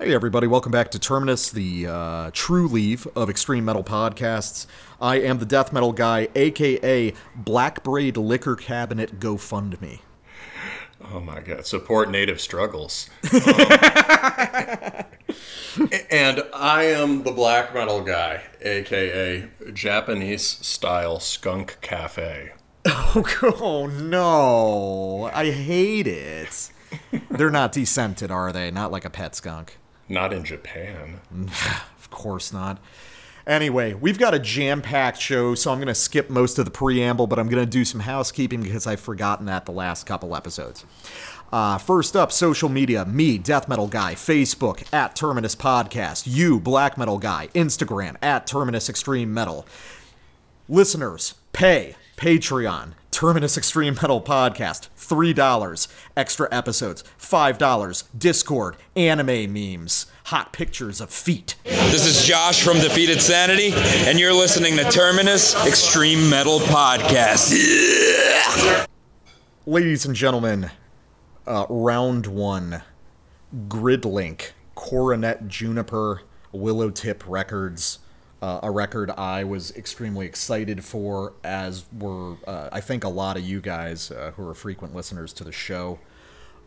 [0.00, 4.66] Hey, everybody, welcome back to Terminus, the uh, true leave of extreme metal podcasts.
[5.00, 10.00] I am the death metal guy, aka Black Braid Liquor Cabinet GoFundMe.
[11.12, 13.08] Oh my god, support native struggles.
[15.76, 22.52] Um, and I am the black metal guy, aka Japanese style skunk cafe.
[22.86, 26.70] Oh, no, I hate it.
[27.30, 28.70] They're not descented, are they?
[28.70, 29.78] Not like a pet skunk.
[30.08, 31.20] Not in Japan.
[31.98, 32.78] Of course not.
[33.46, 36.70] Anyway, we've got a jam packed show, so I'm going to skip most of the
[36.70, 40.36] preamble, but I'm going to do some housekeeping because I've forgotten that the last couple
[40.36, 40.84] episodes.
[41.50, 43.04] Uh, first up, social media.
[43.06, 46.24] Me, Death Metal Guy, Facebook, at Terminus Podcast.
[46.26, 49.66] You, Black Metal Guy, Instagram, at Terminus Extreme Metal.
[50.68, 51.96] Listeners, pay.
[52.16, 55.88] Patreon, Terminus Extreme Metal Podcast, $3.
[56.16, 58.04] Extra episodes, $5.
[58.18, 61.54] Discord, anime memes, hot pictures of feet.
[61.62, 67.54] This is Josh from Defeated Sanity, and you're listening to Terminus Extreme Metal Podcast.
[69.64, 70.72] Ladies and gentlemen,
[71.46, 72.82] uh, round one
[73.68, 78.00] Gridlink, Coronet Juniper, Willowtip Records.
[78.44, 83.38] Uh, a record I was extremely excited for, as were, uh, I think, a lot
[83.38, 85.98] of you guys uh, who are frequent listeners to the show.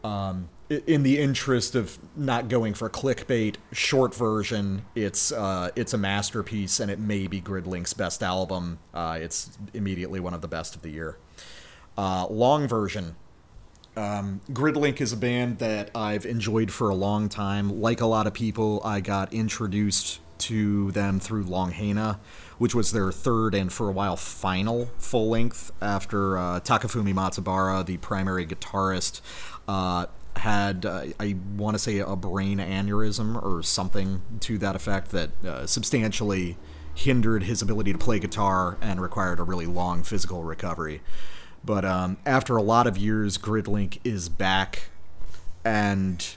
[0.04, 6.00] Um, in the interest of not going for clickbait, short version, it's uh, it's a
[6.00, 8.80] masterpiece, and it may be Gridlink's best album.
[8.92, 11.20] Uh, it's immediately one of the best of the year.
[11.96, 13.16] Uh, long version,
[13.96, 17.80] um, Gridlink is a band that I've enjoyed for a long time.
[17.80, 22.20] Like a lot of people, I got introduced to them through Longhena,
[22.58, 27.86] which was their third and for a while final full length after uh, Takafumi Matsubara,
[27.86, 29.22] the primary guitarist,
[29.68, 35.12] uh, had, uh, I want to say, a brain aneurysm or something to that effect
[35.12, 36.58] that uh, substantially
[36.94, 41.02] hindered his ability to play guitar and required a really long physical recovery.
[41.64, 44.90] But um, after a lot of years, Gridlink is back,
[45.66, 46.37] and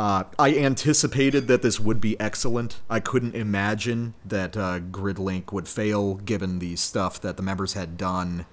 [0.00, 2.80] uh, I anticipated that this would be excellent.
[2.88, 7.98] I couldn't imagine that uh, Gridlink would fail, given the stuff that the members had
[7.98, 8.46] done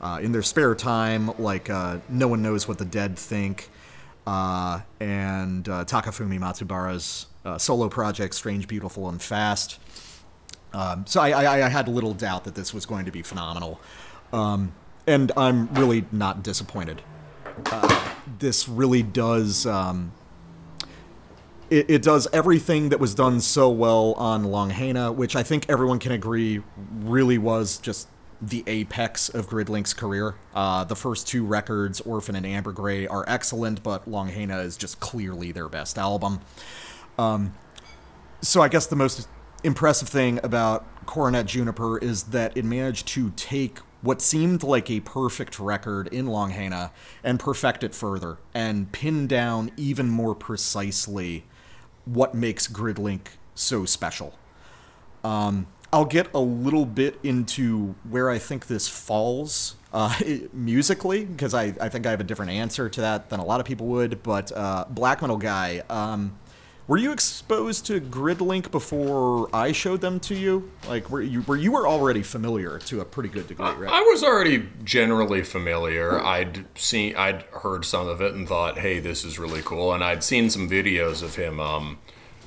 [0.00, 3.68] uh, in their spare time, like uh, No One Knows What the Dead Think,
[4.28, 7.26] uh, and uh, Takafumi Matsubara's
[7.60, 9.80] solo project, Strange, Beautiful, and Fast.
[10.72, 13.80] Um, so I, I, I had little doubt that this was going to be phenomenal.
[14.32, 14.72] Um,
[15.08, 17.02] and I'm really not disappointed.
[18.38, 19.66] This really does.
[19.66, 20.12] Um,
[21.72, 25.98] it, it does everything that was done so well on Longhena, which I think everyone
[25.98, 28.08] can agree really was just
[28.42, 30.34] the apex of Gridlink's career.
[30.54, 35.00] Uh, the first two records, Orphan and Amber Gray, are excellent, but Longhena is just
[35.00, 36.40] clearly their best album.
[37.18, 37.54] Um,
[38.42, 39.26] so I guess the most
[39.64, 45.00] impressive thing about Coronet Juniper is that it managed to take what seemed like a
[45.00, 46.90] perfect record in Longhena
[47.24, 51.44] and perfect it further and pin down even more precisely
[52.04, 53.20] what makes Gridlink
[53.54, 54.34] so special.
[55.24, 60.18] Um, I'll get a little bit into where I think this falls uh,
[60.52, 63.60] musically, because I, I think I have a different answer to that than a lot
[63.60, 64.22] of people would.
[64.22, 66.38] But uh, Black Metal Guy, um,
[66.88, 70.70] were you exposed to Gridlink before I showed them to you?
[70.88, 73.92] Like, were you were you were already familiar to a pretty good degree, right?
[73.92, 76.20] I was already generally familiar.
[76.20, 80.02] I'd seen, I'd heard some of it and thought, "Hey, this is really cool." And
[80.02, 81.98] I'd seen some videos of him um,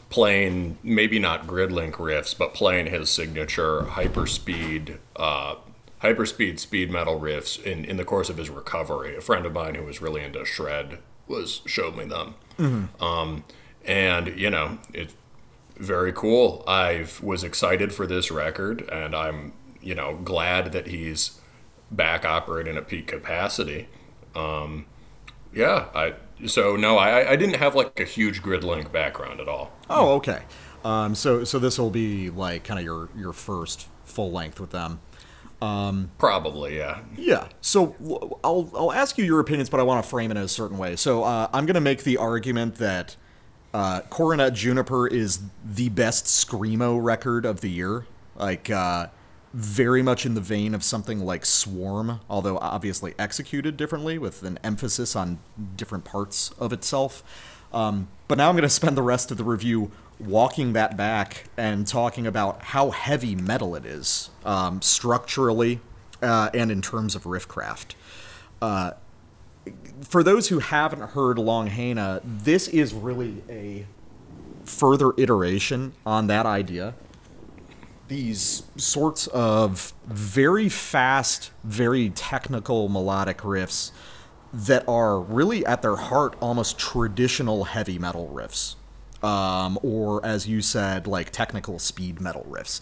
[0.10, 5.56] playing, maybe not Gridlink riffs, but playing his signature hyperspeed, uh,
[6.04, 9.16] hyperspeed speed metal riffs in in the course of his recovery.
[9.16, 12.36] A friend of mine who was really into shred was showed me them.
[13.02, 13.44] Um,
[13.86, 15.16] and you know, it's
[15.78, 16.64] very cool.
[16.68, 21.40] I was excited for this record, and I'm you know glad that he's
[21.92, 23.88] back operating at peak capacity.
[24.36, 24.86] Um,
[25.54, 26.14] yeah, I
[26.46, 29.72] so no, I I didn't have like a huge Gridlink background at all.
[29.90, 30.44] Oh, okay.
[30.84, 34.72] Um, so so this will be like kind of your your first full length with
[34.72, 35.00] them.
[36.18, 37.00] Probably, yeah.
[37.16, 37.48] Yeah.
[37.62, 37.96] So
[38.44, 40.78] I'll I'll ask you your opinions, but I want to frame it in a certain
[40.78, 40.96] way.
[40.96, 43.16] So uh, I'm going to make the argument that
[43.76, 48.06] uh, Coronet Juniper is the best screamo record of the year.
[48.38, 49.08] Like uh,
[49.54, 54.60] very much in the vein of something like Swarm, although obviously executed differently with an
[54.64, 55.40] emphasis on
[55.76, 57.22] different parts of itself.
[57.74, 61.44] Um, but now I'm going to spend the rest of the review walking that back
[61.58, 65.82] and talking about how heavy metal it is, um, structurally
[66.22, 67.96] uh, and in terms of riffcraft.
[68.62, 68.92] Uh,
[70.02, 73.86] for those who haven't heard Long Longhena, this is really a
[74.64, 76.96] further iteration on that idea.
[78.08, 83.92] These sorts of very fast, very technical melodic riffs
[84.54, 88.76] that are really at their heart almost traditional heavy metal riffs.
[89.24, 92.80] Um, or, as you said, like technical speed metal riffs.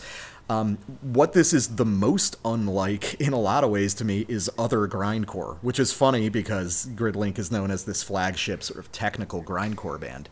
[0.50, 4.52] Um, what this is the most unlike, in a lot of ways, to me, is
[4.58, 9.42] other grindcore, which is funny because Gridlink is known as this flagship sort of technical
[9.42, 10.30] grindcore band.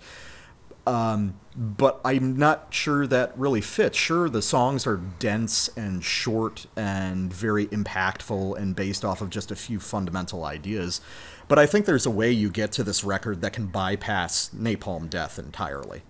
[0.85, 3.97] Um, but I'm not sure that really fits.
[3.97, 9.51] Sure, the songs are dense and short and very impactful and based off of just
[9.51, 10.99] a few fundamental ideas.
[11.47, 15.09] But I think there's a way you get to this record that can bypass Napalm
[15.09, 16.01] Death entirely.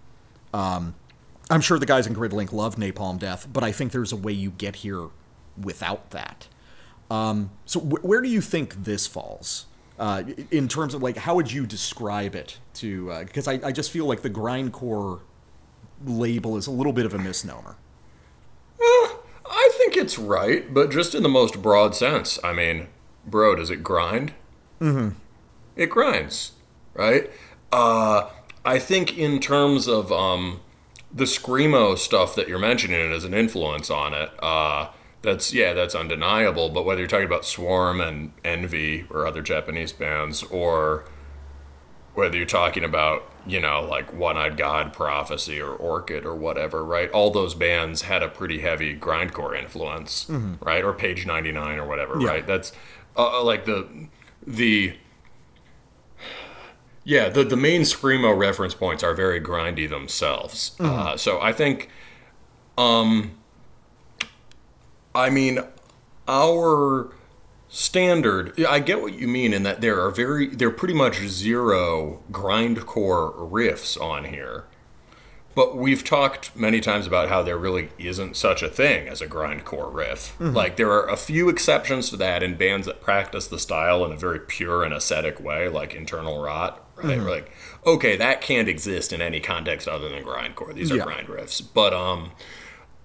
[0.53, 0.95] Um,
[1.51, 4.31] I'm sure the guys in Gridlink love Napalm Death, but I think there's a way
[4.31, 5.09] you get here
[5.61, 6.47] without that.
[7.09, 9.65] Um, so wh- where do you think this falls?
[9.99, 13.13] Uh, in terms of like, how would you describe it to?
[13.19, 15.19] Because uh, I, I just feel like the grindcore
[16.05, 17.75] label is a little bit of a misnomer.
[18.79, 19.09] Uh,
[19.45, 22.39] I think it's right, but just in the most broad sense.
[22.43, 22.87] I mean,
[23.27, 24.33] bro, does it grind?
[24.79, 25.17] Mm-hmm.
[25.75, 26.53] It grinds,
[26.93, 27.29] right?
[27.71, 28.29] Uh,
[28.65, 30.61] I think in terms of um,
[31.13, 34.89] the screamo stuff that you're mentioning as an influence on it, uh,
[35.21, 36.69] that's yeah, that's undeniable.
[36.69, 41.05] But whether you're talking about Swarm and Envy or other Japanese bands, or
[42.13, 46.83] whether you're talking about you know like One Eyed God, Prophecy, or Orchid or whatever,
[46.83, 47.11] right?
[47.11, 50.63] All those bands had a pretty heavy grindcore influence, mm-hmm.
[50.63, 50.83] right?
[50.83, 52.27] Or Page Ninety Nine or whatever, yeah.
[52.27, 52.47] right?
[52.47, 52.71] That's
[53.15, 53.87] uh, like the
[54.45, 54.97] the
[57.03, 60.75] yeah, the, the main Screamo reference points are very grindy themselves.
[60.77, 60.99] Mm-hmm.
[60.99, 61.89] Uh, so I think,
[62.77, 63.31] um,
[65.15, 65.59] I mean,
[66.27, 67.13] our
[67.69, 71.17] standard, I get what you mean in that there are very, there are pretty much
[71.25, 74.65] zero grindcore riffs on here.
[75.53, 79.27] But we've talked many times about how there really isn't such a thing as a
[79.27, 80.37] grindcore riff.
[80.39, 80.55] Mm-hmm.
[80.55, 84.13] Like there are a few exceptions to that in bands that practice the style in
[84.13, 87.17] a very pure and ascetic way, like Internal Rot right?
[87.17, 87.25] Mm-hmm.
[87.25, 87.51] We're like,
[87.85, 90.73] okay, that can't exist in any context other than grindcore.
[90.73, 91.03] These are yeah.
[91.03, 92.31] grind riffs, but um,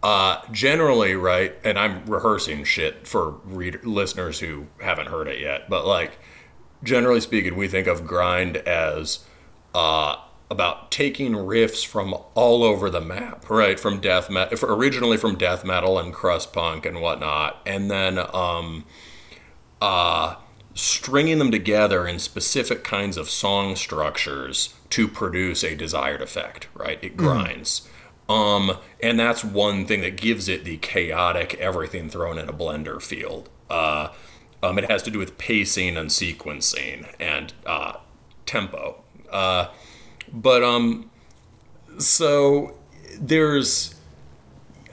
[0.02, 1.54] uh, generally, right?
[1.64, 6.18] And I'm rehearsing shit for reader, listeners who haven't heard it yet, but like,
[6.82, 9.24] generally speaking, we think of grind as
[9.74, 10.16] uh,
[10.50, 13.80] about taking riffs from all over the map, right?
[13.80, 18.84] From death metal, originally from death metal and crust punk and whatnot, and then um,
[19.80, 20.36] uh
[20.76, 26.98] stringing them together in specific kinds of song structures to produce a desired effect, right?
[27.02, 27.26] It mm-hmm.
[27.26, 27.80] grinds.
[27.80, 27.90] Mm.
[28.28, 33.00] Um, and that's one thing that gives it the chaotic, everything thrown in a blender
[33.00, 33.46] feel.
[33.70, 34.08] Uh,
[34.62, 37.94] um, it has to do with pacing and sequencing and uh,
[38.44, 39.02] tempo.
[39.30, 39.68] Uh,
[40.30, 41.10] but um,
[41.98, 42.76] so
[43.18, 43.95] there's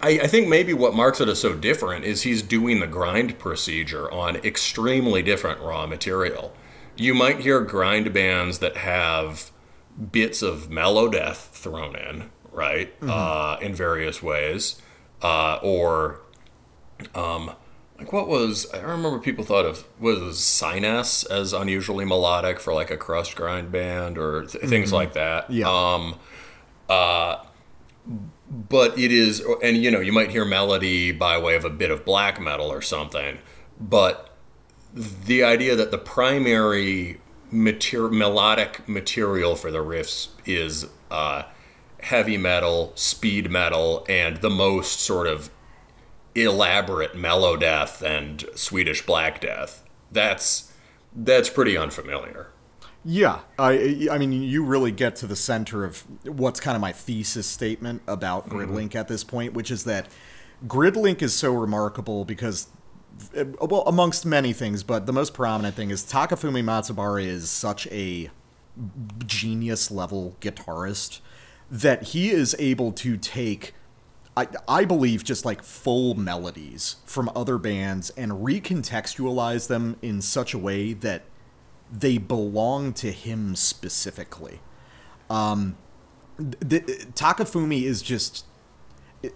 [0.03, 3.39] I, I think maybe what marks it as so different is he's doing the grind
[3.39, 6.53] procedure on extremely different raw material.
[6.97, 9.51] You might hear grind bands that have
[10.11, 13.09] bits of melodeath thrown in, right, mm-hmm.
[13.09, 14.81] uh, in various ways,
[15.21, 16.19] uh, or
[17.15, 17.51] um,
[17.97, 22.91] like what was I remember people thought of was Sinus as unusually melodic for like
[22.91, 24.67] a crust grind band or th- mm-hmm.
[24.69, 25.50] things like that.
[25.50, 25.69] Yeah.
[25.69, 26.19] Um,
[26.89, 27.38] uh,
[28.53, 31.89] but it is and you know you might hear melody by way of a bit
[31.89, 33.39] of black metal or something
[33.79, 34.29] but
[34.93, 37.19] the idea that the primary
[37.51, 41.43] mater- melodic material for the riffs is uh,
[42.01, 45.50] heavy metal speed metal and the most sort of
[46.36, 49.83] elaborate melodeath and swedish black death.
[50.12, 50.72] That's
[51.15, 52.50] that's pretty unfamiliar
[53.05, 56.91] yeah, I I mean you really get to the center of what's kind of my
[56.91, 58.50] thesis statement about.
[58.50, 58.98] Gridlink mm-hmm.
[58.98, 60.07] at this point, which is that
[60.65, 62.67] Gridlink is so remarkable because
[63.62, 68.29] well amongst many things, but the most prominent thing is Takafumi Matsubara is such a
[69.25, 71.19] genius level guitarist
[71.69, 73.74] that he is able to take
[74.36, 80.55] I, I believe just like full melodies from other bands and recontextualize them in such
[80.55, 81.24] a way that
[81.93, 84.59] they belong to him specifically.
[85.29, 85.77] Um,
[86.38, 86.79] the,
[87.13, 88.45] Takafumi is just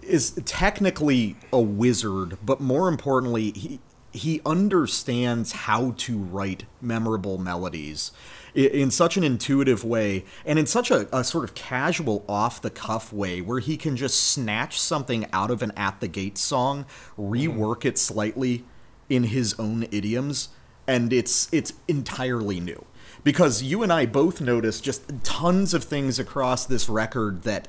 [0.02, 8.10] is technically a wizard, but more importantly, he he understands how to write memorable melodies
[8.54, 12.70] in such an intuitive way and in such a, a sort of casual off the
[12.70, 16.86] cuff way where he can just snatch something out of an at the gate song
[17.18, 18.64] rework it slightly
[19.10, 20.48] in his own idioms
[20.88, 22.84] and it's it's entirely new
[23.22, 27.68] because you and I both noticed just tons of things across this record that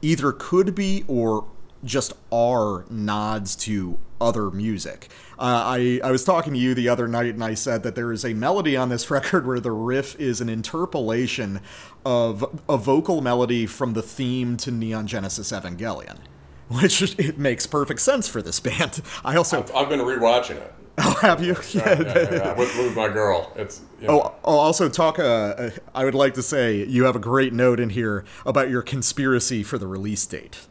[0.00, 1.46] either could be or
[1.84, 5.08] just are nods to other music.
[5.38, 8.12] Uh, I, I was talking to you the other night and I said that there
[8.12, 11.60] is a melody on this record where the riff is an interpolation
[12.04, 16.18] of a vocal melody from the theme to Neon Genesis Evangelion,
[16.68, 19.00] which it makes perfect sense for this band.
[19.24, 19.64] I also.
[19.74, 20.74] I've been rewatching it.
[21.04, 21.56] Oh, have you?
[21.72, 22.54] Yeah, yeah, yeah, yeah.
[22.58, 23.52] With, with my girl.
[23.56, 23.80] It's.
[24.00, 25.18] You know, Oh, I'll also talk.
[25.18, 28.82] Uh, I would like to say you have a great note in here about your
[28.82, 30.66] conspiracy for the release date,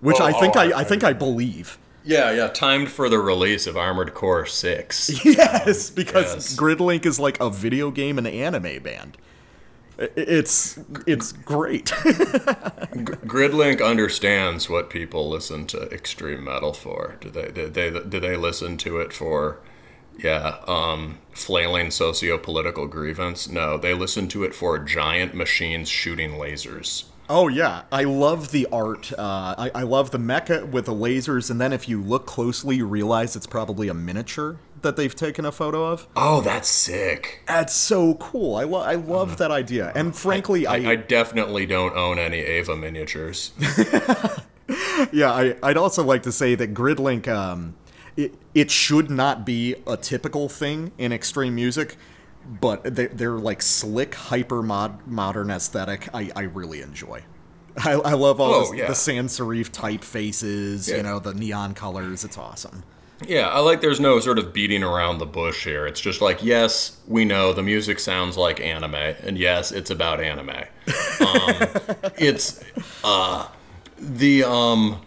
[0.00, 1.78] which Oh, I think oh, I, I- I think I believe.
[2.04, 2.48] Yeah, yeah.
[2.48, 5.24] Timed for the release of Armored Core 6.
[5.24, 6.56] Yes, because Yes.
[6.56, 9.16] Gridlink is like a video game and anime band.
[9.98, 11.86] It's it's great.
[13.26, 17.16] Gridlink understands what people listen to extreme metal for.
[17.20, 19.60] Do they do they do they listen to it for
[20.18, 23.48] yeah, um flailing socio-political grievance?
[23.48, 27.04] No, they listen to it for giant machines shooting lasers.
[27.28, 29.12] oh yeah, I love the art.
[29.12, 32.76] Uh, I, I love the mecha with the lasers, and then if you look closely,
[32.76, 36.06] you realize it's probably a miniature that they've taken a photo of.
[36.16, 37.42] Oh, that's sick.
[37.46, 38.56] That's so cool.
[38.56, 42.76] I, lo- I love that idea, and frankly, I, I definitely don't own any Eva
[42.76, 43.52] miniatures.
[45.12, 47.74] Yeah, I, I'd also like to say that Gridlink, um,
[48.16, 51.96] it, it should not be a typical thing in extreme music,
[52.60, 56.08] but they're, they're like slick, hyper mod, modern aesthetic.
[56.14, 57.22] I, I really enjoy.
[57.76, 58.86] I, I love all Oh, the, yeah.
[58.88, 60.98] the sans serif typefaces, Yeah.
[60.98, 62.24] you know, the neon colors.
[62.24, 62.84] It's awesome.
[63.26, 65.86] Yeah, I like there's no sort of beating around the bush here.
[65.86, 70.20] It's just like, yes, we know the music sounds like anime, and yes, it's about
[70.20, 70.50] anime.
[70.50, 70.64] Um,
[72.18, 72.62] it's
[73.04, 73.48] uh,
[73.98, 75.00] the um,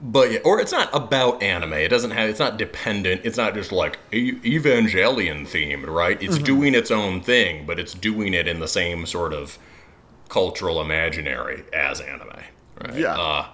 [0.00, 1.72] but yeah, or it's not about anime.
[1.74, 2.28] It doesn't have.
[2.28, 3.22] It's not dependent.
[3.24, 6.20] It's not just like e- Evangelion themed, right?
[6.22, 9.58] It's doing its own thing, but it's doing it in the same sort of
[10.28, 12.28] cultural imaginary as anime,
[12.80, 12.94] right?
[12.94, 13.18] Yeah.
[13.18, 13.46] Uh,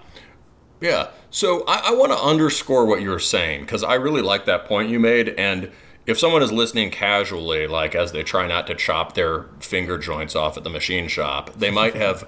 [0.81, 1.07] yeah.
[1.35, 4.89] So I, I want to underscore what you're saying because I really like that point
[4.89, 5.27] you made.
[5.37, 5.69] And
[6.05, 10.33] if someone is listening casually, like as they try not to chop their finger joints
[10.33, 12.23] off at the machine shop, they might have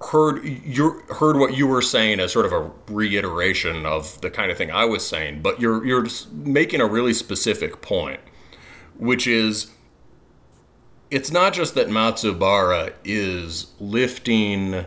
[0.00, 4.52] heard you heard what you were saying as sort of a reiteration of the kind
[4.52, 5.42] of thing I was saying.
[5.42, 8.20] But you're you're making a really specific point,
[8.96, 9.72] which is
[11.10, 14.84] it's not just that Matsubara is lifting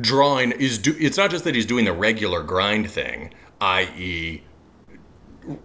[0.00, 4.42] drawing is do, it's not just that he's doing the regular grind thing i.e.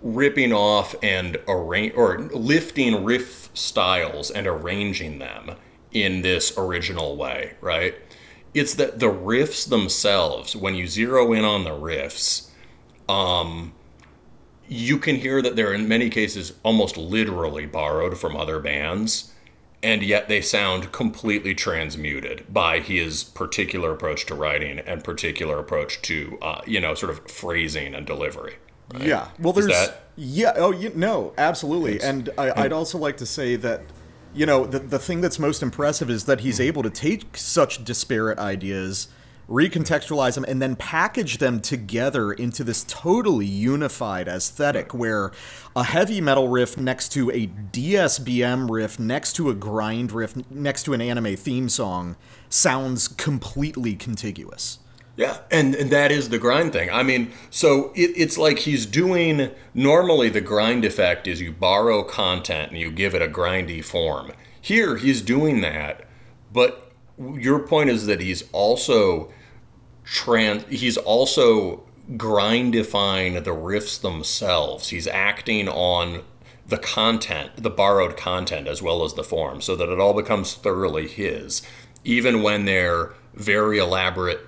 [0.01, 5.51] ripping off and arrange or lifting riff styles and arranging them
[5.91, 7.95] in this original way right
[8.53, 12.49] it's that the riffs themselves when you zero in on the riffs
[13.09, 13.73] um
[14.67, 19.31] you can hear that they're in many cases almost literally borrowed from other bands
[19.85, 26.01] and yet they sound completely transmuted by his particular approach to writing and particular approach
[26.01, 28.55] to uh, you know sort of phrasing and delivery
[28.99, 29.27] Yeah.
[29.39, 29.67] Well, there's.
[29.67, 30.53] that- Yeah.
[30.65, 31.95] Oh, you, no, absolutely.
[32.01, 33.81] And I, I'd also like to say that,
[34.33, 37.83] you know, the, the thing that's most impressive is that he's able to take such
[37.83, 39.07] disparate ideas,
[39.49, 45.31] recontextualize them, and then package them together into this totally unified aesthetic where
[45.75, 50.83] a heavy metal riff next to a DSBM riff next to a grind riff next
[50.83, 52.15] to an anime theme song
[52.49, 54.79] sounds completely contiguous.
[55.17, 56.89] Yeah, and, and that is the grind thing.
[56.89, 59.51] I mean, so it, it's like he's doing.
[59.73, 64.33] Normally, the grind effect is you borrow content and you give it a grindy form.
[64.59, 66.05] Here, he's doing that,
[66.51, 66.84] but
[67.17, 69.31] your point is that he's also
[70.03, 70.63] trans.
[70.65, 74.89] He's also grindifying the riffs themselves.
[74.89, 76.23] He's acting on
[76.67, 80.53] the content, the borrowed content, as well as the form, so that it all becomes
[80.55, 81.61] thoroughly his,
[82.03, 84.47] even when they're very elaborate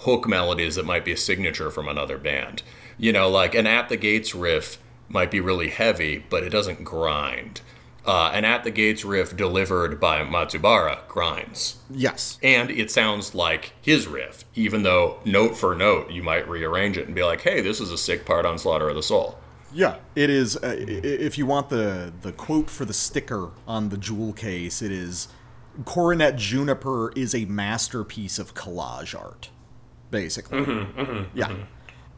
[0.00, 2.62] hook melodies that might be a signature from another band.
[2.98, 6.84] You know, like an At the Gates riff might be really heavy, but it doesn't
[6.84, 7.60] grind.
[8.06, 11.76] Uh, an At the Gates riff delivered by Matsubara grinds.
[11.90, 12.38] Yes.
[12.42, 17.06] And it sounds like his riff, even though note for note you might rearrange it
[17.06, 19.38] and be like, hey, this is a sick part on Slaughter of the Soul.
[19.72, 20.56] Yeah, it is.
[20.56, 24.92] Uh, if you want the the quote for the sticker on the jewel case, it
[24.92, 25.28] is
[25.84, 29.50] Coronet Juniper is a masterpiece of collage art,
[30.10, 30.60] basically.
[31.34, 31.54] yeah,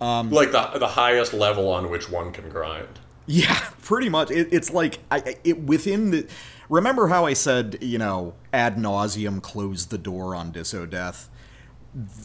[0.00, 3.00] like the the highest level on which one can grind.
[3.29, 4.31] Yeah, pretty much.
[4.31, 6.27] It, it's like I, it within the.
[6.69, 11.29] Remember how I said you know ad nauseum close the door on Disso Death.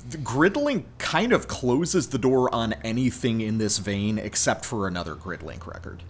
[0.10, 5.16] The Gridlink kind of closes the door on anything in this vein except for another
[5.16, 6.04] Gridlink record.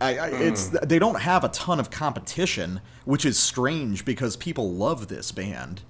[0.00, 4.72] I, I, it's they don't have a ton of competition, which is strange because people
[4.72, 5.82] love this band.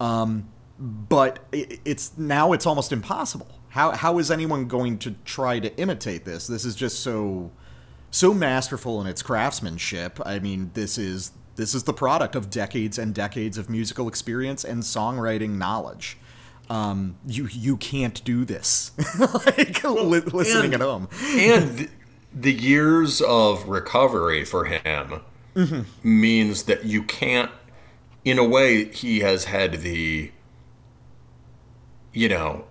[0.00, 3.55] Um, but i it's now it's almost impossible.
[3.76, 6.46] How how is anyone going to try to imitate this?
[6.46, 7.50] This is just so
[8.10, 10.18] so masterful in its craftsmanship.
[10.24, 14.64] I mean, this is this is the product of decades and decades of musical experience
[14.64, 16.16] and songwriting knowledge.
[16.70, 21.08] Um, you you can't do this like li- listening and- at home.
[21.22, 21.90] and th-
[22.34, 25.20] the years of recovery for him
[26.02, 27.50] means that you can't
[28.24, 30.30] in a way he has had the
[32.14, 32.64] you know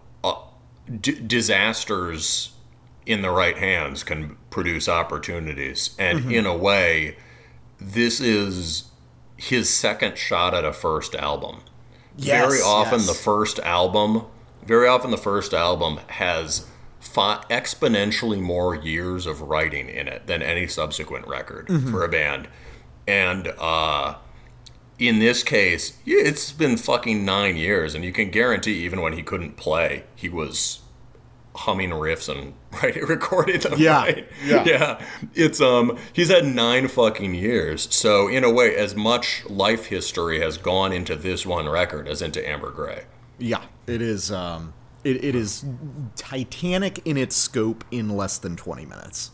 [1.01, 2.51] d- disasters
[3.06, 7.15] in the right hands can produce opportunities and in a way
[7.80, 8.86] this is
[9.38, 11.60] his second shot at a first album
[12.18, 13.08] very often yes.
[13.08, 14.24] the first album
[14.65, 16.65] very often the first album has
[17.00, 21.92] fi- exponentially more years of writing in it than any subsequent record Mm-hmm.
[21.92, 22.48] for a band
[23.08, 24.15] and uh
[24.98, 29.22] in this case it's been fucking nine years and you can guarantee even when he
[29.22, 30.80] couldn't play he was
[31.56, 34.64] humming riffs and right recorded them Yeah, right yeah.
[34.68, 39.86] yeah it's um he's had nine fucking years so in a way as much life
[39.86, 43.04] history has gone into this one record as into amber gray
[43.38, 44.32] Yeah, it is.
[44.32, 44.74] Um,
[45.04, 45.66] it, it is
[46.16, 49.32] titanic in its scope in less than twenty minutes.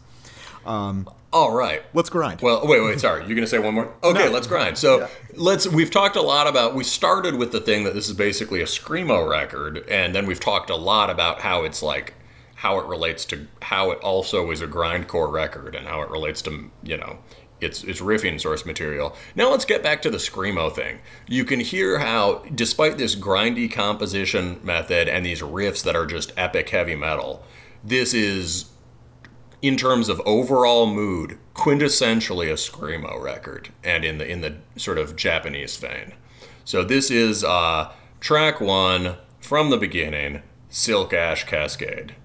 [0.66, 2.42] Um, all right Let's grind.
[2.42, 3.22] Well, wait, wait, sorry.
[3.22, 3.94] You're going to say one more?
[4.04, 4.32] Okay, No.
[4.32, 4.78] let's grind.
[4.78, 8.16] So, let's we've talked a lot about we started with the thing that this is
[8.16, 12.14] basically a screamo record and then we've talked a lot about how it's like
[12.56, 16.42] how it relates to how it also is a grindcore record and how it relates
[16.44, 17.18] to, you know,
[17.62, 19.16] its its riffing source material.
[19.36, 21.00] Now let's get back to the screamo thing.
[21.28, 26.34] You can hear how despite this grindy composition method and these riffs that are just
[26.36, 27.44] epic heavy metal,
[27.84, 28.66] this is
[29.62, 34.98] in terms of overall mood, quintessentially a screamo record, and in the in the sort
[34.98, 36.14] of Japanese vein.
[36.66, 42.16] So this is uh, track one from the beginning, Silk Ash Cascade.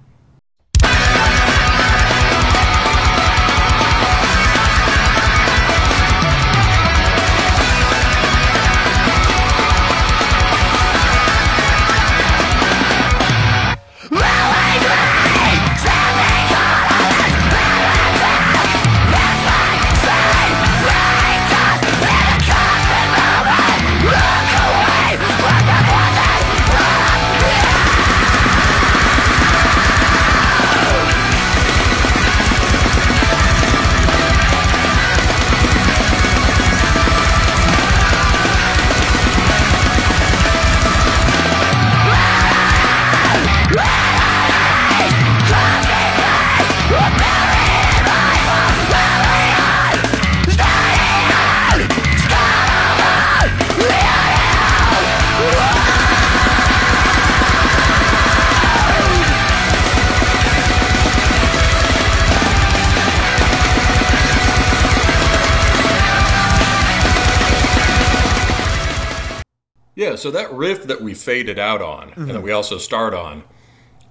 [70.27, 73.45] So that riff that we faded out on and that we also start on,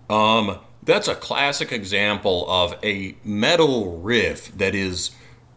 [0.09, 5.11] um, that's a classic example of a metal riff that is.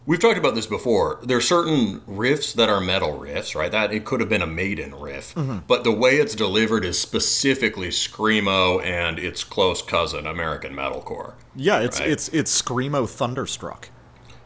[0.04, 1.20] We've talked about this before.
[1.22, 3.70] There are certain riffs that are metal riffs, right?
[3.70, 5.32] That it could have been a Maiden riff,
[5.68, 11.34] but the way it's delivered is specifically screamo and its close cousin, American metalcore.
[11.54, 12.10] yeah, it's right.
[12.10, 13.90] it's it's screamo thunderstruck.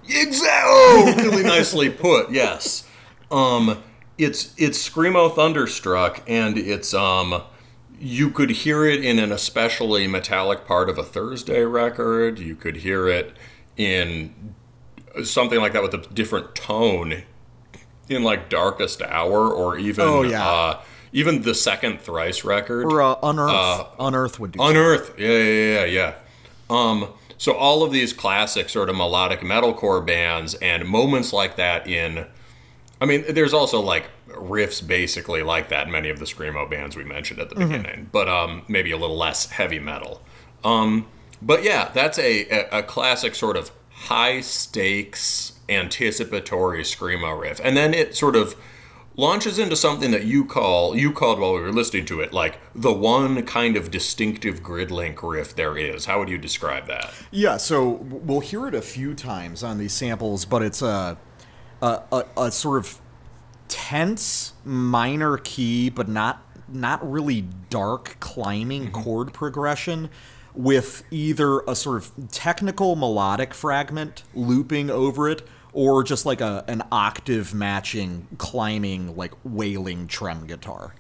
[0.05, 0.43] Exactly.
[0.45, 2.31] Oh, really nicely put.
[2.31, 2.87] Yes.
[3.31, 3.83] Um,
[4.25, 7.43] it's it's screamo thunderstruck, and it's um,
[7.99, 12.39] you could hear it in an especially metallic part of a Thursday record.
[12.39, 13.33] You could hear it
[13.77, 14.55] in
[15.25, 17.23] something like that with a different tone
[18.09, 20.47] in like Darkest Hour, or even Oh, yeah.
[20.47, 20.81] uh,
[21.13, 22.87] even the second Thrice record.
[22.87, 24.63] Or uh, unearth, unearth would do.
[24.63, 25.19] Unearth.
[25.19, 26.15] Yeah, yeah, yeah, yeah.
[26.71, 27.09] Um,
[27.39, 32.27] so all of these classic sort of melodic metalcore bands and moments like that in
[33.03, 36.95] I mean, there's also like riffs basically like that in many of the screamo bands
[36.95, 40.23] we mentioned at the beginning, but um, maybe a little less heavy metal.
[40.63, 41.09] Um,
[41.43, 47.77] but yeah, that's a, a, a classic sort of high stakes anticipatory screamo riff, and
[47.77, 48.55] then it sort of
[49.17, 52.59] launches into something that you call you called while we were listening to it like
[52.75, 56.05] the one kind of distinctive Gridlink riff there is.
[56.05, 57.13] How would you describe that?
[57.33, 61.19] Yeah, so we'll hear it a few times on these samples, but it's a
[61.83, 63.01] a, a, a sort of
[63.69, 70.09] tense minor key, but not not really dark climbing chord progression
[70.55, 76.65] with either a sort of technical melodic fragment looping over it or just like a
[76.69, 80.95] an octave matching climbing like wailing trem guitar.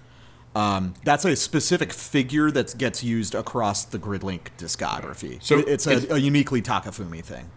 [0.54, 5.42] Um, that's a specific figure that gets used across the Gridlink discography.
[5.42, 7.50] So it's- a, a uniquely Takafumi thing.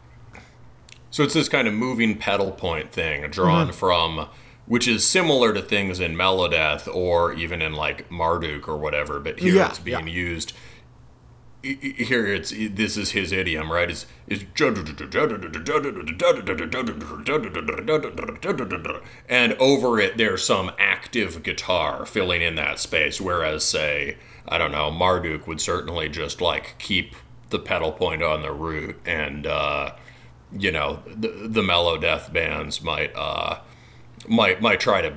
[1.16, 4.28] So it's this kind of moving pedal point thing drawn from,
[4.66, 9.40] which is similar to things in Melodeath or even in like Marduk or whatever, but
[9.40, 10.14] here Yeah, it's being yeah.
[10.14, 10.52] used.
[11.64, 13.90] Here it's this is his idiom, right?
[13.90, 14.44] Is is
[19.30, 24.18] and over it there's some active guitar filling in that space, whereas say
[24.50, 27.16] I don't know Marduk would certainly just like keep
[27.52, 29.48] the pedal point on the root and.
[29.48, 29.92] uh
[30.58, 33.60] you know the the melodeath bands might uh
[34.28, 35.14] might might try to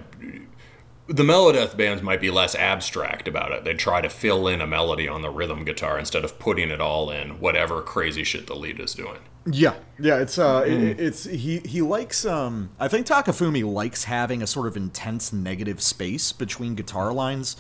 [1.09, 3.65] the melodeath bands might be less abstract about it.
[3.65, 6.83] They'd try to fill in a melody on the rhythm guitar instead of putting it
[6.83, 9.21] all in whatever crazy shit the lead is doing.
[9.51, 14.43] Yeah, yeah, it's uh, it, it's he he likes um, I think Takafumi likes having
[14.43, 17.57] a sort of intense negative space between guitar lines.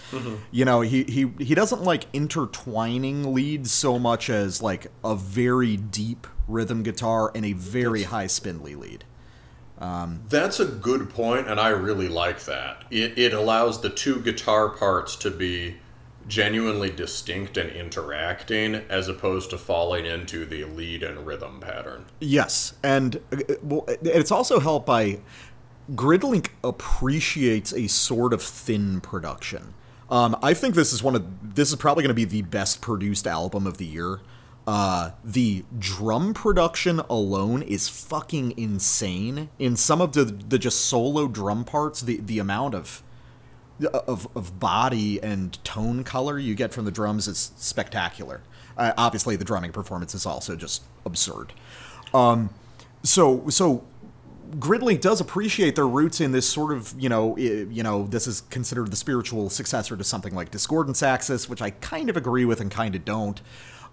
[0.50, 5.78] You know, he he he doesn't like intertwining leads so much as like a very
[5.78, 9.04] deep rhythm guitar and a very high spindly lead.
[10.28, 12.84] That's a good point, and I really like that.
[12.90, 15.76] It, it allows the two guitar parts to be
[16.26, 22.04] genuinely distinct and interacting, as opposed to falling into the lead and rhythm pattern.
[22.20, 25.20] Yes, and uh, well, it's also helped by
[25.92, 29.74] Gridlink appreciates a sort of thin production.
[30.10, 32.80] Um, I think this is one of this is probably going to be the best
[32.80, 34.20] produced album of the year.
[34.68, 39.48] Uh, the drum production alone is fucking insane.
[39.58, 43.02] In some of the the just solo drum parts, the the amount of
[43.94, 48.42] of, of body and tone color you get from the drums is spectacular.
[48.76, 51.54] Uh, obviously, the drumming performance is also just absurd.
[52.12, 52.50] Um,
[53.02, 53.84] so so
[54.56, 58.42] Gridlink does appreciate their roots in this sort of you know you know this is
[58.42, 62.60] considered the spiritual successor to something like Discordance Axis, which I kind of agree with
[62.60, 63.40] and kind of don't.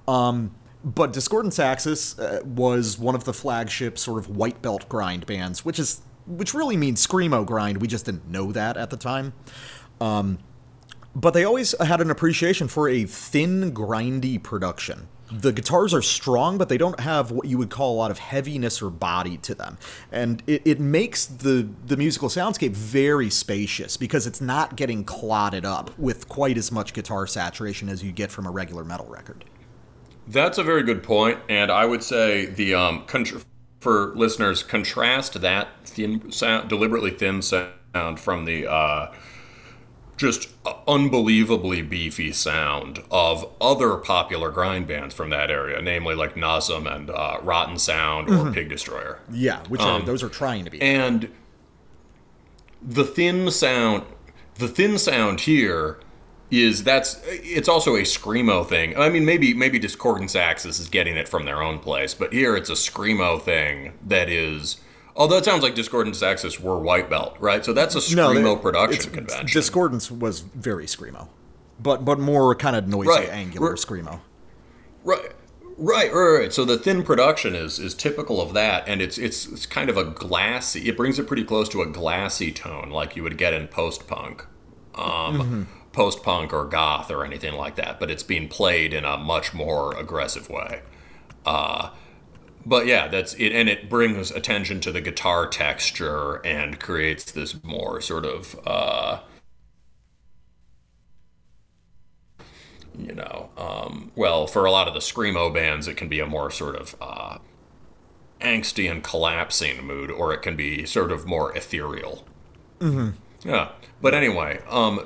[0.06, 0.52] Um,
[0.86, 5.66] but Discordance Axis uh, was one of the flagship sort of white belt grind bands,
[5.66, 7.80] which is which really means screamo grind.
[7.80, 9.34] We just didn't know that at the time.
[10.00, 10.40] Um,
[11.16, 15.08] but they always had an appreciation for a thin, grindy production.
[15.32, 18.20] The guitars are strong, but they don't have what you would call a lot of
[18.20, 19.78] heaviness or body to them.
[20.12, 25.66] And it, it makes the, the musical soundscape very spacious because it's not getting clotted
[25.66, 29.46] up with quite as much guitar saturation as you get from a regular metal record.
[30.28, 33.44] That's a very good point, and I would say the um contr-
[33.80, 39.14] for listeners contrast that thin sound, deliberately thin sound from the uh,
[40.18, 40.50] just
[40.88, 47.10] unbelievably beefy sound of other popular grind bands from that area, namely like Nasum and
[47.10, 49.20] uh, Rotten Sound or Pig Destroyer.
[49.32, 50.82] Yeah, which are, those are trying to be.
[50.82, 51.30] and
[52.82, 54.04] the thin sound
[54.56, 56.00] the thin sound here
[56.64, 61.16] is that's it's also a screamo thing i mean maybe maybe discordance axis is getting
[61.18, 64.78] it from their own place but here it's a screamo thing that is
[65.16, 68.62] although it sounds like discordance axis were white belt right so that's a screamo they-
[68.62, 71.28] production convention Discordance was very screamo,
[71.80, 73.30] but but more kind of noisy, Right.
[73.30, 74.20] angular screamo.
[75.04, 75.32] Right.
[75.78, 76.54] Right, right, right.
[76.54, 79.98] So the thin production is is typical of that, and it's it's it's kind of
[79.98, 80.88] a glassy.
[80.88, 84.08] It brings it pretty close to a glassy tone, like you would get in post
[84.08, 84.46] punk,
[84.96, 88.00] um, post punk or goth or anything like that.
[88.00, 90.82] But it's being played in a much more aggressive way.
[91.46, 91.90] Uh,
[92.66, 97.64] but yeah, that's it, and it brings attention to the guitar texture and creates this
[97.64, 98.60] more sort of.
[98.66, 99.20] Uh,
[102.98, 106.26] you know, um, well, for a lot of the screamo bands, it can be a
[106.26, 107.38] more sort of uh,
[108.42, 112.26] angsty and collapsing mood, or it can be sort of more ethereal.
[112.80, 113.10] Mm-hmm.
[113.48, 115.06] Yeah, but anyway, um,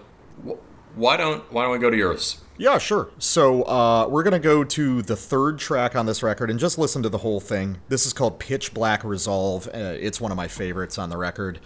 [0.95, 2.41] why don't why don't we go to yours?
[2.57, 3.09] Yeah, sure.
[3.19, 7.01] So uh, we're gonna go to the third track on this record and just listen
[7.03, 7.77] to the whole thing.
[7.87, 9.67] This is called Pitch Black Resolve.
[9.67, 11.59] Uh, it's one of my favorites on the record.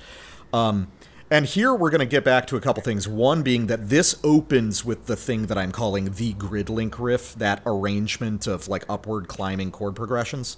[0.53, 0.89] Um,
[1.31, 3.07] and here we're gonna get back to a couple things.
[3.07, 7.63] One being that this opens with the thing that I'm calling the Gridlink riff, that
[7.65, 10.57] arrangement of like upward climbing chord progressions.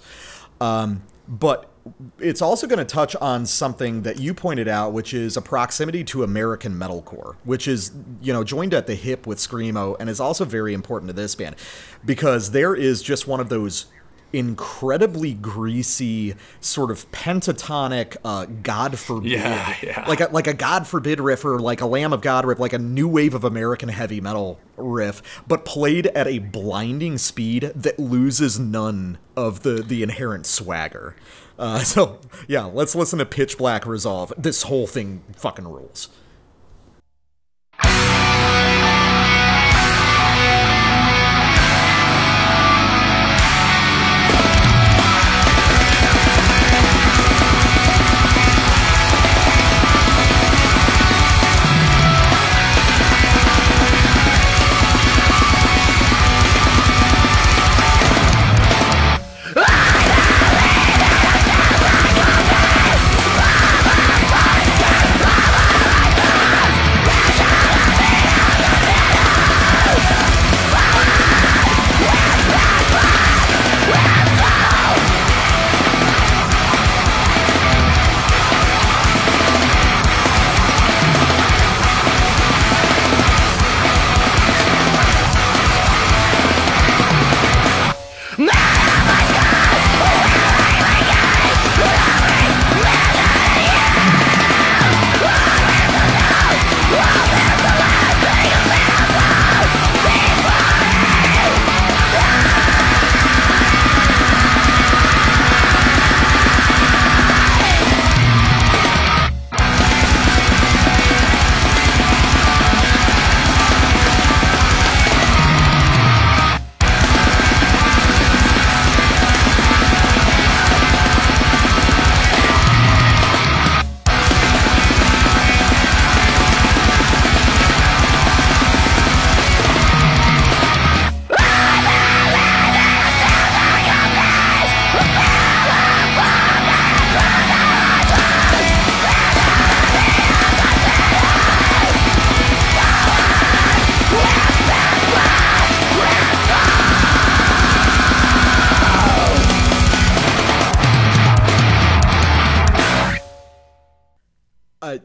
[0.60, 1.70] Um, but
[2.18, 6.04] it's also going to touch on something that you pointed out, which is a proximity
[6.04, 10.20] to American metalcore, which is you know joined at the hip with screamo, and is
[10.20, 11.56] also very important to this band
[12.04, 13.86] because there is just one of those
[14.32, 20.04] incredibly greasy sort of pentatonic uh god forbid Yeah, yeah.
[20.08, 22.72] like a like a god forbid riff or like a lamb of god riff like
[22.72, 28.00] a new wave of american heavy metal riff but played at a blinding speed that
[28.00, 31.14] loses none of the the inherent swagger
[31.58, 34.32] uh so yeah let's listen to pitch black resolve.
[34.36, 36.08] This whole thing fucking rules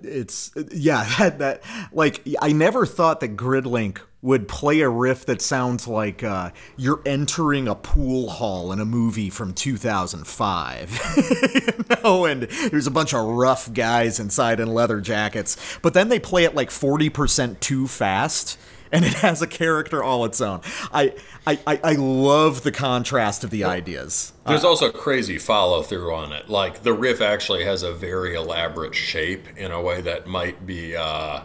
[0.04, 5.41] it's yeah that that like I never thought that Gridlink would play a riff that
[5.41, 11.00] sounds like uh, you're entering a pool hall in a movie from 2005.
[11.56, 16.10] you know, and there's a bunch of rough guys inside in leather jackets, but then
[16.10, 18.60] they play it like 40% too fast.
[18.91, 20.62] And it has a character all its own.
[20.91, 21.13] I,
[21.47, 24.34] I, I, I love the contrast of the ideas.
[24.45, 26.49] There's uh, also crazy follow through on it.
[26.49, 30.95] Like the riff actually has a very elaborate shape in a way that might be
[30.95, 31.41] uh,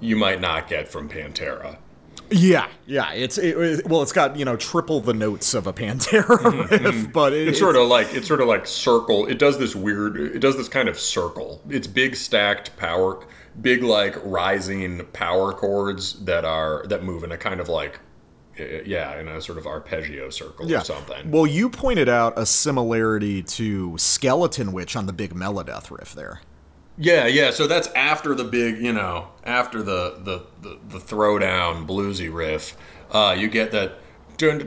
[0.00, 1.78] you might not get from Pantera.
[2.30, 3.12] Yeah, yeah.
[3.12, 6.60] It's it, it- well, it's got you know triple the notes of a Pantera mm-hmm,
[6.60, 7.12] riff, mm-hmm.
[7.12, 9.26] but it, It's sort of like it's sort of like circle.
[9.26, 10.16] It does this weird.
[10.18, 11.62] It does this kind of circle.
[11.68, 13.24] It's big stacked power,
[13.60, 18.00] big like rising power chords that are that move in a kind of like
[18.58, 20.80] uh, yeah, in a sort of arpeggio circle yeah.
[20.80, 21.30] or something.
[21.30, 26.40] Well, you pointed out a similarity to Skeletonwitch on the big Melodeath riff there.
[26.98, 27.50] Yeah, yeah.
[27.50, 32.76] So that's after the big, you know, after the the the, the throwdown bluesy riff.
[33.10, 33.98] Uh, you get that.
[34.40, 34.58] Yeah,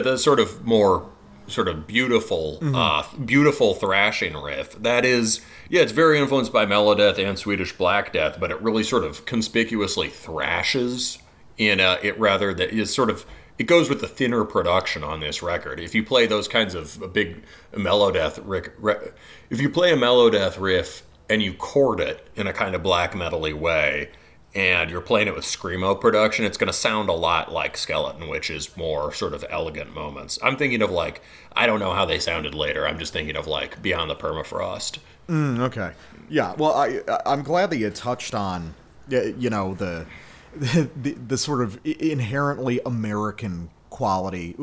[0.00, 1.10] the sort of more
[1.46, 4.80] sort of beautiful, uh, beautiful thrashing riff.
[4.82, 8.82] That is, yeah, it's very influenced by Melodeath and Swedish Black Death, but it really
[8.82, 11.18] sort of conspicuously thrashes
[11.58, 13.26] in a, it rather that is sort of
[13.58, 15.78] it goes with the thinner production on this record.
[15.78, 19.12] If you play those kinds of big Melodeath riff,
[19.50, 23.12] if you play a Melodeath riff and you chord it in a kind of black
[23.12, 24.10] metally way,
[24.54, 28.28] and you're playing it with screamo production, it's going to sound a lot like Skeleton,
[28.28, 30.38] which is more sort of elegant moments.
[30.42, 31.22] I'm thinking of like
[31.54, 32.86] I don't know how they sounded later.
[32.86, 34.98] I'm just thinking of like Beyond the Permafrost.
[35.28, 35.92] Mm, okay.
[36.28, 36.54] Yeah.
[36.56, 38.74] Well, I I'm glad that you touched on
[39.08, 40.06] you know the
[40.56, 44.56] the, the sort of inherently American quality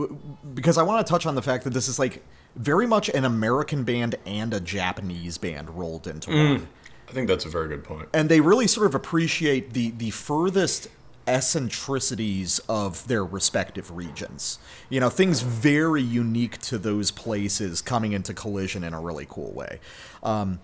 [0.53, 2.23] because I want to touch on the fact that this is like
[2.55, 6.49] very much an American band and a Japanese band rolled into mm.
[6.49, 6.67] one.
[7.09, 8.09] I think that's a very good point.
[8.13, 10.87] and they really sort of appreciate the the furthest
[11.27, 14.57] eccentricities of their respective regions.
[14.89, 19.51] You know, things very unique to those places coming into collision in a really cool
[19.51, 19.79] way.
[20.23, 20.59] Um,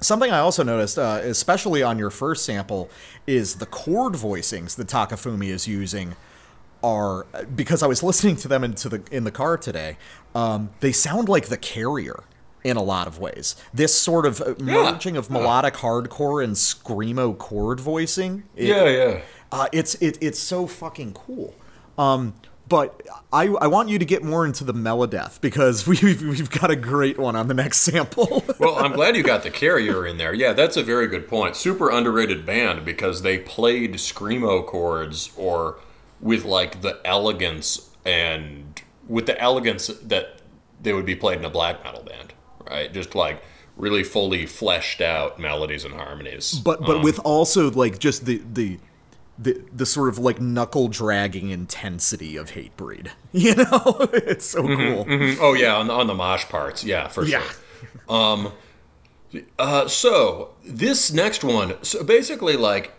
[0.00, 2.90] something I also noticed, uh, especially on your first sample,
[3.26, 6.16] is the chord voicings that Takafumi is using
[6.82, 9.98] are because I was listening to them into the in the car today.
[10.34, 12.24] Um, they sound like the Carrier
[12.64, 13.54] in a lot of ways.
[13.72, 18.44] This sort of uh, merging of melodic hardcore and screamo chord voicing.
[18.56, 19.20] it- Yeah, yeah.
[19.52, 21.54] uh, it's it, it's so fucking cool.
[21.96, 22.34] Um,
[22.68, 23.00] but
[23.32, 26.76] I, I want you to get more into the Melodeath because we've, we've got a
[26.76, 28.44] great one on the next sample.
[28.58, 30.34] well, I'm glad you got the carrier in there.
[30.34, 31.56] Yeah, that's a very good point.
[31.56, 35.78] Super underrated band because they played screamo chords or
[36.20, 40.40] with like the elegance and with the elegance that
[40.82, 42.34] they would be played in a black metal band,
[42.70, 42.92] right?
[42.92, 43.42] Just like
[43.76, 46.52] really fully fleshed out melodies and harmonies.
[46.64, 48.78] but but um, with also like just the the
[49.40, 53.10] the, the sort of like knuckle dragging intensity of Hatebreed.
[53.32, 53.66] You know,
[54.12, 55.04] it's so mm-hmm, cool.
[55.04, 55.40] Mm-hmm.
[55.40, 57.42] oh yeah, on the, on the mosh parts, yeah, for Yeah.
[58.08, 58.14] sure.
[58.16, 58.52] Um,
[59.58, 62.97] uh, so this next one, so basically like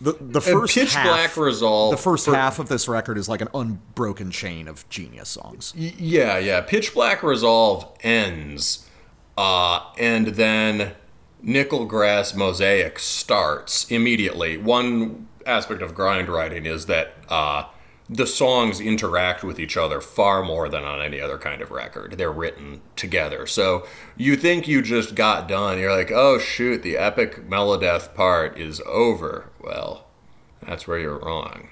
[0.00, 1.90] The the first Pitch half, Black Resolve.
[1.90, 5.74] The first for- half of this record is like an unbroken chain of genius songs.
[5.76, 6.62] Yeah, yeah.
[6.62, 8.88] Pitch Black Resolve ends,
[9.36, 10.92] uh, and then
[11.42, 14.56] Nickel Grass Mosaic starts immediately.
[14.56, 17.64] One aspect of grind writing is that uh,
[18.12, 22.18] the songs interact with each other far more than on any other kind of record.
[22.18, 23.46] They're written together.
[23.46, 25.78] So you think you just got done.
[25.78, 29.50] You're like, oh shoot, the epic Melodeath part is over.
[29.60, 30.08] Well,
[30.66, 31.68] that's where you're wrong.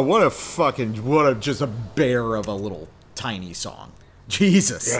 [0.00, 3.92] Oh, what a fucking what a just a bear of a little tiny song.
[4.28, 4.96] Jesus.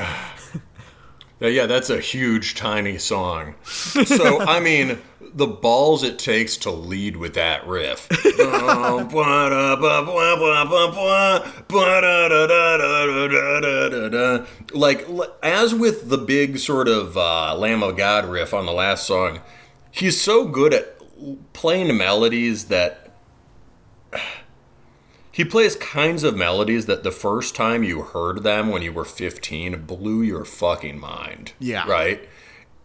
[1.40, 3.54] Yeah, yeah, that's a huge, tiny song.
[3.64, 8.10] So, I mean, the balls it takes to lead with that riff.
[14.74, 15.08] like,
[15.42, 19.40] as with the big sort of uh, Lamb of God riff on the last song,
[19.90, 21.00] he's so good at
[21.54, 23.09] playing melodies that
[25.32, 29.04] he plays kinds of melodies that the first time you heard them when you were
[29.04, 31.52] 15 blew your fucking mind.
[31.58, 31.88] Yeah.
[31.88, 32.28] Right?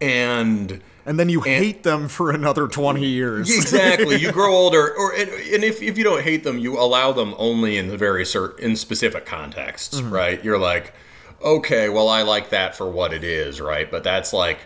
[0.00, 3.54] And And then you hate them for another 20 years.
[3.54, 7.12] exactly, you grow older or and, and if, if you don't hate them, you allow
[7.12, 10.12] them only in the very certain in specific contexts, mm-hmm.
[10.12, 10.44] right?
[10.44, 10.94] You're like,
[11.42, 13.90] "Okay, well I like that for what it is, right?
[13.90, 14.58] But that's like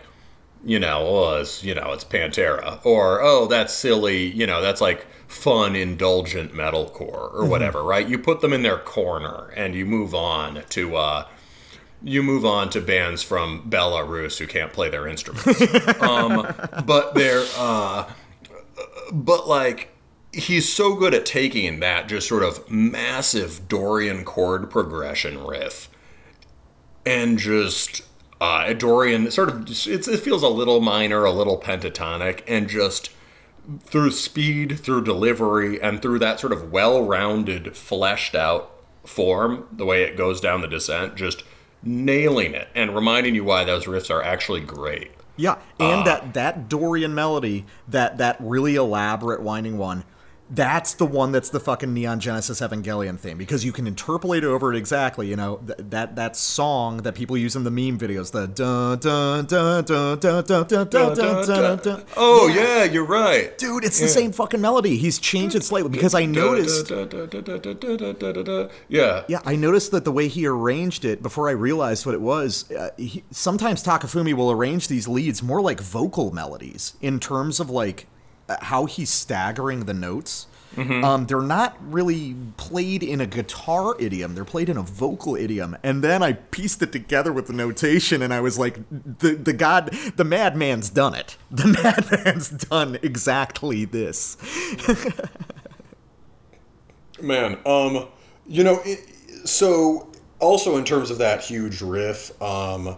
[0.63, 4.81] you know, oh, it's, you know, it's Pantera, or oh, that's silly, you know, that's
[4.81, 8.07] like fun, indulgent metalcore or whatever, right?
[8.07, 11.27] You put them in their corner and you move on to, uh,
[12.03, 15.61] you move on to bands from Belarus who can't play their instruments,
[16.01, 16.53] um,
[16.85, 18.09] but they're, uh,
[19.11, 19.89] but like.
[20.33, 25.89] He's so good at taking that just sort of massive Dorian chord progression riff
[27.05, 28.03] and just
[28.39, 33.11] uh, Dorian sort of it's, it feels a little minor, a little pentatonic, and just
[33.79, 38.71] through speed, through delivery, and through that sort of well-rounded, fleshed out
[39.05, 41.43] form, the way it goes down the descent, just
[41.83, 45.11] nailing it and reminding you why those riffs are actually great.
[45.37, 50.03] Yeah, and uh, that that Dorian melody, that that really elaborate winding one,
[50.53, 54.73] that's the one that's the fucking Neon Genesis Evangelion theme because you can interpolate over
[54.73, 55.27] it exactly.
[55.27, 58.99] You know th- that that song that people use in the meme videos, the dun
[58.99, 62.05] dun dun dun dun dun dun dun dun dun dun.
[62.17, 63.57] Oh yeah, you're right.
[63.57, 64.97] Dude, it's the same fucking melody.
[64.97, 66.91] He's changed it slightly because I noticed.
[68.89, 69.23] Yeah.
[69.27, 72.69] Yeah, I noticed that the way he arranged it before I realized what it was.
[72.71, 77.69] Uh, he, sometimes Takafumi will arrange these leads more like vocal melodies in terms of
[77.69, 78.20] like uh,
[78.61, 80.47] how he's staggering the notes.
[80.77, 85.75] Um, they're not really played in a guitar idiom; they're played in a vocal idiom.
[85.83, 89.51] And then I pieced it together with the notation, and I was like, "the the
[89.51, 91.35] god, the madman's done it.
[91.51, 94.37] The madman's done exactly this."
[97.21, 98.07] Man, um,
[98.47, 98.99] you know, it,
[99.47, 102.97] so also in terms of that huge riff, um,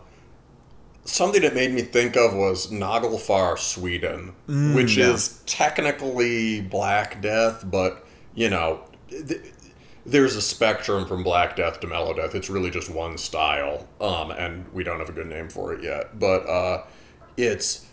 [1.05, 4.33] something that made me think of was Nagelfar, Sweden,
[4.75, 5.11] which yeah.
[5.11, 9.41] is technically Black Death, but you know, th-
[10.05, 12.35] there's a spectrum from Black Death to Melodeath.
[12.35, 15.83] It's really just one style, um, and we don't have a good name for it
[15.83, 16.19] yet.
[16.19, 16.83] But uh,
[17.37, 17.85] it's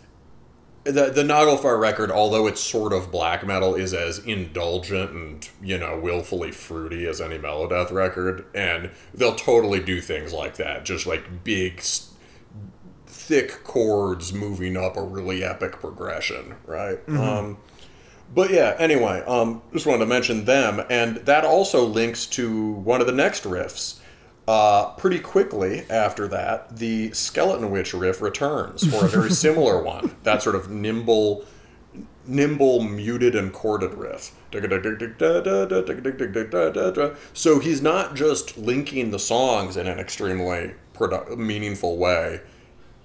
[0.83, 5.77] the the Nagelfar record, although it's sort of black metal, is as indulgent and you
[5.77, 11.05] know willfully fruity as any Melodeath record, and they'll totally do things like that, just
[11.05, 12.10] like big, s-
[13.31, 16.99] thick chords moving up a really epic progression, right?
[17.07, 17.57] Um,
[18.35, 22.99] but yeah, anyway, um, just wanted to mention them, and that also links to one
[22.99, 23.99] of the next riffs.
[24.49, 30.13] Uh, pretty quickly after that, the Skeletonwitch riff returns for a very similar one.
[30.23, 31.45] That sort of nimble,
[32.27, 34.35] nimble, muted, and chorded riff.
[37.33, 42.41] So he's not just linking the songs in an extremely produ- meaningful way.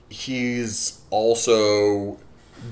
[0.08, 2.18] He's also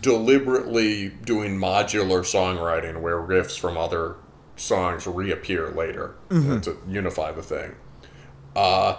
[0.00, 4.16] deliberately doing modular songwriting where riffs from other
[4.56, 6.14] songs reappear later
[6.62, 7.74] to unify the thing.
[8.54, 8.96] Uh,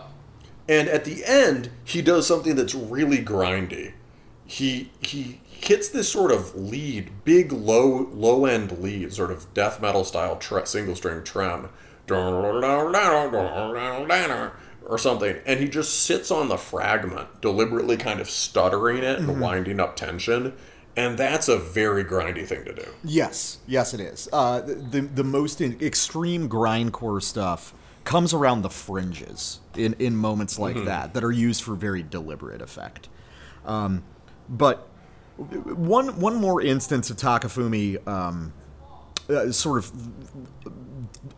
[0.67, 3.93] and at the end, he does something that's really grindy.
[4.45, 9.81] He he hits this sort of lead, big low low end lead, sort of death
[9.81, 11.69] metal style tre- single string trem,
[14.85, 19.41] or something, and he just sits on the fragment, deliberately kind of stuttering it and
[19.41, 20.53] winding up tension.
[20.97, 22.85] And that's a very grindy thing to do.
[23.03, 24.29] Yes, yes, it is.
[24.31, 27.73] Uh, the the most in, extreme grindcore stuff
[28.05, 32.61] comes around the fringes in in moments like that that are used for very deliberate
[32.61, 33.09] effect.
[33.65, 34.03] Um,
[34.47, 34.87] but
[35.37, 38.53] one one more instance of Takafumi um,
[39.29, 39.91] uh, sort of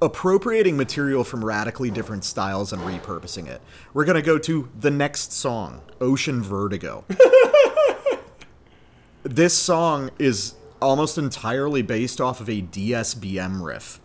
[0.01, 3.61] appropriating material from radically different styles and repurposing it.
[3.93, 7.05] We're gonna go to the next song, Ocean Vertigo.
[9.23, 13.99] this song is almost entirely based off of a DSBM riff.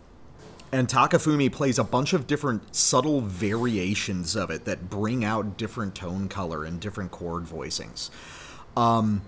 [0.71, 5.93] And Takafumi plays a bunch of different subtle variations of it that bring out different
[5.93, 8.09] tone color and different chord voicings.
[8.75, 9.21] Um,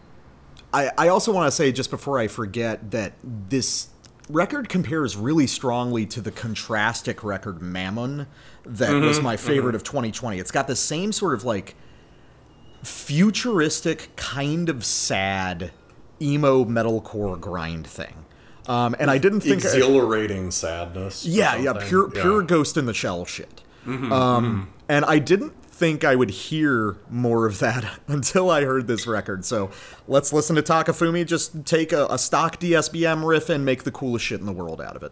[0.74, 3.89] I, I also want to say, just before I forget, that this
[4.30, 8.28] record compares really strongly to the contrastic record Mammon
[8.65, 10.39] that was my favorite of 2020.
[10.39, 11.76] It's got the same sort of like
[12.84, 15.71] futuristic, kind of sad
[16.21, 18.26] emo metalcore grind thing.
[18.67, 21.26] Um, and I didn't think Exhilarating sadness.
[21.26, 22.21] or yeah, yeah, pure Yeah.
[22.21, 23.61] pure Ghost in the Shell shit.
[23.88, 29.05] um, and I didn't think I would hear more of that until I heard this
[29.05, 29.43] record.
[29.43, 29.71] So
[30.07, 34.26] let's listen to Takafumi just take a, a stock DSBM riff and make the coolest
[34.26, 35.11] shit in the world out of it.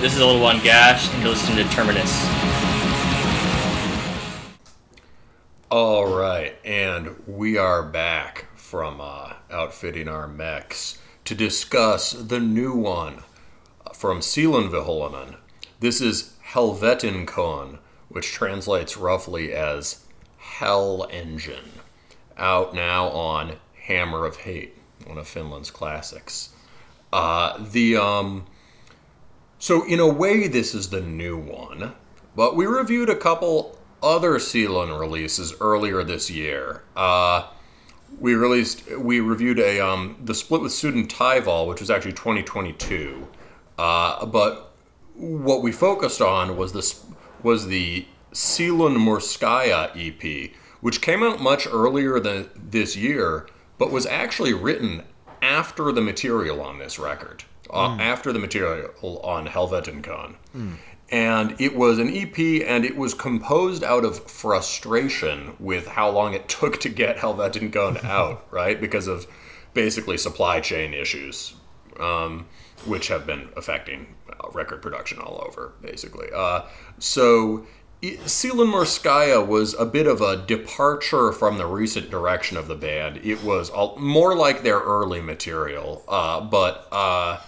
[0.02, 2.12] This is a little one gash, and you're listening to Terminus.
[5.72, 12.74] All right, and we are back from uh, outfitting our mechs to discuss the new
[12.74, 13.24] one
[13.94, 15.38] from Sielunvihollinen.
[15.80, 17.80] This is Helvetinkone,
[18.10, 20.06] which translates roughly as
[20.38, 21.82] Hell Engine,
[22.38, 23.56] out now on
[23.88, 26.50] Hammer of Hate, one of Finland's classics.
[27.14, 28.46] Uh, the um,
[29.60, 31.94] so in a way, this is the new one,
[32.36, 36.84] but we reviewed a couple other Sealand releases earlier this year.
[36.96, 37.48] Uh,
[38.20, 43.28] we released, we reviewed a um, the split with Sudin Tyval, which was actually 2022.
[43.78, 44.74] Uh, but
[45.16, 47.04] what we focused on was this
[47.42, 50.52] was the Sealand Morskaya EP,
[50.82, 53.48] which came out much earlier than this year,
[53.78, 55.04] but was actually written
[55.42, 60.36] after the material on this record, uh, after the material on Helvetinkone.
[61.12, 66.34] And it was an EP, and it was composed out of frustration with how long
[66.34, 68.80] it took to get Helvetinkone out, right?
[68.82, 69.28] Because of
[69.76, 71.54] basically supply chain issues,
[72.00, 72.48] um,
[72.86, 76.28] which have been affecting uh, record production all over, basically.
[76.34, 76.62] Uh,
[76.98, 77.68] so
[78.26, 83.20] Seelen Morskaya was a bit of a departure from the recent direction of the band.
[83.24, 87.40] It was all, more like their early material, uh, but uh,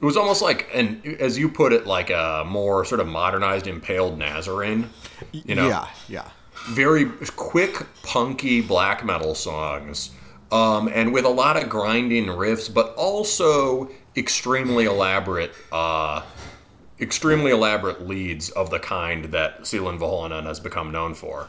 [0.00, 3.66] it was almost like, and as you put it, like a more sort of modernized
[3.66, 4.90] Impaled Nazarene.
[5.32, 6.28] You know, yeah, yeah.
[6.68, 10.10] very quick, punky black metal songs,
[10.52, 16.22] um, and with a lot of grinding riffs, but also extremely elaborate, uh,
[17.00, 21.48] extremely elaborate leads of the kind that Sielunvihollinen has become known for.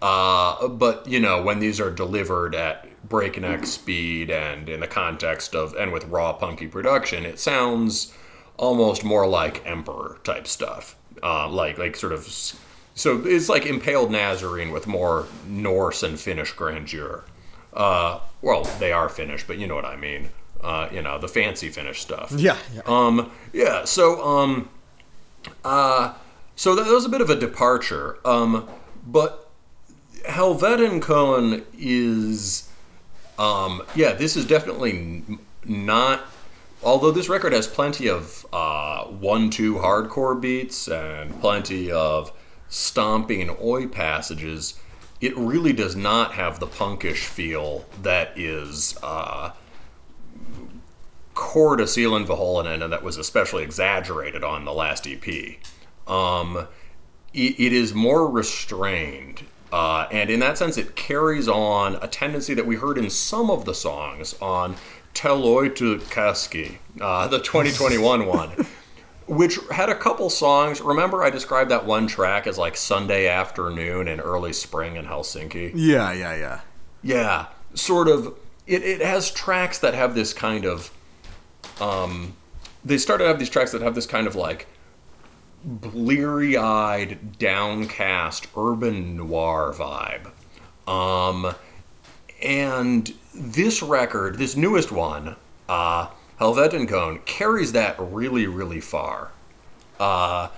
[0.00, 5.54] Uh, but you know, when these are delivered at breakneck speed and in the context
[5.54, 8.12] of and with raw punky production, it sounds
[8.56, 10.96] almost more like Emperor type stuff.
[11.22, 12.26] Uh, like like sort of
[12.94, 17.24] so it's like impaled Nazarene with more Norse and Finnish grandeur.
[17.72, 20.30] Uh, well, they are Finnish, but you know what I mean.
[20.62, 22.32] Uh, you know the fancy Finnish stuff.
[22.32, 22.80] Yeah, yeah.
[22.86, 23.84] Um, yeah.
[23.84, 24.68] So, um,
[25.64, 26.14] uh,
[26.54, 28.18] so that, that was a bit of a departure.
[28.24, 28.68] Um,
[29.06, 29.50] but
[30.24, 32.68] Helvetinkone is,
[33.38, 35.24] um, yeah, this is definitely
[35.64, 36.22] not.
[36.82, 42.32] Although this record has plenty of uh, one-two hardcore beats and plenty of
[42.68, 44.78] stomping oi passages,
[45.20, 48.96] it really does not have the punkish feel that is.
[49.02, 49.50] Uh,
[51.36, 55.58] core to Sielunvihollinen and that was especially exaggerated on the last EP.
[56.08, 56.66] Um,
[57.32, 59.42] it, it is more restrained.
[59.70, 63.50] Uh, and in that sense, it carries on a tendency that we heard in some
[63.50, 64.76] of the songs on
[65.14, 68.50] Teloitu Kaski, uh, the 2021 one,
[69.26, 70.80] which had a couple songs.
[70.80, 75.72] Remember, I described that one track as like Sunday afternoon in early spring in Helsinki?
[75.74, 76.60] Yeah, yeah, yeah.
[77.02, 78.34] Yeah, sort of.
[78.66, 80.90] It, it has tracks that have this kind of
[81.80, 82.34] um,
[82.84, 84.66] they started to have these tracks that have this kind of like
[85.64, 90.30] bleary eyed, downcast urban noir vibe.
[90.88, 91.54] Um,
[92.42, 95.36] and this record, this newest one,
[95.68, 96.08] uh,
[96.38, 99.32] Helvetinkone, carries that really, really far.
[99.98, 100.48] Uh,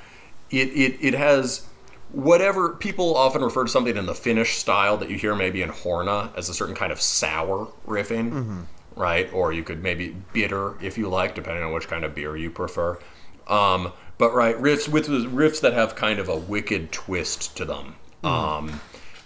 [0.51, 1.67] it, it, it has
[2.13, 5.71] whatever people often refer to something in the Finnish style that you hear maybe in
[5.71, 8.67] Horna as a certain kind of sour riffing
[8.99, 9.33] right?
[9.33, 12.51] Or you could maybe bitter if you like, depending on which kind of beer you
[12.51, 12.99] prefer.
[13.47, 17.95] Um, but right, riffs with riffs that have kind of a wicked twist to them,
[18.25, 18.81] um,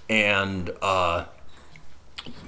[0.08, 1.24] and uh,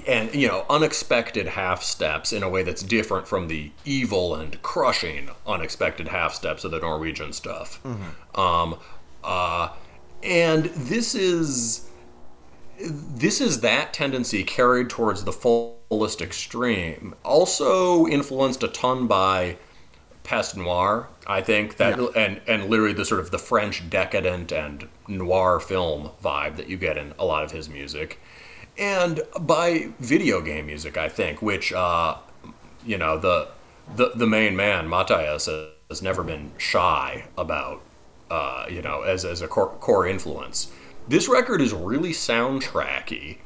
[0.06, 4.60] and you know unexpected half steps in a way that's different from the evil and
[4.62, 7.80] crushing unexpected half steps of the Norwegian stuff.
[8.38, 8.78] Um,
[9.24, 9.70] uh,
[10.22, 11.88] and this is
[12.80, 17.14] this is that tendency carried towards the fullest extreme.
[17.24, 19.56] Also influenced a ton by
[20.24, 22.06] Peste Noir, I think that Yeah.
[22.16, 26.76] and and literally the sort of the French decadent and noir film vibe that you
[26.78, 28.18] get in a lot of his music,
[28.78, 32.16] and by video game music, I think, which uh,
[32.86, 33.48] you know the
[33.96, 35.46] the the main man Matthias
[35.90, 37.82] has never been shy about,
[38.30, 40.72] uh, you know, as as a core, core influence.
[41.06, 43.38] This record is really soundtracky,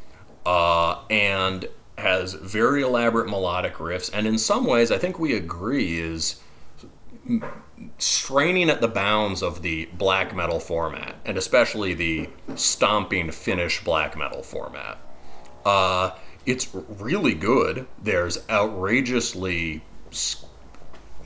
[0.46, 5.98] uh, and has very elaborate melodic riffs, and in some ways, I think we agree
[5.98, 6.40] is
[7.98, 14.16] straining at the bounds of the black metal format, and especially the stomping Finnish black
[14.16, 14.98] metal format.
[15.64, 16.10] Uh,
[16.46, 17.86] it's really good.
[18.02, 19.82] There's outrageously,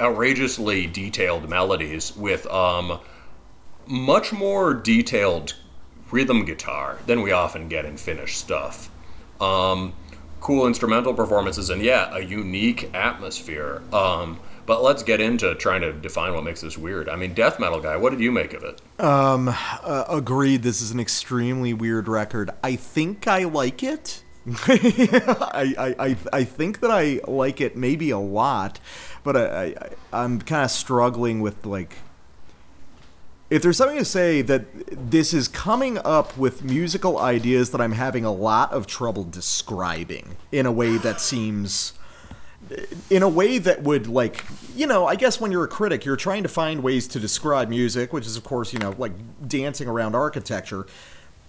[0.00, 2.98] outrageously detailed melodies with um,
[3.86, 5.54] much more detailed
[6.12, 8.90] rhythm guitar than we often get in Finnish stuff.
[9.40, 9.94] Um,
[10.40, 13.82] cool instrumental performances, and yeah, a unique atmosphere.
[13.92, 17.08] Um, but let's get into trying to define what makes this weird.
[17.08, 18.80] I mean, death metal guy, what did you make of it?
[19.82, 20.62] Uh, agreed.
[20.62, 22.50] This is an extremely weird record.
[22.62, 24.22] I think I like it.
[24.46, 28.80] I, I, I, I think that I like it maybe a lot,
[29.22, 29.74] but I, I
[30.12, 31.96] I'm kind of struggling with like
[33.52, 34.64] if there's something to say that
[35.10, 40.36] this is coming up with musical ideas that I'm having a lot of trouble describing
[40.50, 41.92] in a way that seems
[43.10, 44.44] in a way that would like
[44.74, 47.68] you know i guess when you're a critic you're trying to find ways to describe
[47.68, 49.12] music which is of course you know like
[49.46, 50.86] dancing around architecture.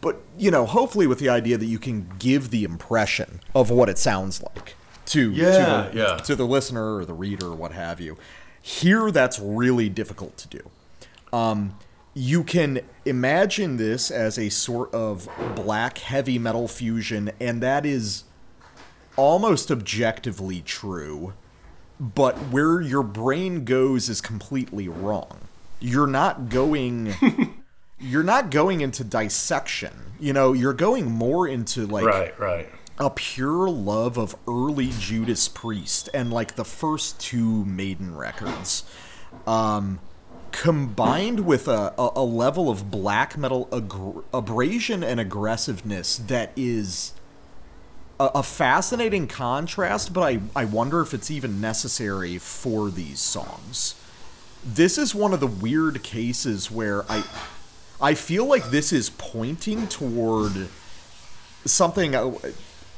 [0.02, 3.88] But you know hopefully with the idea that you can give the impression of what
[3.88, 4.76] it sounds like
[5.06, 5.58] to Yeah, to,
[5.92, 6.18] the, yeah.
[6.18, 8.18] to the listener or the reader or what have you.
[8.62, 10.70] Here that's really difficult to do.
[11.32, 11.78] Um,
[12.14, 18.24] you can imagine this as a sort of black heavy metal fusion and that is
[19.16, 21.34] almost objectively true,
[22.00, 25.40] but where your brain goes is completely wrong.
[25.80, 27.14] You're not going
[28.00, 29.92] you're not going into dissection.
[30.20, 32.70] You know, you're going more into like Right, right.
[33.00, 38.84] a pure love of early Judas Priest and like the first two Maiden records,
[39.48, 40.00] um,
[40.54, 43.68] combined with a, a, a level of black metal
[44.32, 47.14] abrasion and aggressiveness that is
[48.20, 53.96] a, a fascinating contrast, but I, I wonder if it's even necessary for these songs.
[54.64, 57.26] This is one of the weird cases where I
[58.00, 60.70] I feel like this is pointing toward
[61.66, 62.32] something uh,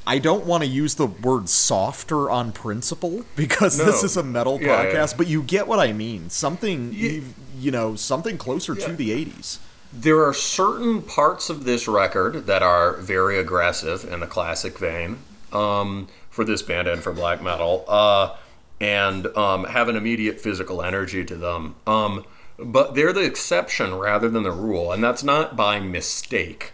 [0.08, 4.62] I don't want to use the word softer on principle because this is a metal
[4.62, 5.18] Yeah, podcast, yeah.
[5.18, 6.30] but you get what I mean.
[6.30, 7.24] Something you,
[7.58, 9.60] you know, something closer to the 80s.
[9.91, 15.20] There are certain parts of this record that are very aggressive in the classic vein
[15.53, 18.36] um, for this band and for black metal, uh,
[18.82, 21.76] and um, have an immediate physical energy to them.
[21.88, 22.26] Um,
[22.60, 26.74] but they're the exception rather than the rule, and that's not by mistake.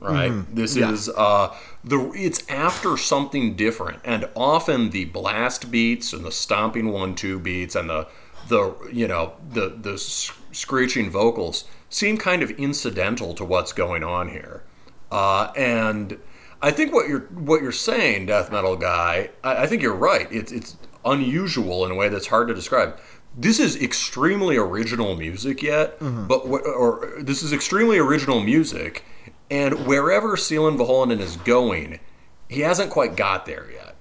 [0.00, 0.32] Right.
[0.54, 0.90] This Yeah.
[0.92, 2.12] is uh, the.
[2.14, 7.88] It's after something different, and often the blast beats and the stomping one-two beats and
[7.88, 8.06] the
[8.48, 14.28] the you know the the screeching vocals seem kind of incidental to what's going on
[14.28, 14.62] here.
[15.10, 16.18] Uh, and
[16.60, 20.28] I think what you're what you're saying, death metal guy, I, I think you're right.
[20.30, 20.76] It's it's
[21.06, 22.98] unusual in a way that's hard to describe.
[23.38, 29.04] This is extremely original music yet, but wh- or this is extremely original music,
[29.50, 32.00] and wherever Sielunvihollinen is going,
[32.48, 33.94] he hasn't quite got there yet.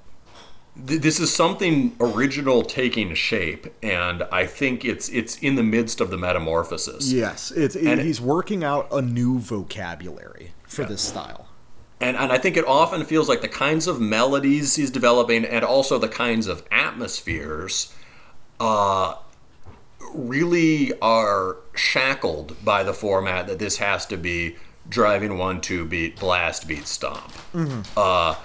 [0.87, 6.01] Th- This is something original taking shape, and I think it's it's in the midst
[6.01, 7.11] of the metamorphosis.
[7.11, 11.47] Yes, it's it, he's working out a new vocabulary for this style.
[12.01, 15.63] and and I think it often feels like the kinds of melodies he's developing and
[15.63, 17.93] also the kinds of atmospheres
[18.59, 19.15] uh
[20.13, 24.55] really are shackled by the format that this has to be
[24.89, 27.31] driving one two beat blast beat stomp.
[27.95, 28.36] Uh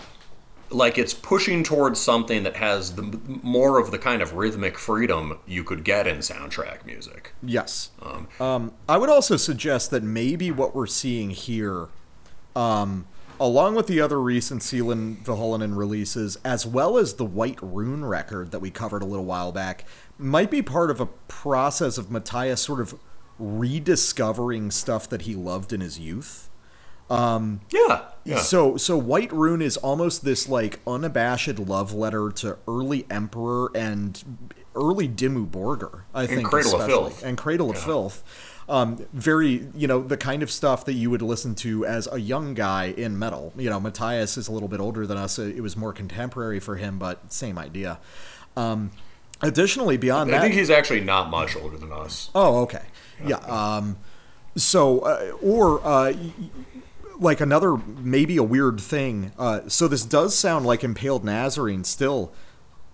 [0.70, 3.02] like it's pushing towards something that has the
[3.42, 7.32] more of the kind of rhythmic freedom you could get in soundtrack music.
[7.42, 7.90] Yes.
[8.38, 11.88] Um, I would also suggest that maybe what we're seeing here,
[12.54, 13.06] um,
[13.40, 18.60] along with the other recent Sielunvihollinen releases, as well as the White Rune record that
[18.60, 19.84] we covered a little while back,
[20.18, 22.94] might be part of a process of Matthias sort of
[23.40, 26.48] rediscovering stuff that he loved in his youth.
[27.72, 33.06] yeah yeah So so White Rune is almost this like unabashed love letter to early
[33.10, 34.22] Emperor and
[34.76, 36.46] early Dimmu Borgir, I think.
[36.46, 37.10] Cradle of especially.
[37.10, 37.24] Filth.
[37.24, 38.22] And Cradle of Filth.
[38.68, 42.20] Um, very, you know, the kind of stuff that you would listen to as a
[42.20, 43.52] young guy in metal.
[43.56, 45.40] You know, Matthias is a little bit older than us.
[45.40, 47.98] It was more contemporary for him, but same idea.
[48.56, 48.92] Um,
[49.42, 52.82] additionally, beyond I that, I think he's actually not much older than us Oh, okay.
[53.24, 53.36] Yeah.
[53.38, 53.98] Um,
[54.56, 56.12] so, uh, or uh,
[57.18, 59.32] like another maybe a weird thing.
[59.38, 62.32] Uh, so this does sound like Impaled Nazarene still,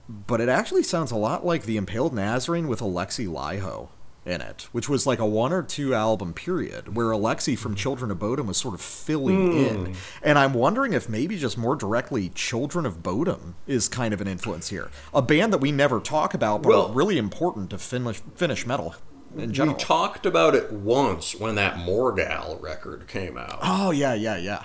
[0.08, 3.88] but it actually sounds a lot like the Impaled Nazarene with Alexi Laiho
[4.26, 8.10] in it, which was like a one or two album period where Alexi from Children
[8.10, 9.94] of Bodom was sort of filling in.
[10.20, 14.26] And I'm wondering if maybe just more directly Children of Bodom is kind of an
[14.26, 14.90] influence here.
[15.14, 18.66] A band that we never talk about, but Well- are really important to Finnish, Finnish
[18.66, 18.96] metal
[19.38, 23.58] in We talked about it once when that Morgal record came out.
[23.62, 24.64] oh, yeah, yeah, yeah.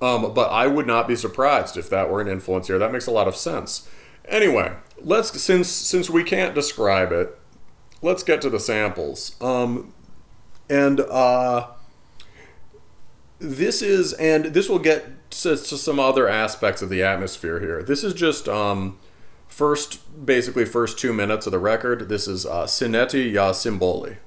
[0.00, 2.78] Um, but I would not be surprised if that were an influence here.
[2.78, 3.88] That makes a lot of sense.
[4.28, 7.38] Anyway, let's since since we can't describe it,
[8.02, 9.40] let's get to the samples.
[9.40, 9.94] Um,
[10.68, 11.68] and uh,
[13.38, 17.82] this is and this will get to, to some other aspects of the atmosphere here.
[17.82, 18.98] This is just um,
[19.56, 22.10] first, basically first two minutes of the record.
[22.10, 24.18] This is uh, Sineti Ya Simboli.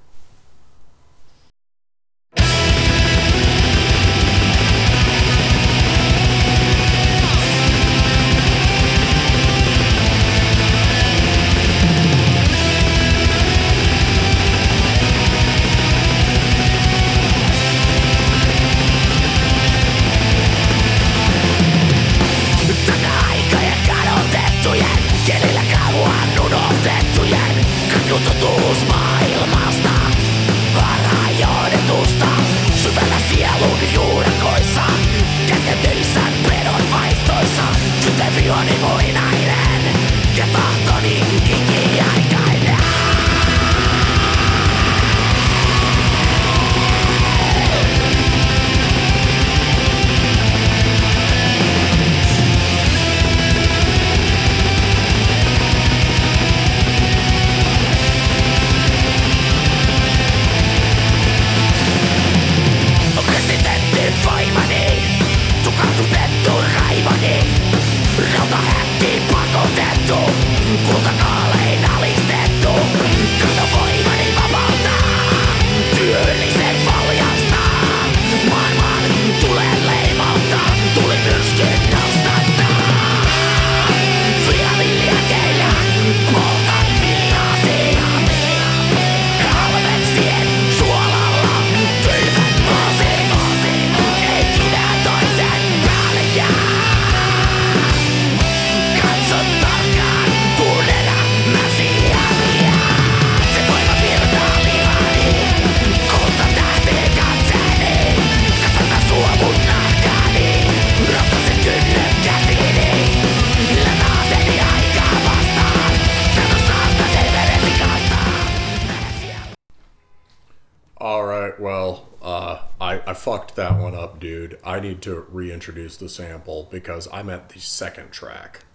[125.69, 128.65] To reintroduce the sample because I'm at the second track.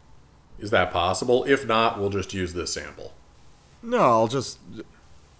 [0.59, 1.45] Is that possible?
[1.45, 3.13] If not, we'll just use this sample.
[3.83, 4.59] No, I'll just.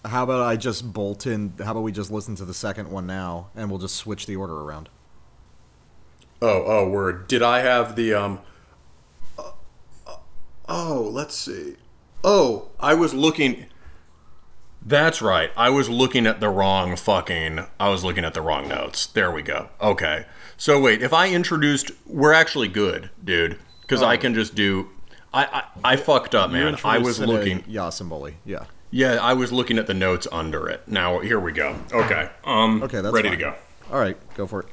[0.03, 1.53] How about I just bolt in?
[1.63, 4.35] How about we just listen to the second one now, and we'll just switch the
[4.35, 4.89] order around.
[6.41, 7.27] Oh, oh, word.
[7.27, 8.39] Did I have the um?
[9.39, 9.51] uh,
[10.05, 10.17] uh,
[10.67, 11.77] oh, let's see.
[12.23, 13.65] Oh, I was looking.
[14.85, 15.51] That's right.
[15.57, 17.65] I was looking at the wrong fucking.
[17.79, 19.07] I was looking at the wrong notes.
[19.07, 19.69] There we go.
[19.81, 20.25] Okay.
[20.57, 24.89] So wait, if I introduced, we're actually good, dude, because I can just do.
[25.33, 25.45] I,
[25.83, 26.77] I I fucked up, man.
[26.83, 27.63] I was looking.
[27.67, 28.35] Yeah, Symboli.
[28.45, 28.65] Yeah.
[28.91, 30.87] Yeah, I was looking at the notes under it.
[30.87, 31.77] Now here we go.
[31.91, 32.29] Okay.
[32.43, 32.83] Um.
[32.83, 33.37] Okay, that's ready fine.
[33.39, 33.55] to go.
[33.91, 34.67] All right, go for it.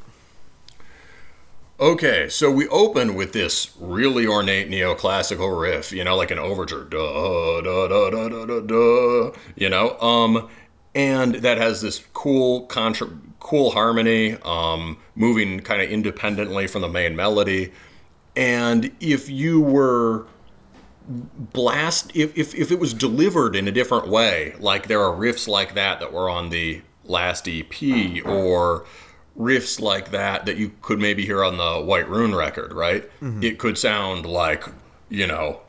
[1.80, 6.84] Okay, so we open with this really ornate neoclassical riff, you know, like an overture,
[6.84, 10.48] da da da da da da da, you know, um,
[10.94, 13.10] and that has this cool contra-
[13.40, 17.72] cool harmony, um, moving kind of independently from the main melody,
[18.36, 20.26] and if you were
[21.08, 25.48] blast if, if if it was delivered in a different way like there are riffs
[25.48, 27.74] like that that were on the last ep
[28.24, 28.86] or
[29.38, 33.08] riffs like that that you could maybe hear on the white rune record right?
[33.42, 34.64] It could sound like
[35.08, 35.60] you know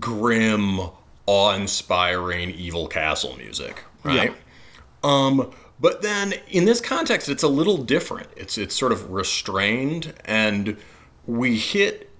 [0.00, 0.80] grim
[1.26, 4.34] awe-inspiring evil castle music right?
[5.02, 8.28] Um but then in this context it's a little different.
[8.36, 10.76] It's it's sort of restrained and
[11.26, 12.10] we hit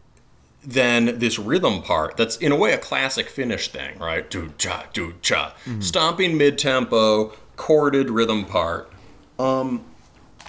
[0.66, 4.28] then this rhythm part that's in a way a classic Finnish thing, right?
[4.30, 8.90] Do cha do cha, stomping mid tempo, chorded rhythm part,
[9.38, 9.84] um,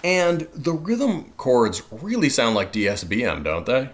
[0.04, 3.90] and the rhythm chords really sound like DSBM, don't they?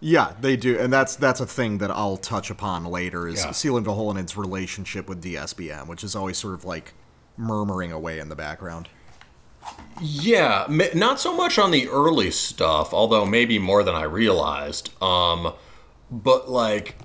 [0.00, 3.26] Yeah, they do, and that's that's a thing that I'll touch upon later.
[3.26, 3.50] Is Yeah.
[3.50, 6.92] Sielunvihollinen's relationship with DSBM, which is always sort of like
[7.36, 8.88] murmuring away in the background.
[10.00, 14.90] Yeah, not so much on the early stuff, although maybe more than I realized.
[15.02, 15.54] Um,
[16.10, 16.96] but like,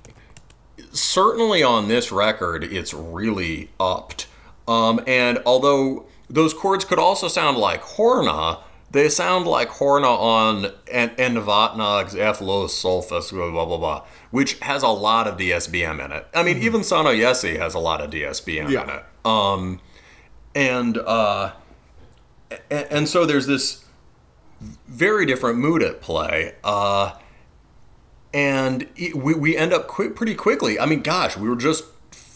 [0.92, 4.26] certainly on this record, it's really upped.
[4.68, 8.60] Um, and although those chords could also sound like Horna,
[8.90, 14.58] they sound like Horna on En- Envatnag's F Los Solfus, blah, blah, blah, blah, which
[14.60, 16.26] has a lot of DSBM in it.
[16.34, 19.04] I mean, even Sano Yesi has a lot of DSBM in it.
[19.24, 19.80] Um,
[20.54, 21.52] and, uh,
[22.70, 23.84] and, and so there's this
[24.88, 26.54] very different mood at play.
[26.64, 27.12] Uh,
[28.32, 30.78] and it, we, we end up qui- pretty quickly.
[30.78, 31.84] I mean, gosh, we were just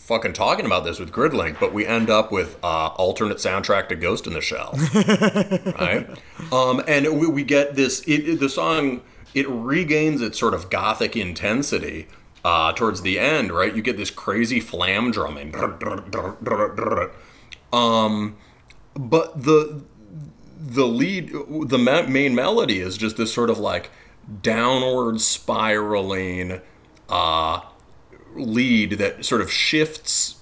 [0.04, 3.96] fucking talking about this with Gridlink, but we end up with uh, alternate soundtrack to
[3.96, 4.72] Ghost in the Shell,
[5.78, 6.06] right?
[6.52, 8.00] Um, and we, we get this.
[8.02, 9.00] It, it- the song
[9.32, 12.06] it regains its sort of gothic intensity
[12.44, 13.74] uh, towards the end, right?
[13.74, 15.52] You get this crazy flam drumming.
[17.72, 18.36] Um,
[18.94, 19.82] but the
[20.66, 21.32] the lead
[21.66, 21.78] the
[22.08, 23.90] main melody is just this sort of like
[24.42, 26.60] downward spiraling
[27.08, 27.60] uh
[28.34, 30.36] lead that sort of shifts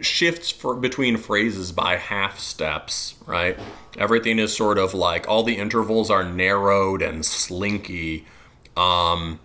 [0.00, 3.58] shifts for between phrases by half steps right?
[3.96, 8.26] Everything is sort of like all the intervals are narrowed and slinky
[8.76, 9.38] um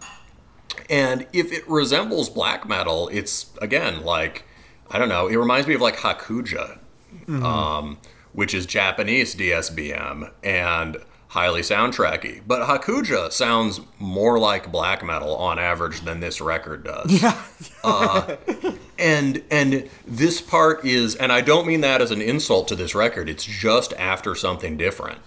[0.90, 4.44] and if it resembles black metal it's again like
[4.90, 6.80] i don't know it reminds me of like hakuja
[7.44, 7.98] um,
[8.34, 10.98] which is Japanese DSBM and
[11.30, 12.42] highly soundtracky.
[12.46, 17.22] But Hakuja sounds more like black metal on average than this record does.
[17.22, 17.42] Yeah.
[17.84, 18.36] uh,
[18.98, 22.94] and and this part is, and I don't mean that as an insult to this
[22.94, 23.30] record.
[23.30, 25.20] It's just after something different.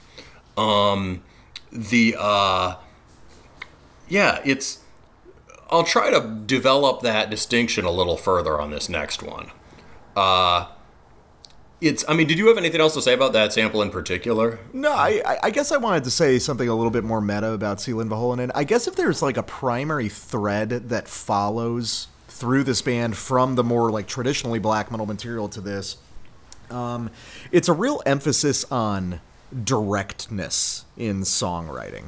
[0.57, 1.23] Um,
[1.73, 2.77] the uh,
[4.09, 4.81] yeah, it's.
[5.71, 9.51] I'll try to develop that distinction a little further on this next one.
[10.15, 10.67] Uh,
[11.83, 12.05] it's.
[12.09, 14.59] I mean, did you have anything else to say about that sample in particular?
[14.73, 17.79] No, I, I- guess I wanted to say something a little bit more meta about
[17.79, 18.51] Sielunvihollinen.
[18.55, 23.65] I guess if there's like a primary thread that follows through this band from the
[23.65, 25.99] more like traditionally black metal material to this,
[26.71, 27.11] um,
[27.51, 29.21] it's a real emphasis on
[29.65, 32.05] directness in songwriting.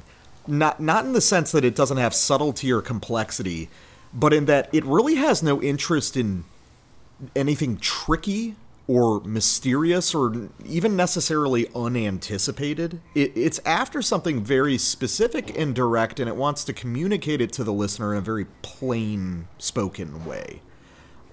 [0.46, 3.68] Not not in the sense that it doesn't have subtlety or complexity,
[4.12, 6.44] but in that it really has no interest in
[7.34, 8.54] anything tricky
[8.86, 13.00] or mysterious or even necessarily unanticipated.
[13.14, 17.64] It, it's after something very specific and direct, and it wants to communicate it to
[17.64, 20.60] the listener in a very plain spoken way.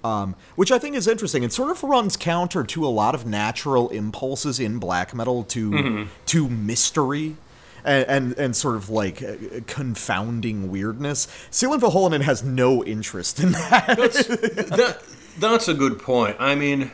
[0.02, 1.44] Um, which I think is interesting.
[1.44, 6.08] It sort of runs counter to a lot of natural impulses in black metal to
[6.26, 7.36] to mystery.
[7.84, 9.34] And, and, and sort of like uh,
[9.66, 11.26] confounding weirdness.
[11.50, 13.96] Sielunvihollinen has no interest in that.
[13.96, 15.02] that
[15.40, 16.36] that's a good point.
[16.38, 16.92] I mean,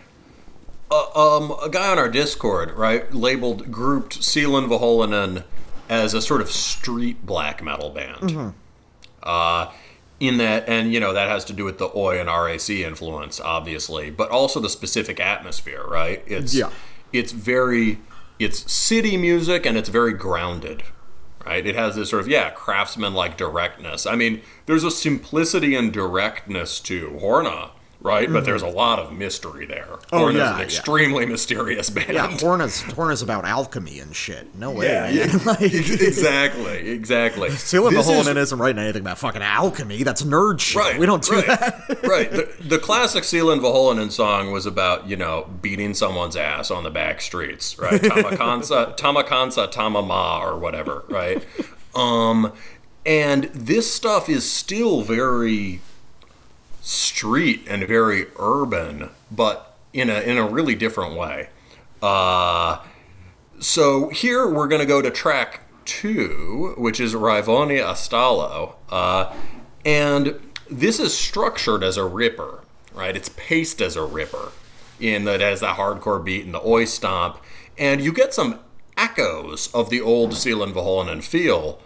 [0.91, 5.45] um, a guy on our Discord, right, labeled grouped Sielunvihollinen
[5.89, 8.55] as a sort of street black metal band.
[9.22, 9.70] Uh,
[10.20, 13.39] in that, and you know that has to do with the Oi and RAC influence,
[13.41, 16.22] obviously, but also the specific atmosphere, right?
[16.26, 16.70] It's Yeah.
[17.12, 17.99] it's very
[18.39, 20.84] it's city music and it's very grounded
[21.45, 25.74] right it has this sort of yeah craftsman like directness i mean there's a simplicity
[25.74, 27.70] and directness to horna
[28.01, 29.88] right but there's a lot of mystery there.
[30.12, 30.64] Oh, Horna's yeah, an yeah.
[30.64, 34.55] extremely mysterious band Yeah, Horna's Horna's about alchemy and shit.
[34.55, 35.38] No way, Yeah, yeah.
[35.44, 40.03] Like, exactly exactly Sealant This is- Mahonen isn't writing anything about fucking alchemy.
[40.03, 40.76] That's nerd shit.
[40.76, 40.99] Right.
[40.99, 42.03] We don't do right, that.
[42.05, 42.30] right.
[42.30, 47.20] The, the classic Sielunvihollinen song was about, you know, beating someone's ass on the back
[47.20, 48.01] streets, right?
[48.01, 51.44] Tamakansa, Tamakansa, Tamama, or whatever, right?
[51.94, 52.53] Um,
[53.07, 55.80] and this stuff is still very
[56.89, 61.51] street and very urban, but in a in a really different way.
[62.01, 62.82] Uh,
[63.61, 68.74] so here we're going to go to track two, which is Rivoni Astalo.
[68.89, 69.34] Uh,
[69.84, 72.62] and this is structured as a ripper,
[72.95, 73.14] right?
[73.14, 74.53] It's paced as a ripper,
[74.99, 77.39] in that it has that hardcore beat and the oi stomp.
[77.76, 78.61] And you get some
[78.97, 81.80] echoes of the old Seelan feel,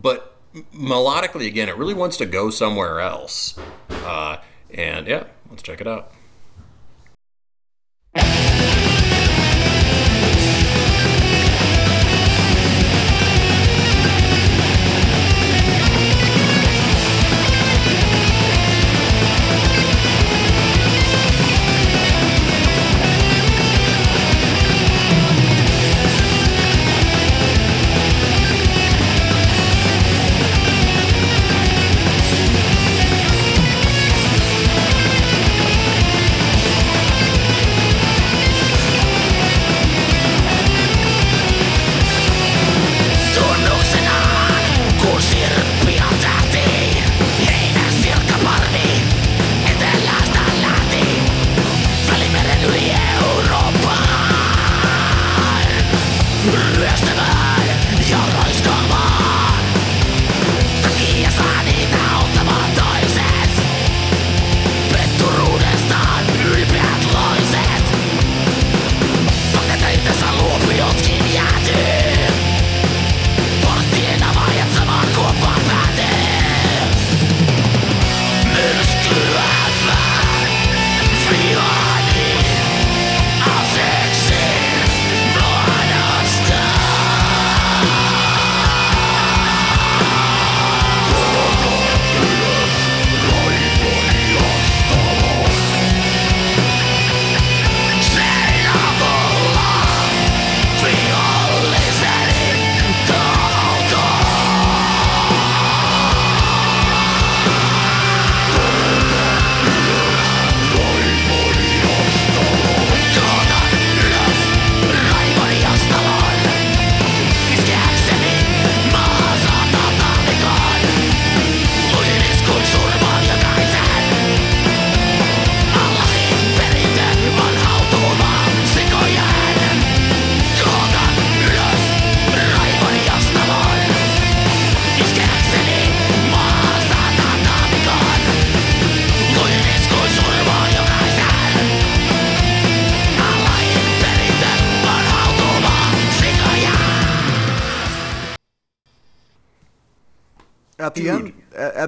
[0.00, 0.34] but
[0.74, 3.56] melodically, again, it really wants to go somewhere else.
[3.88, 4.38] Uh,
[4.70, 6.12] and yeah, let's check it out.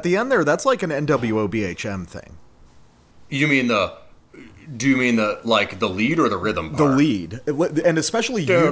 [0.00, 2.38] At the end there, that's like an NWO BHM thing.
[3.28, 3.98] You mean the.
[4.74, 6.78] Do you mean the like the lead or the rhythm Part?
[6.78, 7.40] The lead,
[7.84, 8.70] and especially yeah,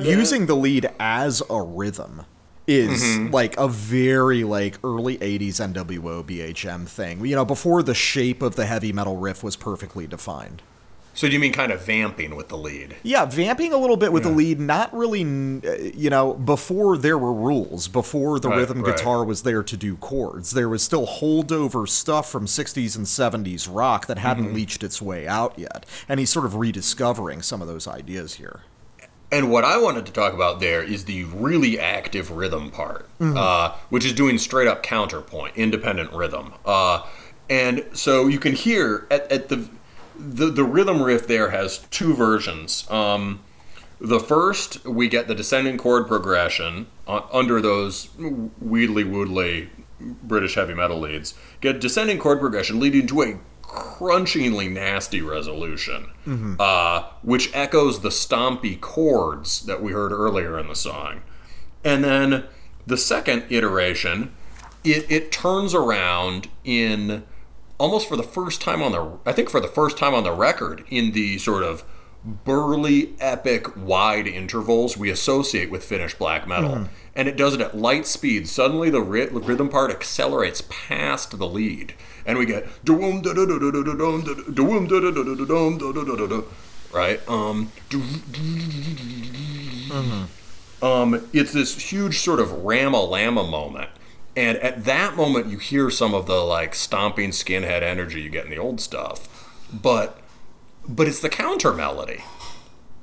[0.00, 2.24] using the lead as a rhythm
[2.66, 3.32] is mm-hmm.
[3.32, 7.24] like a very like early 80s NWO BHM thing.
[7.24, 10.62] You know, before the shape of the heavy metal riff was perfectly defined.
[11.18, 12.94] So do you mean kind of vamping with the lead?
[13.02, 17.18] Yeah, vamping a little bit with the lead, not really, uh, you know, before there
[17.18, 18.94] were rules, before the Right, rhythm right.
[18.96, 20.52] guitar was there to do chords.
[20.52, 24.54] There was still holdover stuff from 60s and 70s rock that hadn't Mm-hmm.
[24.54, 25.84] leached its way out yet.
[26.08, 28.60] And he's sort of rediscovering some of those ideas here.
[29.32, 33.72] And what I wanted to talk about there is the really active rhythm part, uh,
[33.90, 36.54] which is doing straight up counterpoint, independent rhythm.
[36.64, 37.02] Uh,
[37.50, 39.68] and so you can hear at, at the,
[40.18, 42.88] the the rhythm riff there has two versions.
[42.90, 43.40] Um,
[44.00, 48.08] the first we get the descending chord progression uh, under those
[48.60, 51.34] wheedly woodly British heavy metal leads.
[51.60, 56.06] Get descending chord progression leading to a crunchingly nasty resolution,
[56.58, 61.20] uh, which echoes the stompy chords that we heard earlier in the song.
[61.84, 62.44] And then
[62.86, 64.34] the second iteration,
[64.84, 67.24] it, it turns around in
[67.78, 70.32] almost for the first time on the I think for the first time on the
[70.32, 71.84] record in the sort of
[72.24, 77.76] burly epic wide intervals we associate with Finnish black metal and it does it at
[77.78, 81.94] light speed suddenly the rhythm part accelerates past the lead
[82.26, 82.66] and we get
[86.92, 87.70] right um
[90.80, 93.90] um, it's this huge sort of Rama Lama moment.
[94.38, 98.44] And at that moment, you hear some of the like stomping skinhead energy you get
[98.44, 100.20] in the old stuff, but
[100.88, 102.22] but it's the counter melody,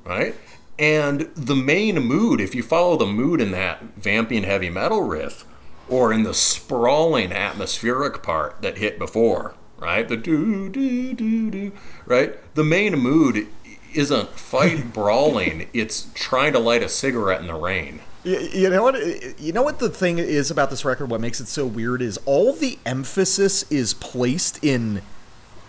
[0.02, 0.34] right?
[0.78, 5.44] And the main mood, if you follow the mood in that vamping heavy metal riff,
[5.90, 10.08] or in the sprawling atmospheric part that hit before, right?
[10.08, 11.72] The do do do do,
[12.06, 12.54] right?
[12.54, 13.46] The main mood
[13.92, 18.00] isn't fight brawling; it's trying to light a cigarette in the rain.
[18.26, 19.40] You know what?
[19.40, 21.10] You know what the thing is about this record.
[21.10, 25.02] What makes it so weird is all the emphasis is placed in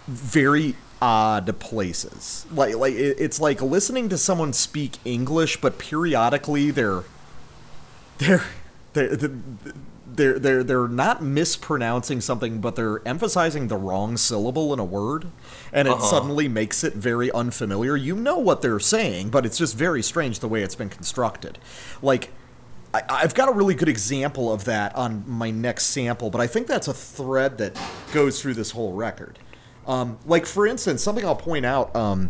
[0.07, 2.47] very odd places.
[2.51, 7.03] Like, like it's like listening to someone speak English, but periodically they're
[8.17, 8.43] they're
[8.93, 14.83] they're they're they're they're not mispronouncing something, but they're emphasizing the wrong syllable in a
[14.83, 15.27] word,
[15.71, 16.03] and it uh-huh.
[16.03, 17.95] suddenly makes it very unfamiliar.
[17.95, 21.59] You know what they're saying, but it's just very strange the way it's been constructed.
[22.01, 22.31] Like.
[23.09, 26.47] I, I've got a really good example of that on my next sample, but I
[26.47, 27.79] think that's a thread that
[28.13, 29.39] goes through this whole record.
[29.85, 31.95] Um, like, for instance, something I'll point out.
[31.95, 32.29] Um,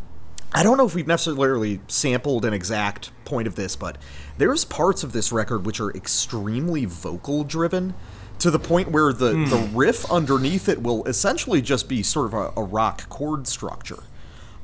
[0.53, 3.97] I don't know if we've necessarily sampled an exact point of this, but
[4.37, 7.93] there's parts of this record which are extremely vocal driven
[8.39, 12.33] to the point where the, the riff underneath it will essentially just be sort of
[12.33, 14.03] a, a rock chord structure.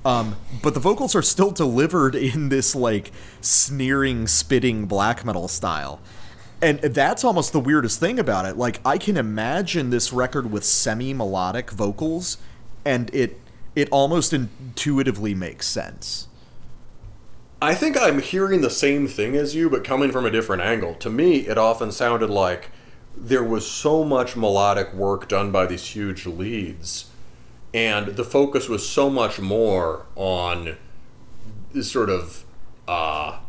[0.05, 6.01] Um, but the vocals are still delivered in this like sneering, spitting black metal style.
[6.61, 8.57] And that's almost the weirdest thing about it.
[8.57, 12.37] Like I can imagine this record with semi-melodic vocals
[12.85, 13.39] and it
[13.75, 16.27] it almost intuitively makes sense.
[17.61, 20.95] I think I'm hearing the same thing as you, but coming from a different angle.
[20.95, 22.69] To me, it often sounded like
[23.15, 27.09] there was so much melodic work done by these huge leads,
[27.73, 30.77] and the focus was so much more on
[31.73, 32.43] this sort of
[32.87, 33.39] uh,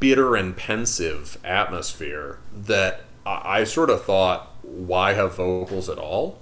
[0.00, 6.38] bitter and pensive atmosphere that I, I sort of thought, why have vocals at all?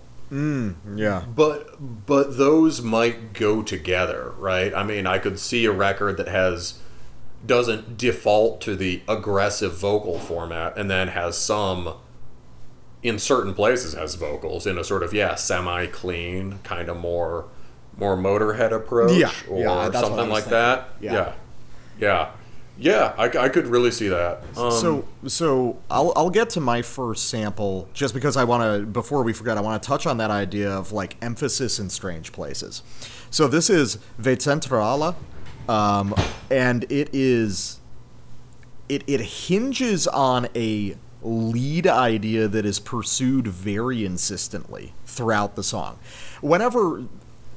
[0.97, 1.25] Yeah.
[1.35, 4.73] But but those might go together, right?
[4.75, 6.79] I mean, I could see a record that has
[7.45, 11.95] doesn't default to the aggressive vocal format and then has some
[13.03, 17.47] in certain places has vocals in a sort of yeah, semi-clean, kind of more
[17.97, 20.51] more motorhead approach Yeah, or yeah, that's what I something like thinking.
[20.59, 20.89] that.
[21.01, 21.13] Yeah.
[21.13, 21.33] Yeah.
[21.99, 22.31] Yeah.
[22.79, 24.43] Yeah, I, I could really see that.
[24.57, 28.87] Um, so so I'll I'll get to my first sample just because I want to
[28.87, 32.33] before we forget I want to touch on that idea of like emphasis in strange
[32.33, 32.83] places.
[33.31, 35.15] So this is Vecentrala,
[35.69, 36.15] um,
[36.51, 37.79] and it is
[38.89, 45.99] it it hinges on a lead idea that is pursued very insistently throughout the song.
[46.41, 47.05] Whenever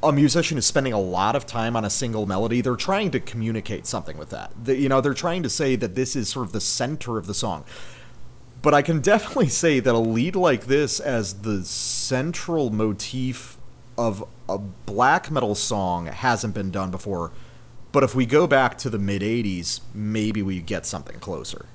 [0.04, 3.20] a musician is spending a lot of time on a single melody, they're trying to
[3.20, 4.52] communicate something with that.
[4.64, 7.28] The- you know, they're trying to say that this is sort of the center of
[7.28, 7.66] the song.
[8.62, 13.58] But I can definitely say that a lead like this as the central motif
[13.98, 17.32] of a black metal song hasn't been done before.
[17.92, 21.66] But if we go back to the mid 80s, maybe we get something closer.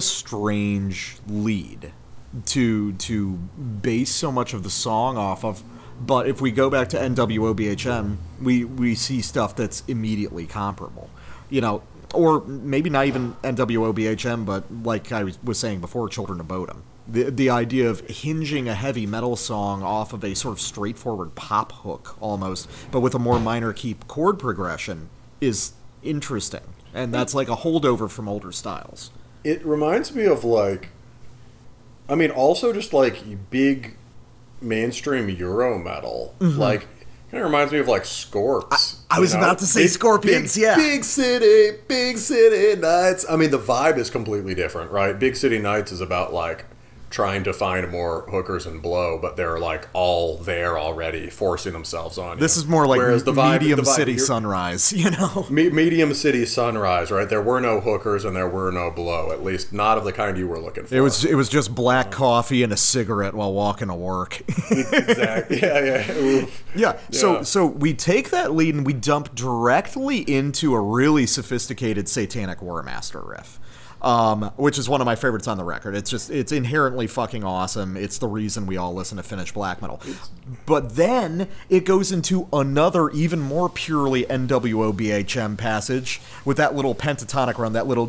[0.00, 1.92] Strange lead
[2.46, 5.62] to to base so much of the song off of.
[6.04, 11.10] But if we go back to NWOBHM, we we see stuff that's immediately comparable.
[11.50, 11.82] You know,
[12.14, 16.82] or maybe not even NWOBHM, but like I was- was saying before, Children of Bodom.
[17.08, 21.34] The, the idea of hinging a heavy metal song off of a sort of straightforward
[21.34, 25.08] pop hook almost, but with a more minor key chord progression
[25.40, 25.72] is
[26.04, 26.60] interesting.
[26.94, 29.10] And that's like a holdover from older styles.
[29.42, 30.90] It reminds me of like,
[32.08, 33.96] I mean, also just like big
[34.60, 36.34] mainstream Euro metal.
[36.40, 36.86] Like,
[37.30, 38.68] kind of reminds me of like Scorps.
[38.68, 39.12] Mm-hmm.
[39.12, 40.76] I you was about to say Scorpions, big, yeah.
[40.76, 43.24] Big city, big city nights.
[43.28, 45.18] I mean, the vibe is completely different, right?
[45.18, 46.64] Big city nights is about like
[47.10, 52.16] trying to find more hookers and blow, but they're like all there already, forcing themselves
[52.18, 52.40] on you.
[52.40, 55.44] This is more like Whereas the vibe, medium the vibe- city sunrise, you know?
[55.50, 57.28] Me- medium city sunrise, right?
[57.28, 60.38] There were no hookers and there were no blow, at least not of the kind
[60.38, 60.94] you were looking for.
[60.94, 64.40] It was it was just black coffee and a cigarette while walking to work.
[64.70, 65.60] exactly.
[65.60, 66.16] Yeah, yeah.
[66.16, 66.64] Oof.
[66.74, 66.98] Yeah.
[67.10, 67.42] So Yeah.
[67.42, 73.26] so we take that lead and we dump directly into a really sophisticated Satanic Warmaster
[73.28, 73.58] riff
[74.02, 75.94] um, which is one of my favorites on the record.
[75.94, 77.96] It's just it's inherently fucking awesome.
[77.96, 80.00] It's the reason we all listen to Finnish black metal.
[80.66, 87.58] But then it goes into another even more purely NWOBHM passage with that little pentatonic
[87.58, 88.06] run, that little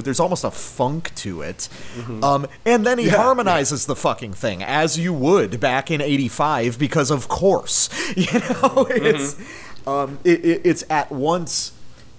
[0.00, 1.68] there's almost a funk to it.
[1.96, 2.24] Mm-hmm.
[2.24, 3.88] Um, and then he yeah, harmonizes yeah.
[3.88, 9.34] the fucking thing as you would back in '85 because of course, you know, it's
[9.34, 9.88] mm-hmm.
[9.88, 11.72] um, it, it, it's at once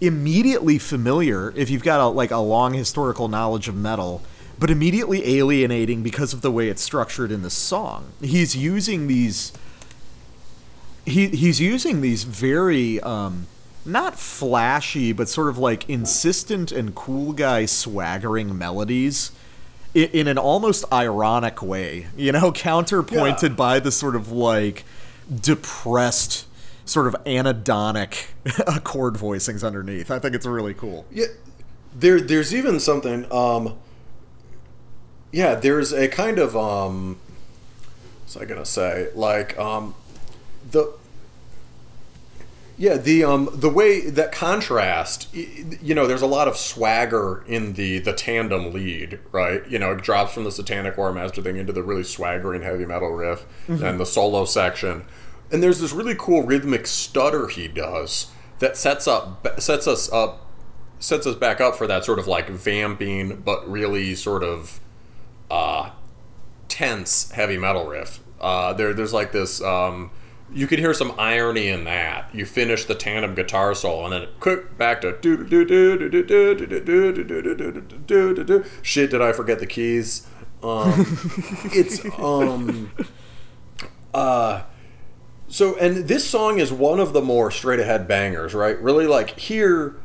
[0.05, 4.21] immediately familiar if you've got a, like a long historical knowledge of metal
[4.59, 9.51] but immediately alienating because of the way it's structured in the song he's using these
[11.05, 13.47] he he's using these very um
[13.85, 19.31] not flashy but sort of like insistent and cool guy swaggering melodies
[19.93, 23.55] in, in an almost ironic way you know counterpointed Yeah.
[23.55, 24.83] by the sort of like
[25.41, 26.45] depressed
[26.85, 28.27] sort of anhedonic
[28.83, 31.25] chord voicings underneath i think it's really cool Yeah,
[31.95, 32.19] there.
[32.19, 33.31] There's even something.
[33.31, 33.75] Um,
[35.31, 37.17] yeah, there's a kind of um,
[38.23, 39.09] what's I gonna say?
[39.15, 39.93] Like um,
[40.69, 40.93] the.
[42.75, 47.73] Yeah, the um the way that contrast, you know, there's a lot of swagger in
[47.73, 49.61] the the tandem lead, right?
[49.69, 53.09] You know, it drops from the Satanic Warmaster thing into the really swaggering heavy metal
[53.11, 55.05] riff and the solo section,
[55.53, 60.47] and there's this really cool rhythmic stutter he does that sets up sets us up
[60.99, 64.79] sets us back up for that sort of like vamping but really sort of
[65.51, 65.91] uh,
[66.67, 68.19] tense heavy metal riff.
[68.41, 69.61] Uh, there, there's like this.
[69.61, 70.09] Um,
[70.51, 72.33] you could hear some irony in that.
[72.33, 76.09] You finish the tandem guitar solo, and then quick back to do do do do
[76.09, 78.65] do do do do do do do do do do.
[78.81, 80.27] Shit, did I forget the keys?
[80.63, 81.05] Um,
[81.65, 82.91] it's um.
[84.13, 84.63] Uh,
[85.53, 88.75] so, and this song is one of the more straight ahead bangers, right?
[88.81, 89.95] Really, like here,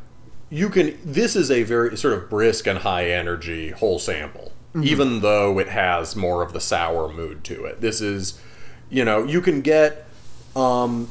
[0.51, 0.99] you can.
[1.03, 4.53] This is a very sort of brisk and high energy whole sample,
[4.83, 7.81] even though it has more of the sour mood to it.
[7.81, 8.39] This is,
[8.91, 10.05] you know, you can get.
[10.55, 11.09] Um,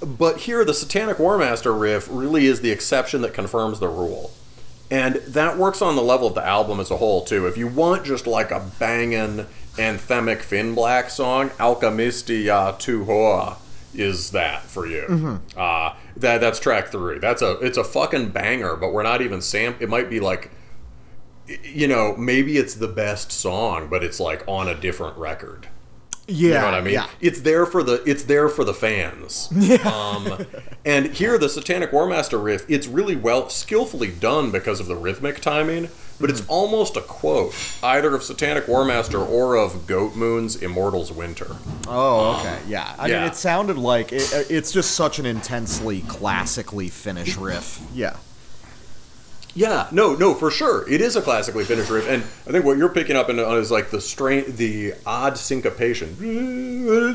[0.00, 4.32] but here, the Satanic Warmaster riff really is the exception that confirms the rule.
[4.90, 7.46] And that works on the level of the album as a whole, too.
[7.46, 13.56] If you want just like a banging anthemic Finn Black song, Alchemistia Tu Hoa
[13.94, 15.40] is that for you.
[15.56, 17.18] Uh, that that's track three.
[17.18, 19.74] That's a it's a fucking banger, but we're not even sam.
[19.80, 20.50] It might be like,
[21.64, 25.68] you know, maybe it's the best song, but it's like on a different record.
[26.26, 26.94] yeah You know what I mean?
[26.94, 29.50] yeah It's there for the it's there for the fans.
[29.84, 30.46] Um,
[30.84, 35.40] and here the Satanic Warmaster riff, it's really well skillfully done because of the rhythmic
[35.40, 35.88] timing,
[36.20, 41.56] but it's almost a quote either of Satanic Warmaster or of Goatmoon's Immortals Winter.
[41.88, 42.94] Oh, okay, yeah.
[42.98, 47.80] I mean, it sounded like it, uh, it's just such an intensely classically Finnish riff.
[47.92, 48.16] Yeah.
[49.54, 50.88] Yeah, no, no, for sure.
[50.88, 53.70] It is a classically finished riff, and I think what you're picking up on is
[53.70, 56.14] like the strain, the odd syncopation.
[56.14, 57.10] Mm-hmm.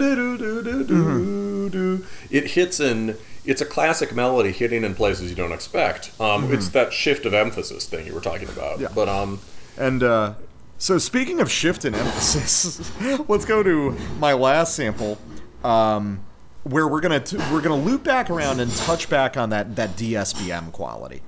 [2.29, 3.17] It hits in.
[3.47, 6.11] It's a classic melody hitting in places you don't expect.
[6.19, 8.79] Um, It's that shift of emphasis thing you were talking about.
[8.79, 8.89] Yeah.
[8.93, 9.39] But um,
[9.77, 10.33] And uh,
[10.77, 12.91] so, speaking of shift in emphasis,
[13.27, 15.17] let's go to my last sample,
[15.63, 16.23] um,
[16.63, 19.95] where we're gonna t- we're gonna loop back around and touch back on that that
[19.95, 21.21] DSBM quality.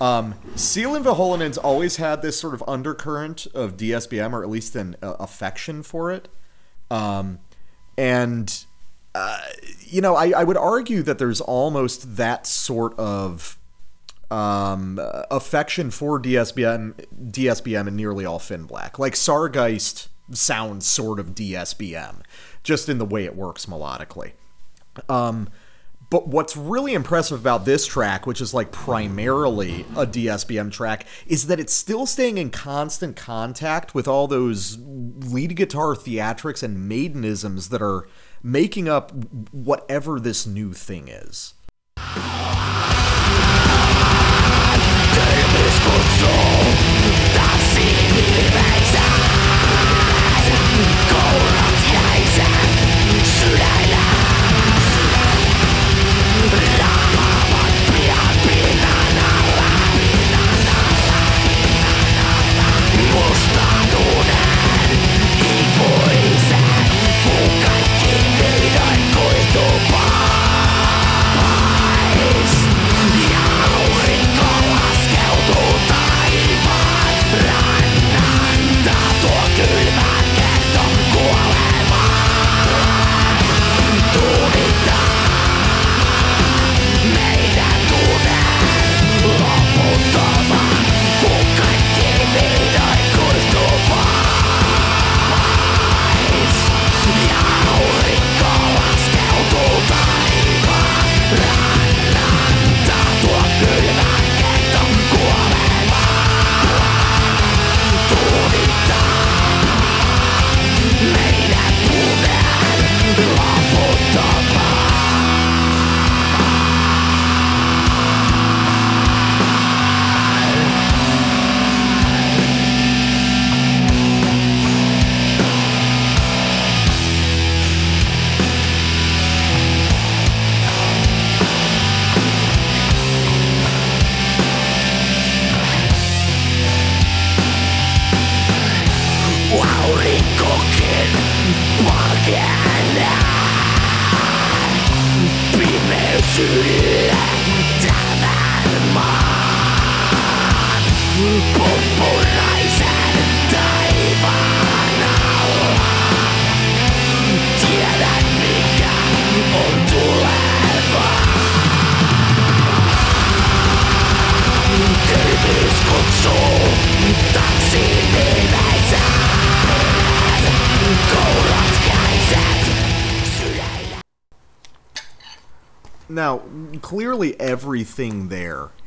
[0.00, 5.14] Um, Sielunvihollinen's always had this sort of undercurrent of DSBM, or at least an uh,
[5.20, 6.28] affection for it.
[6.90, 7.38] Um,
[7.98, 8.64] and
[9.14, 9.40] uh,
[9.80, 13.58] you know, I, I would argue that there's almost that sort of
[14.30, 15.00] um,
[15.30, 16.94] affection for DSBM,
[17.30, 18.98] DSBM, and nearly all Finn Black.
[18.98, 22.22] Like Sargeist sounds sort of DSBM,
[22.62, 24.32] just in the way it works melodically.
[25.08, 25.48] Um,
[26.10, 31.46] but what's really impressive about this track, which is like primarily a DSBM track, is
[31.46, 37.68] that it's still staying in constant contact with all those lead guitar theatrics and maidenisms
[37.70, 38.08] that are
[38.42, 39.12] making up
[39.52, 41.54] whatever this new thing is.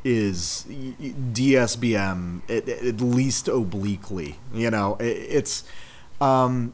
[0.04, 4.38] Is DSBM, at, at least obliquely.
[4.54, 5.64] You know, it, it's.
[6.20, 6.74] Um,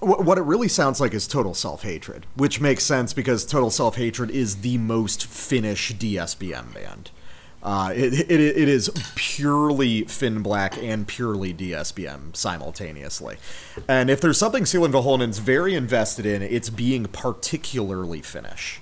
[0.00, 3.70] wh- what it really sounds like is total self hatred, which makes sense because total
[3.70, 7.10] self hatred is the most Finnish DSBM band.
[7.62, 13.36] Uh, it, it, it is purely Finn Black and purely DSBM simultaneously.
[13.86, 18.80] And if there's something Sielunvihollinen's very invested in, it's being particularly Finnish.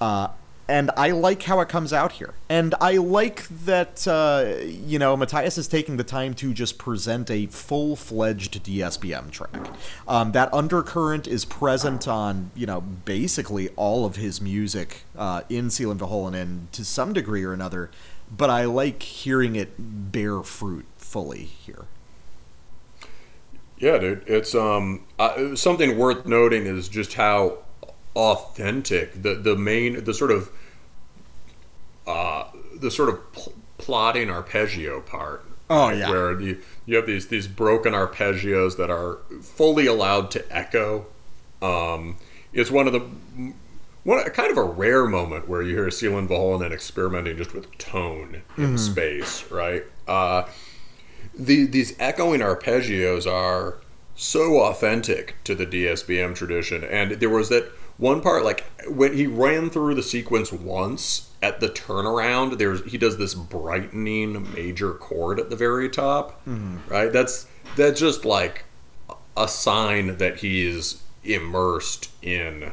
[0.00, 0.28] Uh,
[0.68, 2.34] and I like how it comes out here.
[2.48, 7.30] And I like that, uh, you know, Matthias is taking the time to just present
[7.30, 9.70] a full fledged DSBM track.
[10.08, 15.68] Um, that undercurrent is present on, you know, basically all of his music uh, in
[15.68, 17.90] Sielunvihollinen to some degree or another,
[18.34, 21.84] but I like hearing it bear fruit fully here.
[23.78, 24.24] Yeah, dude.
[24.26, 25.04] It's um
[25.54, 27.58] something worth noting is just how
[28.16, 30.50] authentic the the main the sort of
[32.06, 32.44] uh
[32.74, 35.44] the sort of pl- plotting arpeggio part.
[35.68, 36.08] Oh, yeah.
[36.10, 41.06] where you you have these these broken arpeggios that are fully allowed to echo.
[41.60, 42.16] Um,
[42.52, 43.00] it's one of the
[44.04, 48.78] one kind of a rare moment where you hear Sielunvihollinen experimenting just with tone in
[48.78, 49.82] space, right?
[50.06, 50.44] Uh,
[51.36, 53.78] the, these echoing arpeggios are
[54.14, 56.84] so authentic to the DSBM tradition.
[56.84, 61.60] And there was that one part, like when he ran through the sequence once at
[61.60, 66.78] the turnaround, there's he does this brightening major chord at the very top, mm-hmm.
[66.88, 67.12] right?
[67.12, 67.46] That's
[67.76, 68.64] that's just like
[69.36, 72.72] a sign that he's immersed in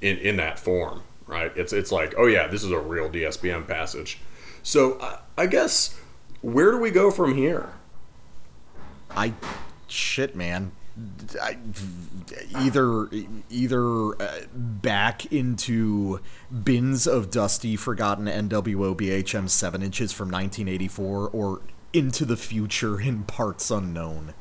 [0.00, 1.52] in in that form, right?
[1.54, 4.18] It's it's like, oh yeah, this is a real DSBM passage.
[4.62, 6.00] So I, I guess
[6.40, 7.72] where do we go from here?
[9.10, 9.34] I
[9.86, 10.72] shit, man.
[12.56, 13.08] Either
[13.50, 16.20] either uh, back into
[16.64, 21.60] bins of dusty, forgotten NWO BHM seven inches from 1984, or
[21.92, 24.34] into the future in parts unknown.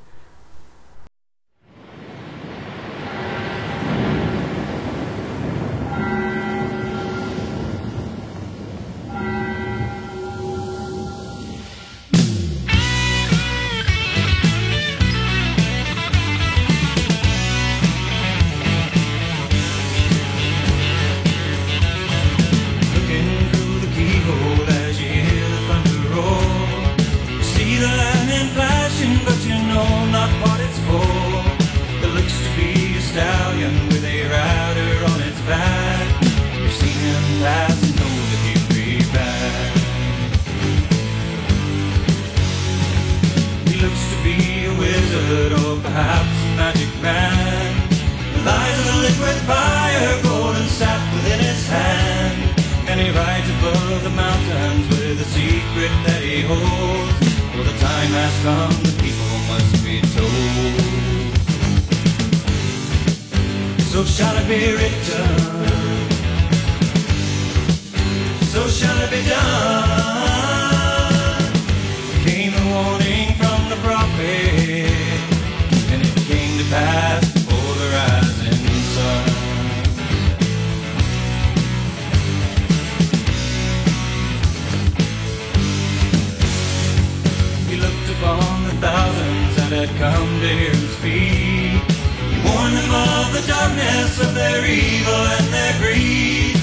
[45.95, 47.71] perhaps a magic man
[48.43, 52.39] lies in a liquid fire, golden sap within his hand.
[52.89, 57.15] And he rides above the mountains with a secret that he holds.
[57.53, 61.33] For the time has come, the people must be told.
[63.91, 65.29] So shall it be written?
[68.53, 70.04] So shall it be done?
[89.85, 91.77] That come to him speak.
[92.31, 96.57] He warned them of the darkness of their evil and their greed.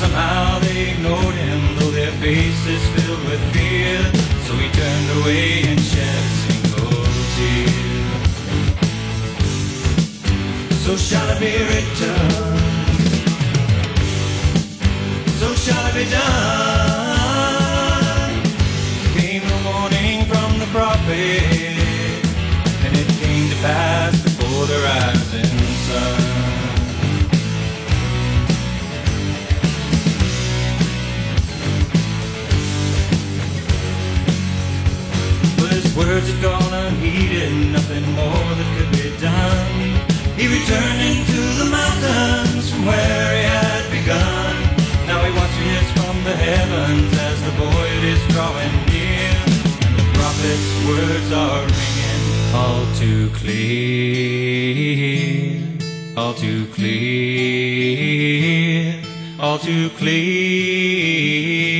[0.00, 3.98] Somehow they ignored him, though their faces filled with fear.
[4.46, 7.04] So he turned away and shed a single
[7.34, 7.72] tear.
[10.84, 12.18] So shall it be written,
[15.40, 17.16] so shall it be done
[19.16, 21.45] came the warning from the prophet,
[36.26, 39.66] his words had gone unheeded, nothing more that could be done.
[40.36, 44.56] He returned into the mountains from where he had begun.
[45.06, 49.32] Now he watches from the heavens as the void is drawing near.
[49.86, 52.24] And the prophet's words are ringing
[52.54, 54.42] all too clear,
[56.16, 56.94] all too clear,
[59.38, 61.75] all too clear.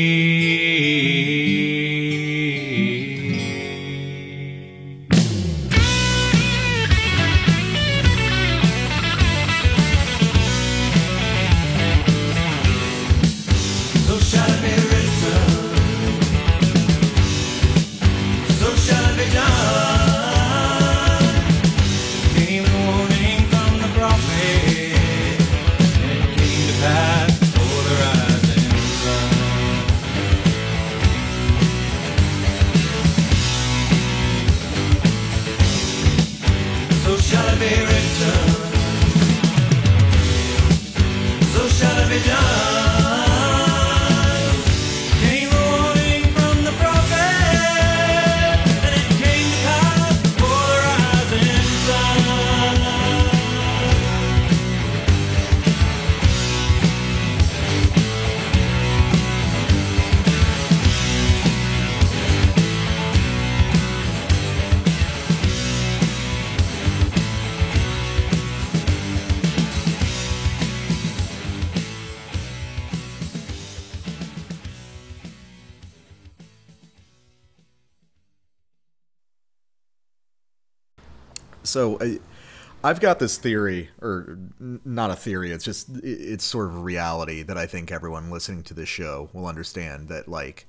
[82.87, 85.51] I've got this theory, or not a theory.
[85.51, 89.49] It's just it's sort of reality that I think everyone listening to this show will
[89.49, 90.67] understand that like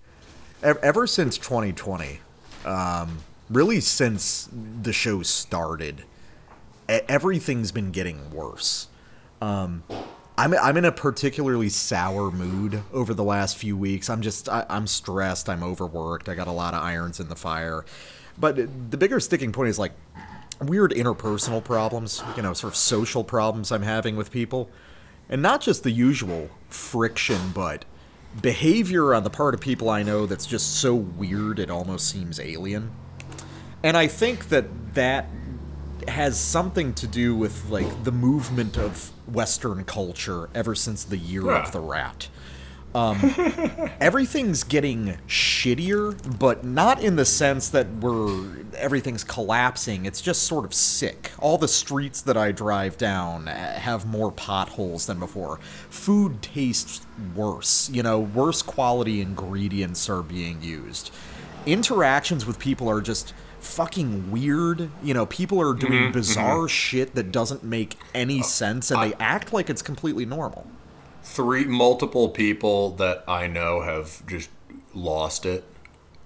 [0.63, 2.19] ever since 2020,
[2.65, 3.19] um,
[3.51, 4.49] really since
[4.81, 6.05] the show started,
[6.89, 8.87] everything's been getting worse.
[9.39, 9.83] Um,
[10.39, 14.09] I'm I'm in a particularly sour mood over the last few weeks.
[14.09, 15.49] I'm just I, I'm stressed.
[15.49, 16.29] I'm overworked.
[16.29, 17.85] I got a lot of irons in the fire.
[18.39, 19.91] But the bigger sticking point is like
[20.61, 24.69] weird interpersonal problems, you know, sort of social problems I'm having with people.
[25.29, 27.85] And not just the usual friction, but
[28.41, 32.39] behavior on the part of people I know that's just so weird it almost seems
[32.39, 32.91] alien.
[33.83, 35.27] And I think that that
[36.07, 41.45] has something to do with like the movement of Western culture ever since the year
[41.47, 41.63] Yeah.
[41.65, 42.29] of the rat.
[42.95, 43.19] Um,
[43.99, 50.05] everything's getting shittier, but not in the sense that we're everything's collapsing.
[50.05, 51.31] It's just sort of sick.
[51.39, 55.57] All the streets that I drive down uh, have more potholes than before.
[55.89, 57.05] Food tastes
[57.35, 57.89] worse.
[57.89, 61.11] You know, worse quality ingredients are being used.
[61.65, 64.89] Interactions with people are just fucking weird.
[65.03, 69.51] You know, people are doing bizarre shit that doesn't make any sense and they act
[69.51, 70.67] like it's completely normal.
[71.29, 74.49] Three multiple people that I know have just
[74.93, 75.63] lost it.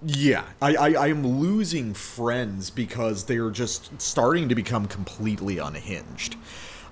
[0.04, 6.38] Yeah, I, I, I am losing friends because they're just starting to become completely unhinged.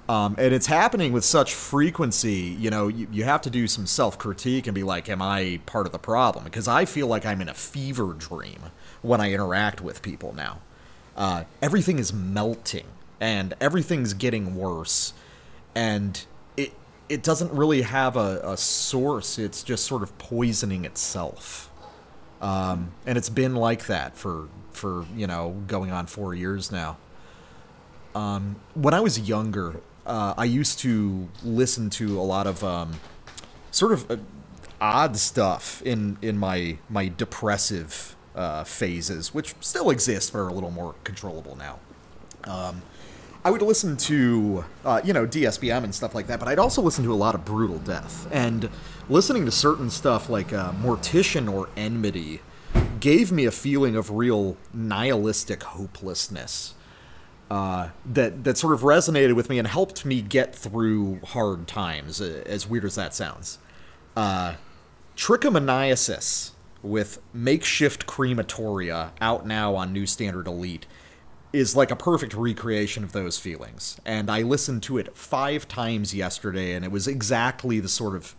[0.09, 3.85] Um, and it's happening with such frequency, you know, you, you have to do some
[3.85, 6.45] self critique and be like, am I part of the problem?
[6.45, 8.63] Because I feel like I'm in a fever dream
[9.03, 10.61] when I interact with people now.
[11.15, 12.87] Uh, everything is melting
[13.21, 15.13] and everything's getting worse.
[15.75, 16.25] And
[17.09, 21.69] it, doesn't really have a, a source, it's just sort of poisoning itself.
[22.41, 26.97] um, and it's been like that for for you know going on four years now.
[28.15, 32.93] Um, when I was younger, uh, I used to listen to a lot of um,
[33.71, 34.17] sort of uh,
[34.81, 40.53] odd stuff in in my my depressive uh, phases, which still exist but are a
[40.53, 41.79] little more controllable now.
[42.45, 42.81] Um,
[43.49, 46.83] I would listen to, uh, you know, DSBM and stuff like that, but I'd also
[46.83, 48.27] listen to a lot of brutal death.
[48.31, 48.69] And
[49.09, 52.41] listening to certain stuff like uh, Mortician or Enmity
[52.99, 56.75] gave me a feeling of real nihilistic hopelessness
[57.49, 62.21] uh, that that sort of resonated with me and helped me get through hard times.
[62.21, 63.57] As weird as that sounds,
[64.15, 64.57] uh,
[65.17, 66.51] Trichomoniasis
[66.83, 70.85] with makeshift crematoria out now on New Standard Elite
[71.51, 73.99] is like a perfect recreation of those feelings.
[74.05, 78.35] And I listened to it five times yesterday, and it was exactly the sort of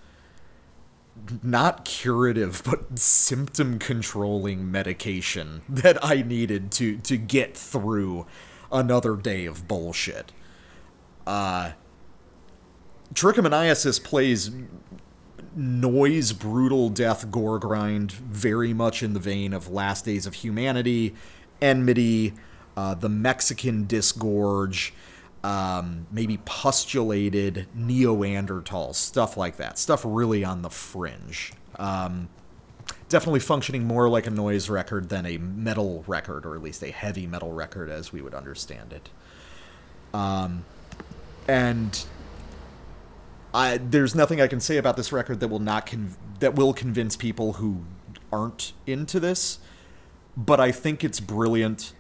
[1.42, 8.26] not curative but symptom controlling medication that I needed to to get through
[8.72, 10.32] another day of bullshit.
[11.26, 11.72] Uh
[13.12, 14.52] Trichomoniasis plays
[15.56, 21.14] noise, brutal death, gore grind, very much in the vein of Last Days of Humanity,
[21.60, 22.34] Enmity,
[22.80, 24.92] uh, the Mexican Disgorge,
[25.44, 29.78] um, maybe pustulated Neanderthals, stuff like that.
[29.78, 31.52] Stuff really on the fringe.
[31.76, 32.30] Um,
[33.10, 36.90] definitely functioning more like a noise record than a metal record, or at least a
[36.90, 39.10] heavy metal record as we would understand it.
[40.14, 40.64] Um,
[41.46, 42.02] and
[43.52, 45.92] I, there's nothing I can say about this record that will not
[46.38, 47.82] that will convince people who
[48.32, 49.58] aren't into this,
[50.34, 51.92] but I think it's brilliant,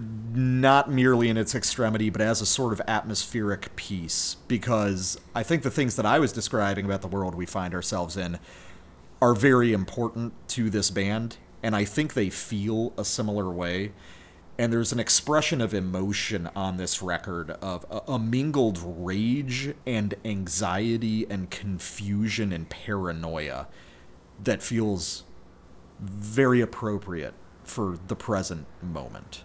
[0.00, 4.36] not merely in its extremity, but as a sort of atmospheric piece.
[4.46, 8.16] Because I think the things that I was describing about the world we find ourselves
[8.16, 8.38] in
[9.20, 13.92] are very important to this band, and I think they feel a similar way.
[14.60, 20.14] And there's an expression of emotion on this record of a, a mingled rage and
[20.24, 23.68] anxiety and confusion and paranoia
[24.42, 25.24] that feels
[26.00, 29.44] very appropriate for the present moment.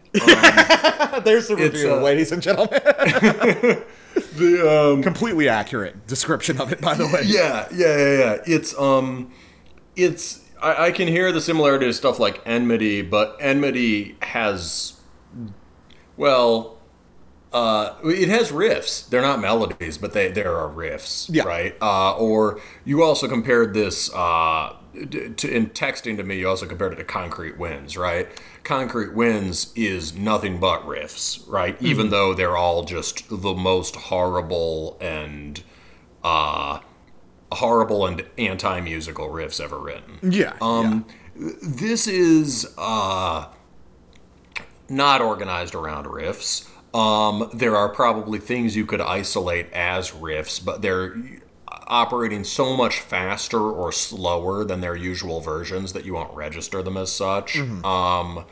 [1.23, 2.81] There's the review, uh, ladies and gentlemen.
[4.35, 7.21] The um, Completely accurate description of it, by the way.
[7.25, 8.37] yeah, yeah, yeah, yeah.
[8.45, 9.31] It's um,
[9.95, 14.99] it's I, I can hear the similarity to stuff like Enmity, but Enmity has,
[16.17, 16.77] well,
[17.53, 19.07] uh, it has riffs.
[19.09, 21.43] They're not melodies, but they there are riffs, Yeah.
[21.43, 21.75] right?
[21.81, 26.39] Uh, or you also compared this uh, to in texting to me.
[26.39, 28.27] You also compared it to Concrete Winds, right?
[28.63, 31.75] Concrete Winds is nothing but riffs, right?
[31.81, 35.63] Even though they're all just the most horrible and
[36.23, 36.79] uh,
[37.51, 40.19] horrible and anti-musical riffs ever written.
[40.21, 40.53] Yeah.
[40.61, 41.05] Um,
[41.35, 43.47] this is uh,
[44.89, 46.67] not organized around riffs.
[46.93, 51.15] Um, there are probably things you could isolate as riffs, but they're
[51.91, 56.95] operating so much faster or slower than their usual versions that you won't register them
[56.97, 57.57] as such.
[57.59, 58.45] Um,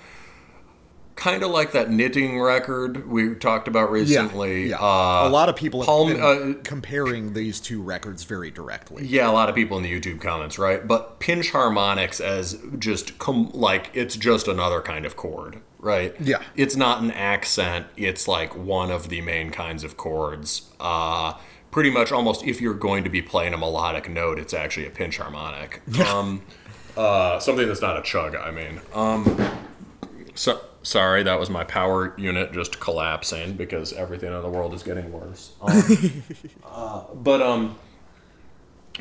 [1.16, 4.70] kind of like that knitting record we talked about recently.
[4.70, 4.78] yeah.
[4.78, 9.06] Uh, a lot of people have Palm- been uh, comparing these two records very directly.
[9.06, 10.86] Yeah, a lot of people in the YouTube comments, right?
[10.86, 16.14] But pinch harmonics as just com- like it's just another kind of chord, right?
[16.22, 16.42] Yeah.
[16.56, 20.70] It's not an accent, it's like one of the main kinds of chords.
[20.80, 21.34] Uh
[21.72, 24.92] pretty much almost if you're going to be playing a melodic note, it's actually a
[24.92, 25.82] pinch harmonic.
[26.06, 26.42] Um
[26.98, 28.82] uh something that's not a chug, I mean.
[28.94, 29.58] Um
[30.36, 34.84] so sorry, that was my power unit just collapsing because everything in the world is
[34.84, 35.52] getting worse.
[35.62, 36.24] Um,
[36.66, 37.78] uh, but um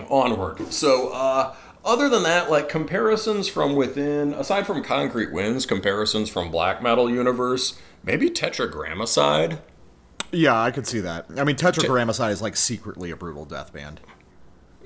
[0.09, 0.73] onward.
[0.73, 1.55] So, uh,
[1.85, 7.09] other than that, like comparisons from within, aside from Concrete Winds, comparisons from Black Metal
[7.09, 9.61] universe, maybe Tetragrammacide.
[10.33, 11.27] Yeah, I could see that.
[11.37, 14.01] I mean, Tetragrammacide is like secretly a brutal death band.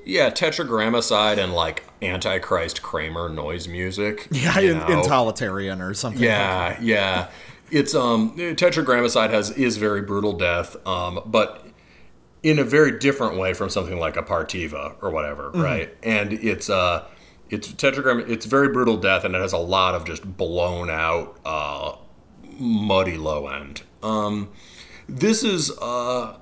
[0.04, 4.28] Yeah, Tetragrammacide and like Antichrist Kramer noise music.
[4.32, 4.86] Yeah, in, know?
[4.86, 6.22] Intolitarian or something.
[6.22, 7.28] Yeah, yeah.
[7.70, 11.66] It's um Tetragrammacide has is very brutal death, um, but
[12.42, 15.96] in a very different way from something like a Partiva or whatever, right?
[16.02, 17.06] And it's uh
[17.52, 18.28] it's tetragram.
[18.28, 21.96] It's very brutal death, and it has a lot of just blown out, uh,
[22.58, 23.82] muddy low end.
[24.02, 24.50] Um,
[25.08, 26.36] this is uh,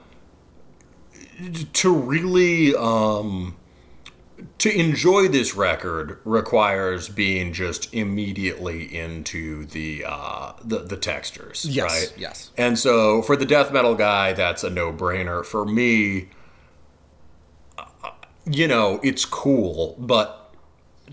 [1.73, 3.57] to really um,
[4.59, 11.91] to enjoy this record requires being just immediately into the uh, the, the textures, Yes,
[12.11, 12.15] right?
[12.19, 12.51] yes.
[12.57, 15.45] And so for the death metal guy, that's a no brainer.
[15.45, 16.29] For me,
[18.45, 20.37] you know, it's cool, but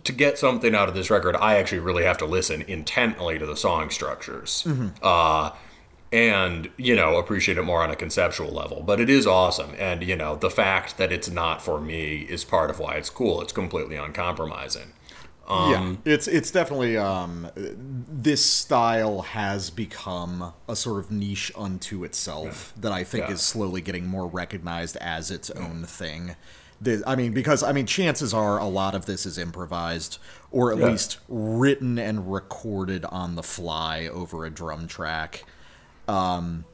[0.03, 3.45] to get something out of this record, I actually really have to listen intently to
[3.45, 4.65] the song structures.
[5.01, 5.51] Uh,
[6.11, 8.81] and, you know, appreciate it more on a conceptual level.
[8.81, 9.73] But it is awesome.
[9.77, 13.09] And, you know, the fact that it's not for me is part of why it's
[13.09, 13.41] cool.
[13.41, 14.93] It's completely uncompromising.
[15.49, 22.73] yeah, it's it's definitely um, this style has become a sort of niche unto itself
[22.75, 23.33] that I think Yeah.
[23.33, 26.35] is slowly getting more recognized as its own thing.
[26.81, 30.17] The, I mean, because I mean, chances are a lot of this is improvised,
[30.51, 30.89] or at Yeah.
[30.89, 35.45] least written and recorded on the fly over a drum track.
[36.07, 36.65] Um,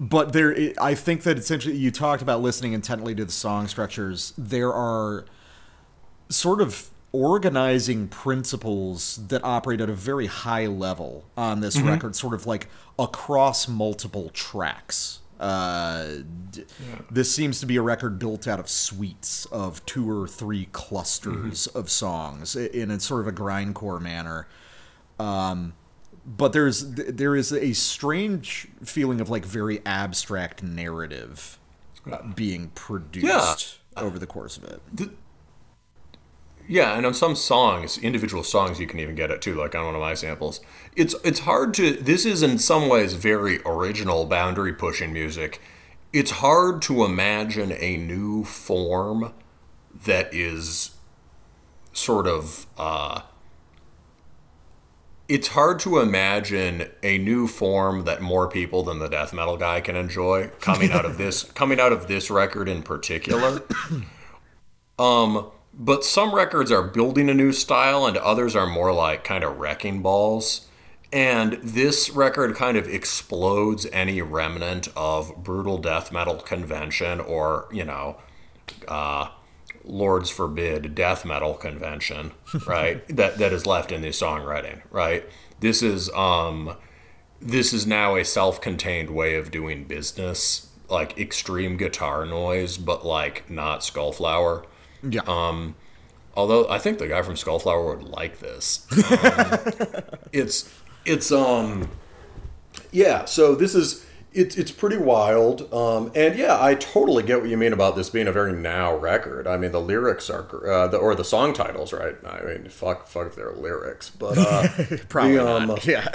[0.00, 4.32] but there, I think that essentially you talked about listening intently to the song structures.
[4.38, 5.24] There are
[6.28, 12.34] sort of organizing principles that operate at a very high level on this record, sort
[12.34, 12.68] of like
[12.98, 15.20] across multiple tracks.
[15.40, 16.06] Uh,
[16.50, 16.64] d-
[17.10, 21.66] This seems to be a record built out of suites of two or three clusters
[21.68, 24.46] of songs in a sort of a grindcore manner.
[25.18, 25.72] Um,
[26.36, 31.58] but there's there is a strange feeling of like very abstract narrative
[32.10, 35.10] uh, being produced over the course of it.
[36.68, 39.54] Yeah, and on some songs, individual songs, you can even get it too.
[39.54, 40.60] Like on one of my samples,
[40.94, 41.92] it's it's hard to.
[41.92, 45.62] This is in some ways very original, boundary pushing music.
[46.12, 49.32] It's hard to imagine a new form
[50.04, 50.90] that is
[51.94, 52.66] sort of.
[52.76, 53.22] Uh,
[55.28, 59.80] it's hard to imagine a new form that more people than the death metal guy
[59.80, 63.62] can enjoy coming out of this coming out of this record in particular.
[64.98, 69.44] Um, but some records are building a new style, and others are more like kind
[69.44, 70.66] of wrecking balls.
[71.12, 77.84] And this record kind of explodes any remnant of brutal death metal convention or, you
[77.84, 78.16] know,
[78.88, 79.28] uh,
[79.88, 82.32] Lords forbid death metal convention,
[82.66, 83.06] right?
[83.16, 85.24] that that is left in the songwriting, right?
[85.60, 86.76] This is um
[87.40, 93.48] this is now a self-contained way of doing business, like extreme guitar noise, but like
[93.50, 94.64] not Skullflower.
[95.02, 95.22] Yeah.
[95.26, 95.76] Um,
[96.34, 98.86] although I think the guy from Skullflower would like this.
[99.08, 100.02] Um,
[100.32, 100.72] it's
[101.06, 101.90] it's um
[102.92, 103.24] yeah.
[103.24, 104.04] So this is
[104.38, 105.72] it's it's pretty wild.
[105.74, 108.94] Um, and yeah, I totally get what you mean about this being a very now
[108.96, 109.46] record.
[109.46, 112.16] I mean, the lyrics are uh, the, or the song titles, right?
[112.24, 114.68] I mean, fuck fuck if they're lyrics, but uh,
[115.08, 115.86] Probably the, um, not.
[115.86, 116.14] Yeah.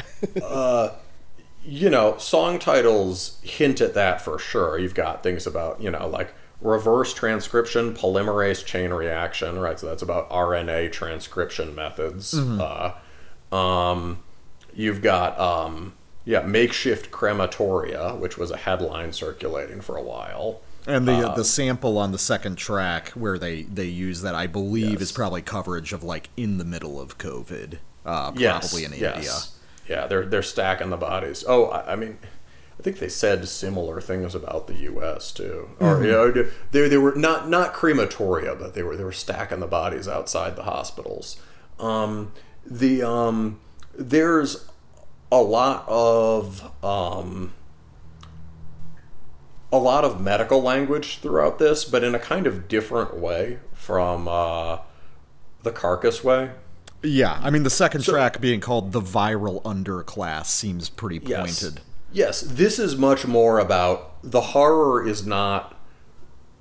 [1.65, 4.77] you know, song titles hint at that for sure.
[4.77, 9.79] You've got things about, you know, like reverse transcription, polymerase chain reaction, right?
[9.79, 12.33] So that's about RNA transcription methods.
[12.37, 12.93] Uh,
[13.51, 14.23] um,
[14.73, 15.93] you've got, um,
[16.25, 20.61] yeah, makeshift crematoria, which was a headline circulating for a while.
[20.85, 25.01] And the the sample on the second track where they they use that I believe
[25.01, 29.15] is probably coverage of like in the middle of COVID, uh, Yes, probably in yes.
[29.15, 29.97] India.
[29.97, 31.43] Yeah, they're they're stacking the bodies.
[31.47, 32.17] Oh, I, I mean,
[32.79, 35.31] I think they said similar things about the U.S.
[35.31, 35.69] too.
[35.79, 36.31] Or you know,
[36.71, 40.55] they they were not not crematoria, but they were they were stacking the bodies outside
[40.57, 41.41] the hospitals.
[41.79, 42.33] Um,
[42.65, 43.59] the um,
[43.97, 44.69] there's
[45.33, 47.53] a lot of um,
[49.71, 54.27] a lot of medical language throughout this, but in a kind of different way from
[54.27, 54.77] uh,
[55.63, 56.51] the carcass way.
[57.01, 61.59] Yeah, I mean the second track being called the viral underclass seems pretty Yes.
[61.61, 61.81] pointed.
[62.11, 65.75] Yes, this is much more about the horror is not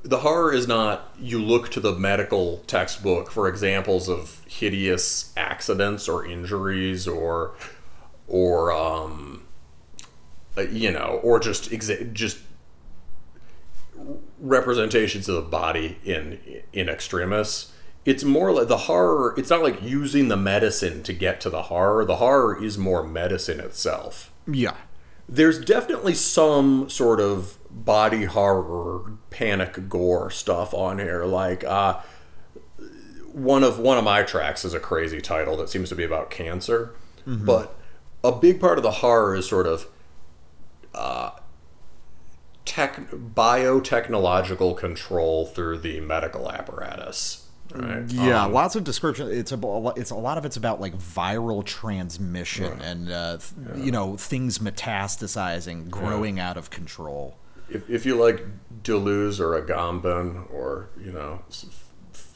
[0.03, 6.09] the horror is not you look to the medical textbook for examples of hideous accidents
[6.09, 7.53] or injuries or
[8.28, 9.44] or um
[10.57, 12.39] uh, you know or just exa- just
[14.40, 16.39] representations of the body in
[16.73, 17.73] in extremis.
[18.05, 21.62] It's more like the horror it's not like using the medicine to get to the
[21.65, 22.05] horror.
[22.05, 24.32] The horror is more medicine itself.
[24.47, 24.74] Yeah.
[25.28, 31.24] there's definitely some sort of body horror panic gore stuff on here.
[31.24, 32.01] Like uh
[33.32, 36.31] one of one of my tracks is a crazy title that seems to be about
[36.31, 36.94] cancer.
[37.24, 37.78] But
[38.24, 39.86] a big part of the horror is sort of
[40.94, 41.31] uh
[42.65, 48.05] tech biotechnological control through the medical apparatus right?
[48.11, 49.28] Yeah, Um, lots of description.
[49.31, 53.90] It's a it's a lot of it's about like viral transmission and uh, th- you
[53.90, 57.36] know things metastasizing, growing out of control.
[57.70, 58.44] if, if you like
[58.82, 61.40] Deleuze or Agamben or you know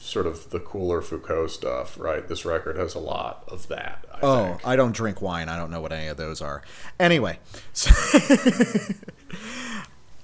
[0.06, 2.26] sort of the cooler Foucault stuff, right?
[2.28, 4.04] This record has a lot of that.
[4.14, 4.66] I Oh, think.
[4.66, 5.48] I don't drink wine.
[5.48, 6.62] I don't know what any of those are.
[7.00, 7.38] Anyway,
[7.72, 7.90] so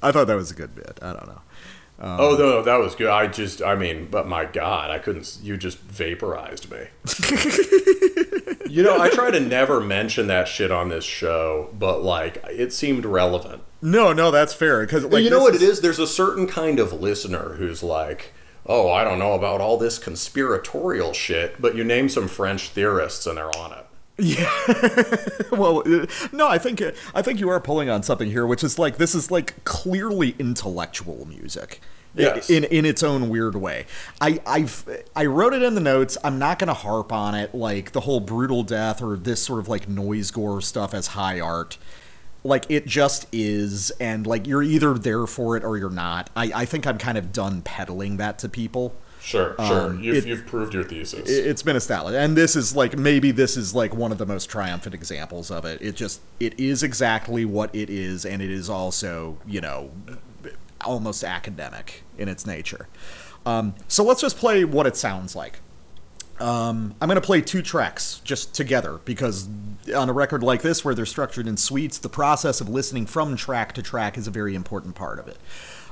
[0.03, 0.99] I thought that was a good bit.
[1.03, 1.41] I don't know.
[2.01, 3.09] oh no, no, that was good.
[3.09, 5.39] I just, I mean, but my God, I couldn't.
[5.43, 6.87] You just vaporized me.
[8.69, 12.73] you know, I try to never mention that shit on this show, but like, it
[12.73, 13.63] seemed relevant.
[13.81, 15.81] No, no, that's fair because like you know what it is?
[15.81, 18.33] There's a certain kind of listener who's like,
[18.67, 23.27] oh, I don't know about all this conspiratorial shit, but you name some French theorists
[23.27, 23.87] and they're on it.
[24.19, 24.51] Yeah.
[25.53, 26.83] well, uh, no, I think
[27.15, 30.37] I think you are pulling on something here, which is like this is like clearly
[30.39, 31.81] intellectual music.
[32.15, 32.51] Yes.
[32.51, 33.87] In in its own weird way.
[34.21, 34.87] I I've
[35.17, 36.19] I wrote it in the notes.
[36.23, 39.61] I'm not going to harp on it like the whole brutal death or this sort
[39.61, 41.79] of like noise gore stuff as high art.
[42.45, 46.29] Like it just is and like you're either there for it or you're not.
[46.35, 48.95] I I think I'm kind of done peddling that to people.
[49.21, 49.91] Sure, sure.
[49.91, 51.31] Um, you've, it- you've proved your thesis.
[51.31, 54.27] It- it's been established and this is like maybe this is like one of the
[54.27, 58.51] most triumphant examples of it it just it is exactly what it is and it
[58.51, 59.93] is also you know
[60.85, 62.89] almost academic in its nature
[63.47, 65.61] um, so let's just play what it sounds like
[66.43, 69.49] um, i'm going to play two tracks just together because
[69.97, 73.37] on a record like this where they're structured in suites the process of listening from
[73.37, 75.39] track to track is a very important part of it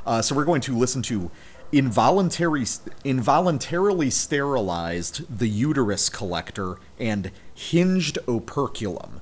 [0.07, 1.31] uh, so we're going to listen to
[1.73, 2.65] involuntary,
[3.05, 9.21] involuntarily sterilized the uterus collector and hinged operculum.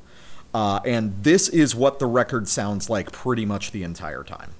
[0.54, 4.54] Uh, and this is what the record sounds like pretty much the entire time.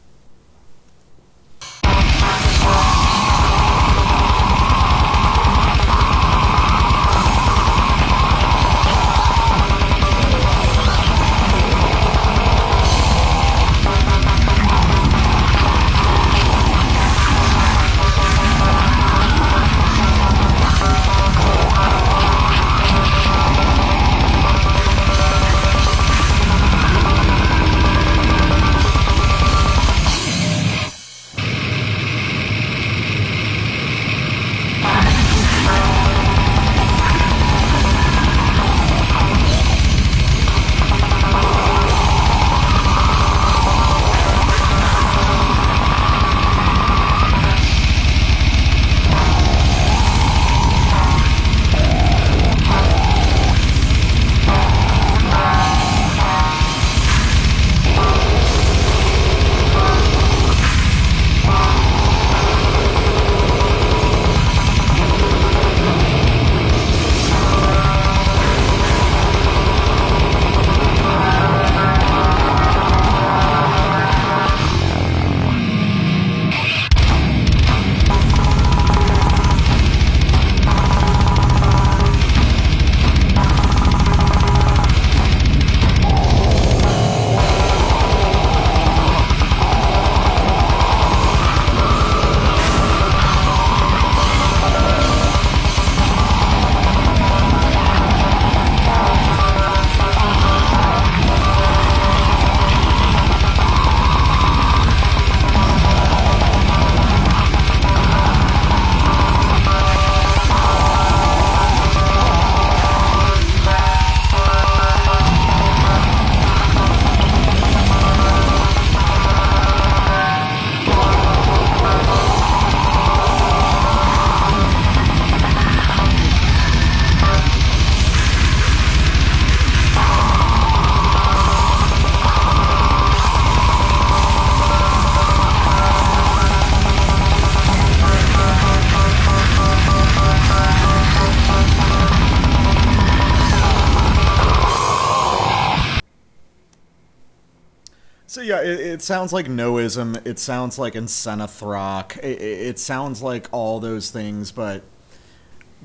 [149.09, 150.19] Sounds like Noism.
[150.27, 152.19] It sounds like Incenithrok.
[152.19, 154.83] It, it, sounds like all those things, but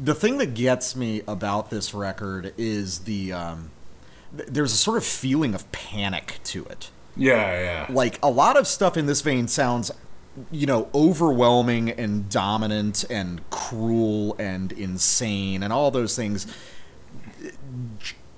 [0.01, 3.71] the thing that gets me about this record is the um,
[4.35, 6.91] th- there's a sort of feeling of panic to it.
[7.15, 7.95] Yeah, yeah.
[7.95, 9.89] Like a lot of stuff in this vein sounds,
[10.51, 16.45] you know, overwhelming and dominant and cruel and insane and all those things.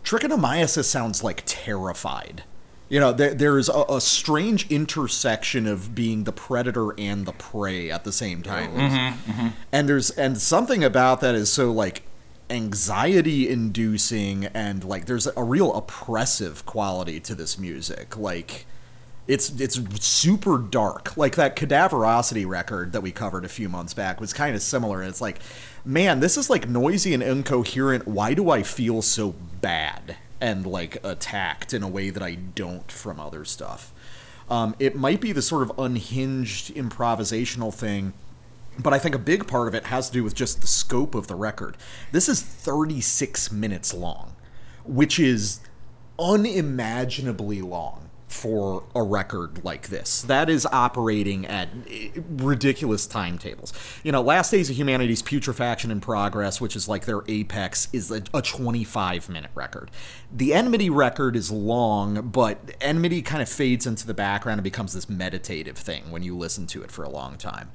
[0.03, 2.44] Trichomoniasis sounds like terrified
[2.88, 7.90] You know, there, there's a, a strange intersection of being the predator and the prey
[7.90, 8.72] at the same time.
[8.72, 9.48] Mm-hmm, mm-hmm.
[9.72, 12.03] And there's and something about that is so like
[12.49, 18.18] anxiety inducing and like there's a real oppressive quality to this music.
[18.18, 18.68] Like
[19.28, 21.18] it's it's super dark.
[21.18, 25.02] Like that cadaverosity record that we covered a few months back was kind of similar.
[25.02, 25.40] And it's like,
[25.84, 28.07] man, this is like noisy and incoherent.
[28.07, 32.91] Why do I feel so bad and like attacked in a way that I don't
[32.91, 33.94] from other stuff?
[34.49, 38.14] Um, it might be the sort of unhinged improvisational thing
[38.78, 41.16] but I think a big part of it has to do with just the scope
[41.16, 41.78] of the record.
[42.12, 44.36] This is 36 minutes long,
[44.84, 45.62] which is
[46.20, 50.23] unimaginably long for a record like this.
[50.23, 51.69] That is operating at
[52.30, 53.72] ridiculous timetables.
[54.03, 58.10] You know, Last Days of Humanity's Putrefaction in Progress, which is like their apex, is
[58.10, 59.91] a, a 25 minute record.
[60.34, 64.93] The Enmity record is long, but Enmity kind of fades into the background and becomes
[64.93, 67.72] this meditative thing when you listen to it for a long time.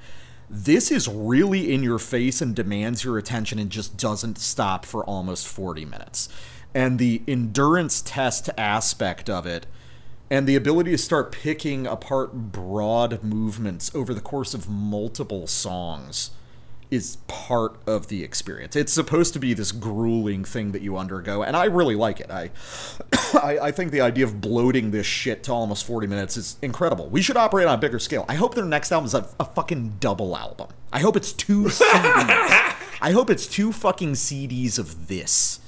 [0.49, 5.05] This is really in your face and demands your attention and just doesn't stop for
[5.05, 6.27] almost 40 minutes.
[6.75, 9.65] And the endurance test aspect of it
[10.31, 16.31] and the ability to start picking apart broad movements over the course of multiple songs
[16.89, 18.75] is part of the experience.
[18.77, 22.31] It's supposed to be this grueling thing that you undergo, and I really like it.
[22.31, 22.51] I,
[23.33, 27.09] I, I think the idea of bloating this shit to almost 40 minutes is incredible.
[27.09, 28.25] We should operate on a bigger scale.
[28.29, 30.69] I hope their next album is a, a fucking double album.
[30.93, 32.75] I hope it's two CDs.
[33.01, 35.59] I hope it's two fucking CDs of this.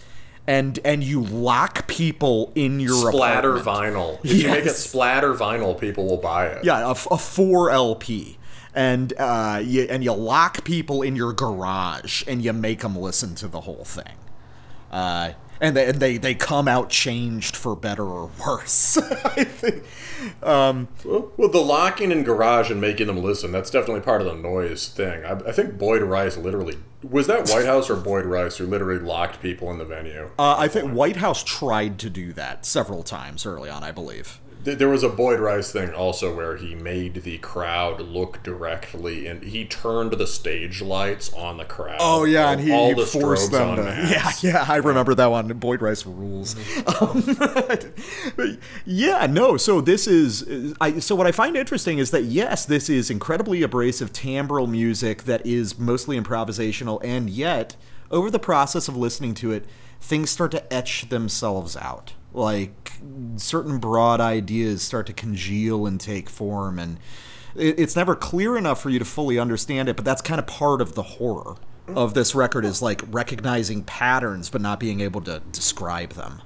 [0.45, 3.95] And and you lock people in your Splatter apartment.
[3.95, 4.19] vinyl.
[4.25, 6.65] If you make it splatter vinyl, people will buy it.
[6.65, 8.37] Yeah, a four LP,
[8.75, 13.35] and uh, you, and you lock people in your garage and you make them listen
[13.35, 14.15] to the whole thing.
[14.91, 18.97] Uh, and they, and they they come out changed for better or worse.
[19.25, 19.83] I think.
[20.43, 24.35] Um, Well, well, the locking in garage and making them listen—that's definitely part of the
[24.35, 25.23] noise thing.
[25.23, 29.41] I, I think Boyd Rice literally was that Whitehouse or Boyd Rice who literally locked
[29.41, 30.29] people in the venue.
[30.39, 33.83] uh, I think Whitehouse tried to do that several times early on.
[33.83, 34.39] I believe.
[34.63, 39.27] Th- There was a Boyd Rice thing also where he made the crowd look directly,
[39.27, 41.97] and he turned the stage lights on the crowd.
[41.99, 43.83] Oh yeah, and he, he the forced them on to.
[43.83, 44.43] mass.
[44.43, 45.47] Yeah, yeah, I remember that one.
[45.49, 46.55] Boyd Rice rules.
[47.01, 47.23] Um,
[48.35, 49.57] but yeah, no.
[49.57, 50.99] So this is, I.
[50.99, 55.45] So what I find interesting is that yes, this is incredibly abrasive timbral music that
[55.45, 57.75] is mostly improvisational, and yet
[58.11, 59.65] over the process of listening to it,
[59.99, 62.13] things start to etch themselves out.
[62.33, 62.93] Like
[63.35, 66.99] certain broad ideas start to congeal and take form, and
[67.55, 69.95] it, it's never clear enough for you to fully understand it.
[69.95, 71.55] But that's kind of part of the horror
[71.87, 76.41] of this record is like recognizing patterns but not being able to describe them.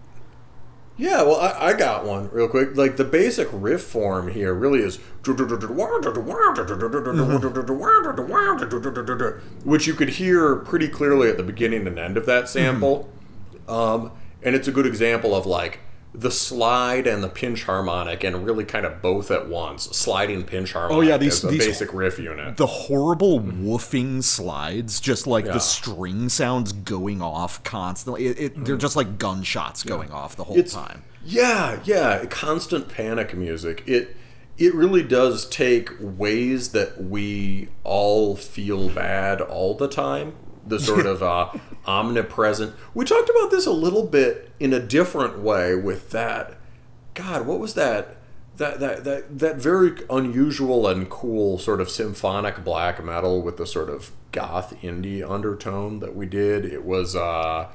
[1.00, 2.76] Yeah, well, I, I got one real quick.
[2.76, 4.98] Like the basic riff form here really is,
[9.64, 13.08] which you could hear pretty clearly at the beginning and end of that sample.
[13.68, 14.12] Um,
[14.44, 15.80] and it's a good example of like
[16.14, 19.84] the slide and the pinch harmonic, and really kind of both at once.
[19.96, 22.58] Sliding pinch harmonic Oh, yeah, these- these- basic riff unit.
[22.58, 25.52] The horrible woofing slides, just like Yeah.
[25.54, 28.28] the string sounds going off constantly.
[28.28, 28.82] It, it, They're mm.
[28.82, 31.04] just like gunshots going off the whole it's time.
[31.24, 34.16] yeah yeah constant panic music it
[34.58, 40.34] it really does take ways that we all feel bad all the time
[40.70, 41.52] the sort of uh,
[41.86, 42.76] omnipresent.
[42.94, 46.58] We talked about this a little bit in a different way with that.
[47.14, 48.18] God what was that
[48.58, 53.68] that, that, that, that very unusual and cool sort of symphonic black metal with the
[53.68, 56.66] sort of goth indie undertone that we did?
[56.66, 57.70] It was uh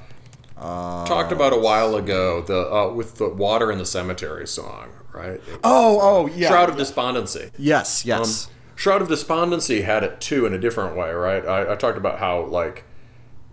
[0.57, 5.39] talked about a while ago the uh, with the water in the cemetery song right?
[5.63, 6.49] Oh, oh, yeah.
[6.49, 7.51] shroud of despondency.
[7.57, 8.47] Yes, yes.
[8.47, 11.45] um, shroud of despondency had it too in a different way right?
[11.45, 12.85] I, I talked about how like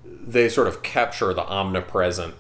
[0.05, 2.35] they sort of capture the omnipresent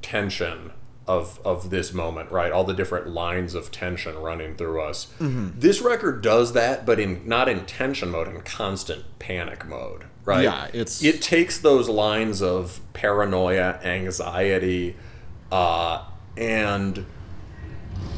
[0.00, 0.72] tension
[1.06, 2.52] of of this moment right?
[2.52, 5.12] All the different lines of tension running through us.
[5.18, 5.58] Mm-hmm.
[5.58, 10.44] this record does that but in not in tension mode in constant panic mode right?
[10.44, 14.96] Yeah, it's- it takes those lines of paranoia anxiety
[15.50, 16.04] uh,
[16.36, 17.04] and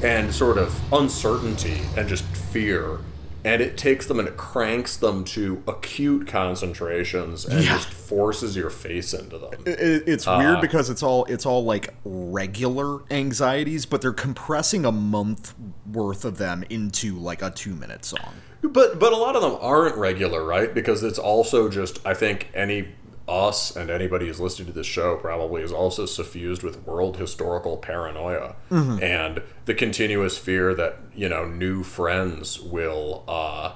[0.02, 2.98] and sort of uncertainty and just fear
[3.44, 7.74] and it takes them and it cranks them to acute concentrations and Yeah.
[7.76, 11.64] just forces your face into them It, it's weird uh, because it's all it's all
[11.64, 15.54] like regular anxieties, but they're compressing a month
[15.92, 18.34] worth of them into like a two minute song.
[18.62, 20.72] But but a lot of them aren't regular, right?
[20.72, 22.88] Because it's also just I think any
[23.26, 27.76] us and anybody who's listening to this show probably is also suffused with world historical
[27.78, 33.72] paranoia and the continuous fear that you know new friends will uh,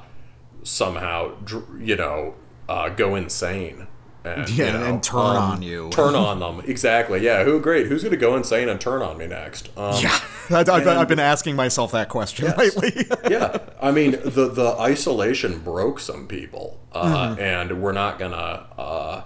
[0.62, 1.32] somehow
[1.78, 2.34] you know
[2.68, 3.86] uh, go insane
[4.24, 5.88] and, Yeah, you know, and turn um, on you.
[5.90, 6.60] turn on them.
[6.66, 7.24] Exactly.
[7.24, 7.86] Yeah who great.
[7.86, 9.70] Who's gonna go insane and turn on me next?
[9.78, 10.18] Um, Yeah,
[10.50, 13.06] I've, I've, I've been asking myself that question lately.
[13.30, 17.40] yeah, I mean the the isolation broke some people, uh, Mm-hmm.
[17.40, 19.22] and we're not gonna uh,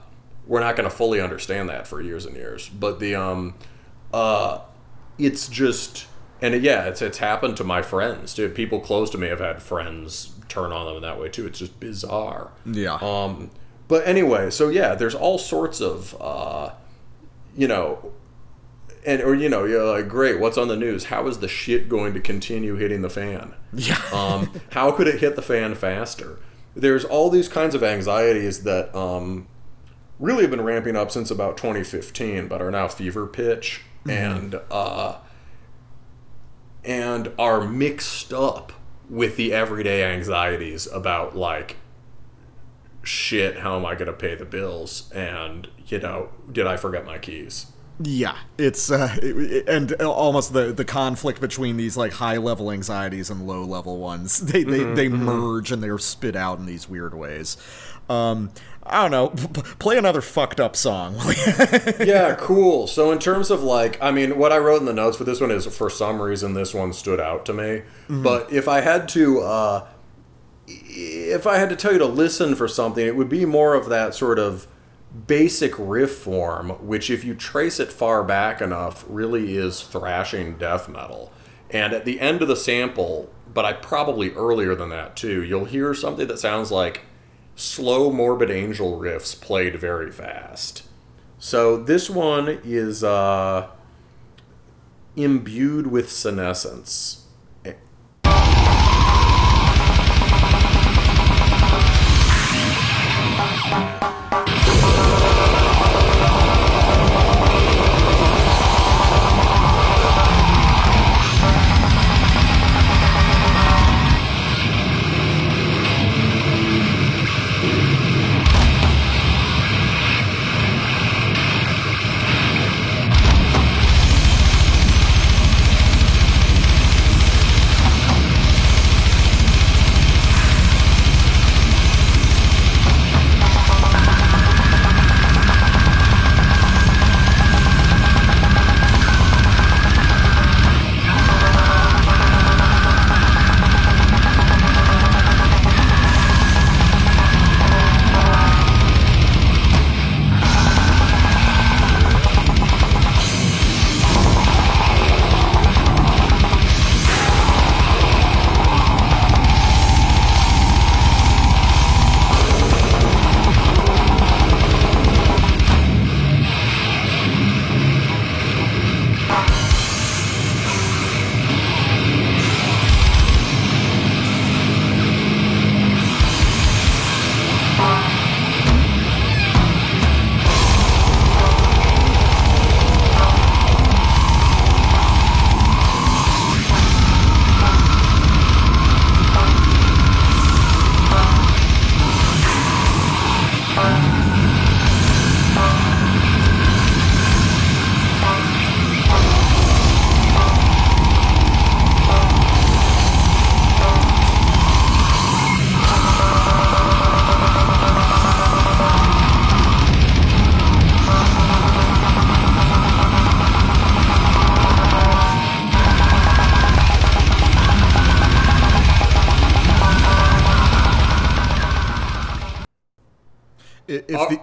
[0.46, 2.68] we're not gonna fully understand that for years and years.
[2.68, 3.54] But the um,
[4.12, 4.60] uh,
[5.18, 6.06] it's just
[6.40, 8.34] and yeah, it's it's happened to my friends.
[8.34, 11.46] Dude, people close to me have had friends turn on them in that way too.
[11.46, 12.50] It's just bizarre.
[12.66, 12.94] Yeah.
[13.00, 13.50] Um,
[13.88, 16.70] but anyway, so yeah, there's all sorts of uh,
[17.56, 18.12] you know
[19.04, 21.88] and or you know you're like great what's on the news how is the shit
[21.88, 24.00] going to continue hitting the fan Yeah.
[24.12, 26.38] um, how could it hit the fan faster
[26.76, 29.48] there's all these kinds of anxieties that um,
[30.22, 35.16] really have been ramping up since about 2015 but are now fever pitch and uh,
[36.84, 38.72] and are mixed up
[39.10, 41.76] with the everyday anxieties about like
[43.02, 47.04] shit how am i going to pay the bills and you know did i forget
[47.04, 47.66] my keys
[48.00, 52.70] Yeah, it's uh, it- it- and almost the the conflict between these like high level
[52.72, 54.40] anxieties and low level ones.
[54.52, 57.56] They they, they merge and they're spit out in these weird ways.
[58.08, 58.50] Um,
[58.84, 59.28] I don't know.
[59.28, 61.14] P- play another fucked up song.
[62.00, 62.86] yeah, cool.
[62.86, 65.40] So in terms of like, I mean, what I wrote in the notes for this
[65.40, 67.82] one is for some reason this one stood out to me.
[68.08, 69.86] But if I had to, uh,
[70.66, 73.88] if I had to tell you to listen for something, it would be more of
[73.88, 74.66] that sort of
[75.26, 80.88] basic riff form, which if you trace it far back enough, really is thrashing death
[80.88, 81.32] metal.
[81.70, 85.66] And at the end of the sample, but I probably earlier than that too, you'll
[85.66, 87.02] hear something that sounds like
[87.62, 90.82] slow morbid angel riffs played very fast.
[91.38, 93.68] So this one is uh,
[95.16, 97.21] imbued with senescence.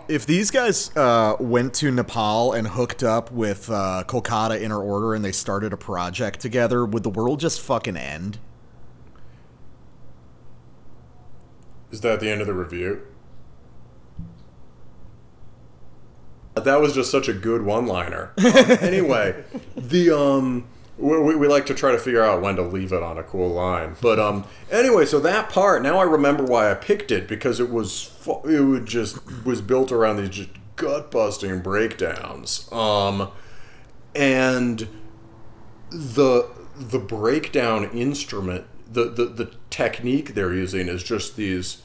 [0.10, 5.14] If these guys uh, went to Nepal and hooked up with uh, Kolkata Inner Order
[5.14, 8.40] and they started a project together, would the world just fucking end?
[11.91, 13.02] Is that the end of the review?
[16.56, 18.34] That was just such a good one-liner.
[18.38, 19.44] Um, anyway,
[19.77, 20.68] the um,
[20.99, 23.49] we, we like to try to figure out when to leave it on a cool
[23.49, 23.95] line.
[24.01, 27.69] But um, anyway, so that part now I remember why I picked it because it
[27.69, 28.11] was
[28.45, 32.71] it would just was built around these just gut-busting breakdowns.
[32.71, 33.31] Um,
[34.15, 34.88] and
[35.89, 41.81] the the breakdown instrument the, the the technique they're using is just these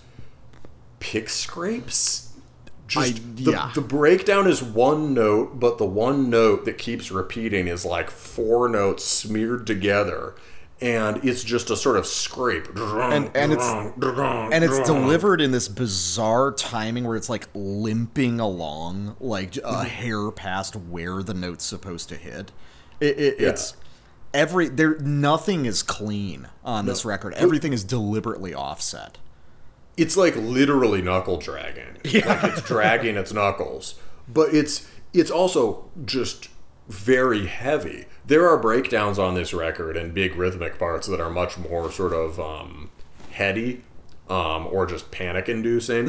[1.01, 2.24] pick scrapes
[2.87, 3.71] just I- the, yeah.
[3.75, 8.69] the breakdown is one note, but the one note that keeps repeating is like four
[8.69, 10.35] notes smeared together,
[10.81, 12.69] and it's just a sort of scrape.
[12.77, 13.93] And- and it's-
[14.53, 19.87] and it's delivered in this bizarre timing where it's like limping along like a mm-hmm.
[19.87, 22.53] hair past where the note's supposed to hit
[23.01, 23.49] it, it, Yeah.
[23.51, 23.75] it's
[24.33, 29.19] every there nothing is clean on this record everything is deliberately offset
[29.97, 31.97] it's like literally knuckle dragging.
[32.05, 33.95] Like it's dragging its knuckles.
[34.29, 36.49] But it's it's also just
[36.89, 38.07] very heavy.
[38.27, 42.13] There are breakdowns on this record and big rhythmic parts that are much more sort
[42.13, 42.91] of um,
[43.31, 43.83] heady
[44.29, 46.07] um, or just panic inducing.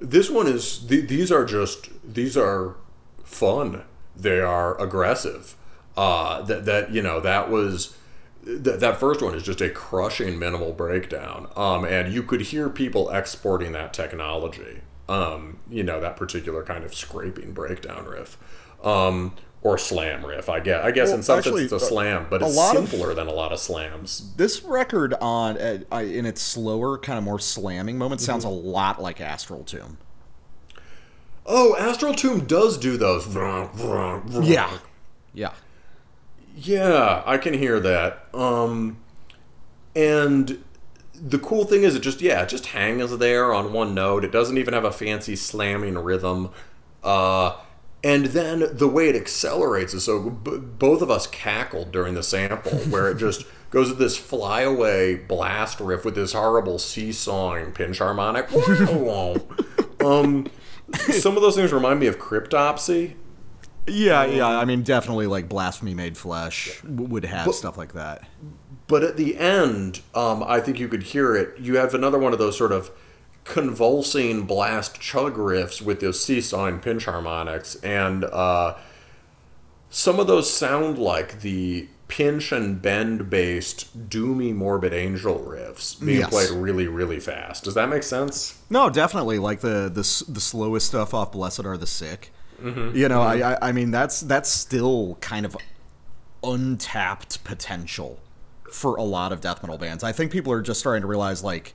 [0.00, 2.76] This one is th- these are just these are
[3.24, 3.84] fun.
[4.16, 5.54] They are aggressive.
[5.96, 7.96] Uh, that that you know that was
[8.44, 12.68] th- that first one is just a crushing minimal breakdown um, and you could hear
[12.68, 18.36] people exporting that technology um, you know that particular kind of scraping breakdown riff
[18.84, 21.86] um, or slam riff i guess i guess Well, in some actually, sense it's a
[21.88, 24.32] slam but a it's lot of- simpler than a lot of slams.
[24.36, 28.48] This record on uh, I- in its slower kind of more slamming moments sounds a
[28.48, 29.98] lot like astral tomb.
[31.46, 33.26] Oh astral tomb does do those
[34.42, 34.70] yeah.
[35.34, 35.52] Yeah
[36.60, 38.26] Yeah, I can hear that.
[38.34, 38.98] Um,
[39.94, 40.64] and
[41.14, 44.24] the cool thing is, it just yeah, it just hangs there on one note.
[44.24, 46.50] It doesn't even have a fancy slamming rhythm.
[47.04, 47.56] Uh,
[48.02, 50.30] and then the way it accelerates is so.
[50.30, 55.14] B- both of us cackled during the sample, where it just goes with this flyaway
[55.14, 58.50] blast riff with this horrible seesawing pinch harmonic.
[60.04, 60.50] um,
[61.12, 63.14] some of those things remind me of Cryptopsy.
[63.88, 68.22] Yeah yeah i mean definitely like blasphemy made flesh w- would have stuff like that
[68.86, 71.58] But at the end, um, I think you could hear it.
[71.60, 72.90] You have another one of those sort of
[73.44, 78.76] convulsing blast chug riffs with those seesawing pinch harmonics, and uh,
[79.90, 86.20] some of those sound like the pinch and bend based doomy morbid angel riffs being
[86.20, 86.30] Yes.
[86.30, 87.64] played really really fast.
[87.64, 88.58] Does that make sense?
[88.70, 89.38] No, definitely.
[89.38, 92.96] Like the the the slowest stuff off "Blessed Are the Sick." Mm-hmm.
[92.96, 93.44] You know, mm-hmm.
[93.44, 95.56] I, I I mean that's that's still kind of
[96.42, 98.20] untapped potential
[98.72, 100.04] for a lot of death metal bands.
[100.04, 101.74] I think people are just starting to realize like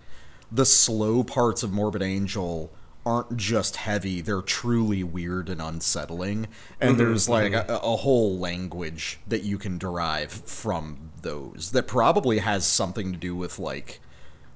[0.51, 2.71] the slow parts of Morbid Angel
[3.05, 6.47] aren't just heavy; they're truly weird and unsettling.
[6.79, 6.97] And mm-hmm.
[6.97, 12.65] there's like a, a whole language that you can derive from those that probably has
[12.65, 13.99] something to do with like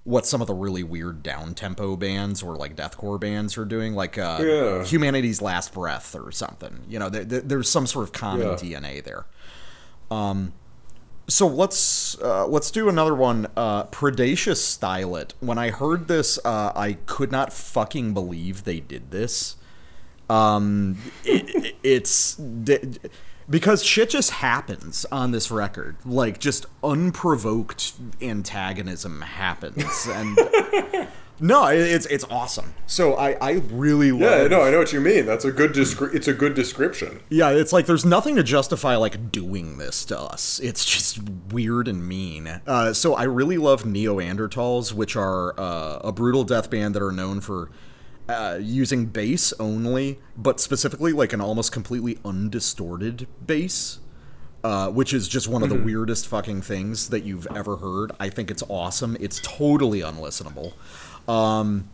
[0.07, 3.93] what some of the really weird down tempo bands or like deathcore bands are doing,
[3.93, 4.83] like uh, Yeah.
[4.85, 6.85] Humanity's Last Breath or something.
[6.87, 8.79] You know, there, there- there's some sort of common Yeah.
[8.79, 9.25] DNA there.
[10.09, 10.53] Um,
[11.27, 13.47] so let's uh, let's do another one.
[13.57, 15.33] Uh, Predacious Style It.
[15.41, 19.57] When I heard this, uh, I could not fucking believe they did this.
[20.29, 22.37] Um, it, it's
[23.49, 25.97] because shit just happens on this record.
[26.05, 30.37] Like just unprovoked antagonism happens, and
[31.39, 32.73] no, it's it's awesome.
[32.87, 34.21] So I I really love.
[34.41, 35.25] Yeah, no, I know what you mean.
[35.25, 37.21] That's a good descri- It's a good description.
[37.29, 40.59] Yeah, it's like there's nothing to justify like doing this to us.
[40.59, 41.19] It's just
[41.51, 42.61] weird and mean.
[42.65, 47.11] Uh, so I really love Neanderthals, which are uh, a brutal death band that are
[47.11, 47.69] known for
[48.29, 53.99] uh, using bass only, but specifically like an almost completely undistorted bass.
[54.63, 58.11] Uh, which is just one of the weirdest fucking things that you've ever heard.
[58.19, 59.15] I think it's awesome.
[59.19, 60.73] It's totally unlistenable.
[61.29, 61.87] Um,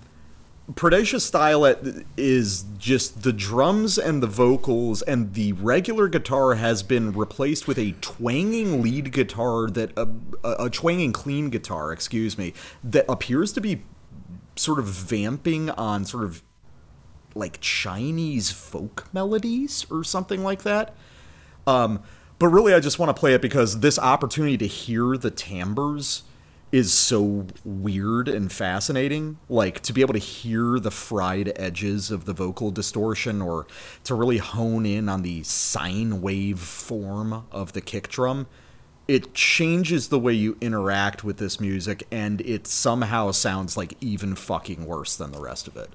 [0.76, 6.84] Predacious style it is just the drums and the vocals and the regular guitar has
[6.84, 10.06] been replaced with a twanging lead guitar that uh,
[10.42, 13.84] a, a twanging clean guitar, excuse me, that appears to be
[14.56, 16.44] sort of vamping on sort of
[17.36, 20.96] like Chinese folk melodies or something like that.
[21.66, 22.04] Um,
[22.40, 26.24] but really, I just want to play it because this opportunity to hear the timbres
[26.72, 29.38] is so weird and fascinating.
[29.48, 33.68] Like to be able to hear the fried edges of the vocal distortion or
[34.06, 38.48] to really hone in on the sine wave form of the kick drum.
[39.08, 44.34] It changes the way you interact with this music, and it somehow sounds like even
[44.34, 45.90] fucking worse than the rest of it.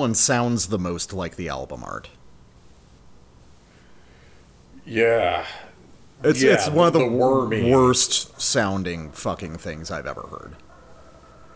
[0.00, 2.08] One sounds the most like the album art.
[4.84, 5.46] Yeah.
[6.24, 10.56] It's Yeah, it's one of the, the worst sounding fucking things I've ever heard.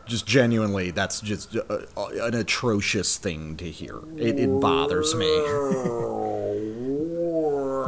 [0.07, 1.63] Just genuinely, that's just uh,
[1.97, 4.01] uh, an atrocious thing to hear.
[4.17, 5.27] It, it bothers me.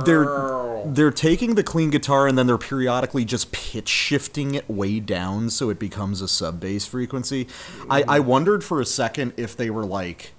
[0.04, 0.56] they're
[0.86, 5.50] they're taking the clean guitar and then they're periodically just pitch shifting it way down
[5.50, 7.48] so it becomes a sub bass frequency.
[7.90, 10.32] I, I wondered for a second if they were like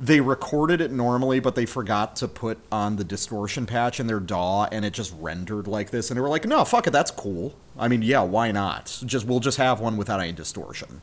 [0.00, 4.20] they recorded it normally, but they forgot to put on the distortion patch in their
[4.20, 6.10] DAW, and it just rendered like this.
[6.10, 7.54] And they were like, "No, fuck it, that's cool.
[7.78, 9.00] I mean, yeah, why not?
[9.04, 11.00] Just we'll just have one without any distortion."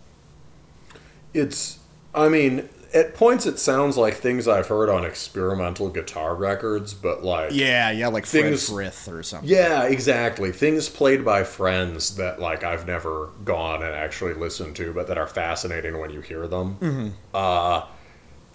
[1.34, 1.80] It's,
[2.14, 7.24] I mean, at points it sounds like things I've heard on experimental guitar records, but
[7.26, 7.50] like.
[7.52, 9.50] Yeah, yeah, like Fred Things- Frith or something.
[9.50, 10.54] Yeah, exactly.
[10.54, 15.18] Things played by friends that like I've never gone and actually listened to, but that
[15.18, 17.14] are fascinating when you hear them.
[17.34, 17.82] Uh,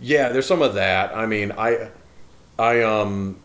[0.00, 1.16] yeah, there's some of that.
[1.16, 1.90] I mean, I,
[2.58, 3.38] I um,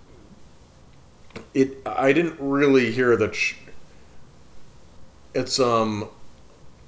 [1.54, 1.78] it.
[1.86, 3.30] I didn't really hear the.
[3.30, 3.58] Ch-
[5.34, 6.08] it's um.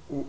[0.08, 0.26] w-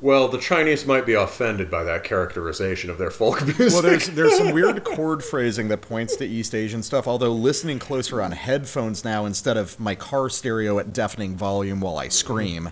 [0.00, 3.72] Well, the Chinese might be offended by that characterization of their folk music.
[3.72, 7.06] Well, there's there's some weird chord phrasing that points to East Asian stuff.
[7.06, 11.98] Although listening closer on headphones now instead of my car stereo at deafening volume while
[11.98, 12.70] I scream,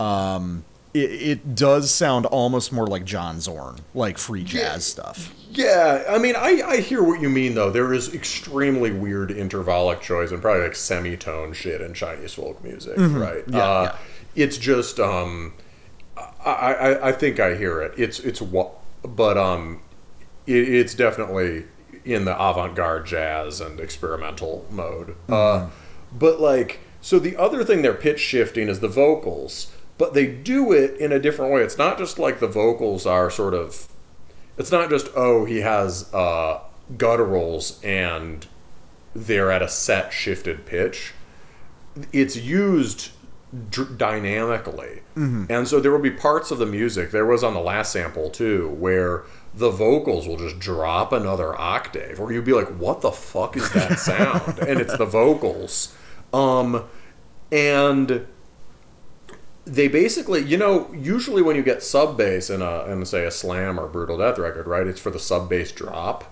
[0.00, 0.64] um,
[0.94, 5.34] it, it does sound almost more like John Zorn, like free jazz stuff.
[5.50, 7.70] Yeah, I mean, I, I hear what you mean though.
[7.70, 12.96] There is extremely weird intervallic choice and probably like semitone shit in Chinese folk music,
[12.98, 13.44] right?
[13.48, 14.44] Yeah, uh, yeah.
[14.44, 15.54] It's just, um,
[16.16, 17.94] I, I I think I hear it.
[17.96, 19.80] It's it's what, but um,
[20.46, 21.64] it, it's definitely
[22.04, 25.16] in the avant-garde jazz and experimental mode.
[25.28, 25.68] Uh,
[26.12, 30.72] but like, so the other thing they're pitch shifting is the vocals, but they do
[30.72, 31.62] it in a different way.
[31.62, 33.88] It's not just like the vocals are sort of
[34.56, 36.60] it's not just oh he has uh,
[36.96, 38.46] gutturals and
[39.14, 41.12] they're at a set shifted pitch.
[42.12, 43.10] It's used
[43.70, 45.00] dr- dynamically,
[45.50, 47.10] and so there will be parts of the music.
[47.10, 52.20] There was on the last sample too where the vocals will just drop another octave,
[52.20, 55.96] or you'd be like, "What the fuck is that sound?" and it's the vocals,
[56.32, 56.84] um,
[57.50, 58.26] and
[59.68, 63.30] they basically, you know, usually when you get sub bass in a, in say a
[63.30, 64.86] slam or brutal death record, right?
[64.86, 66.24] It's for the sub bass drop,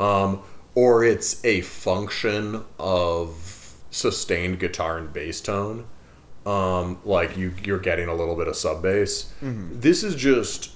[0.00, 0.42] um,
[0.74, 5.86] or it's a function of sustained guitar and bass tone.
[6.46, 9.32] Um, like you, you're getting a little bit of sub bass.
[9.80, 10.70] This is just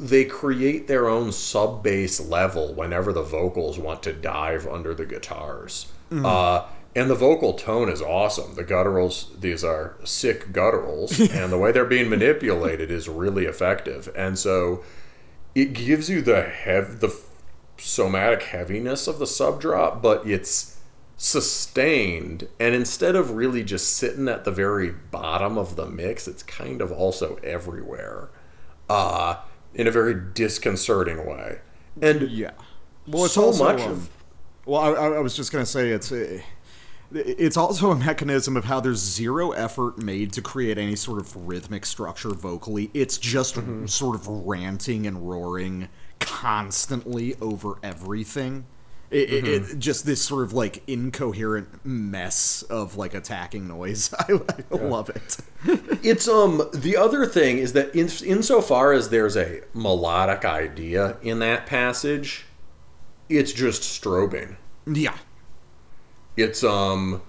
[0.00, 5.06] they create their own sub bass level whenever the vocals want to dive under the
[5.06, 5.86] guitars.
[6.26, 8.54] Uh, and the vocal tone is awesome.
[8.54, 14.08] The gutturals, these are sick gutturals, and the way they're being manipulated is really effective.
[14.16, 14.82] And so
[15.54, 17.14] it gives you the hev- the
[17.78, 20.78] somatic heaviness of the sub drop, but it's
[21.16, 22.48] sustained.
[22.60, 26.80] And instead of really just sitting at the very bottom of the mix, it's kind
[26.80, 28.30] of also everywhere
[28.88, 29.36] uh,
[29.74, 31.60] in a very disconcerting way.
[32.00, 32.52] And Yeah.
[33.06, 34.10] Well, it's So also, much um, of-
[34.66, 36.42] Well, I, I was just gonna say it's a,
[37.14, 41.34] it's also a mechanism of how there's zero effort made to create any sort of
[41.46, 42.90] rhythmic structure vocally.
[42.94, 43.86] It's just Mm-hmm.
[43.86, 45.88] sort of ranting and roaring
[46.20, 48.66] constantly over everything.
[49.10, 49.72] It, Mm-hmm.
[49.74, 54.12] it, just this sort of like incoherent mess of like attacking noise.
[54.18, 54.40] I,
[54.72, 55.36] I love it.
[56.04, 61.38] It's um the other thing is that in insofar as there's a melodic idea in
[61.40, 62.46] that passage,
[63.28, 64.56] it's just strobing.
[64.86, 65.16] yeah.
[66.36, 67.22] It's um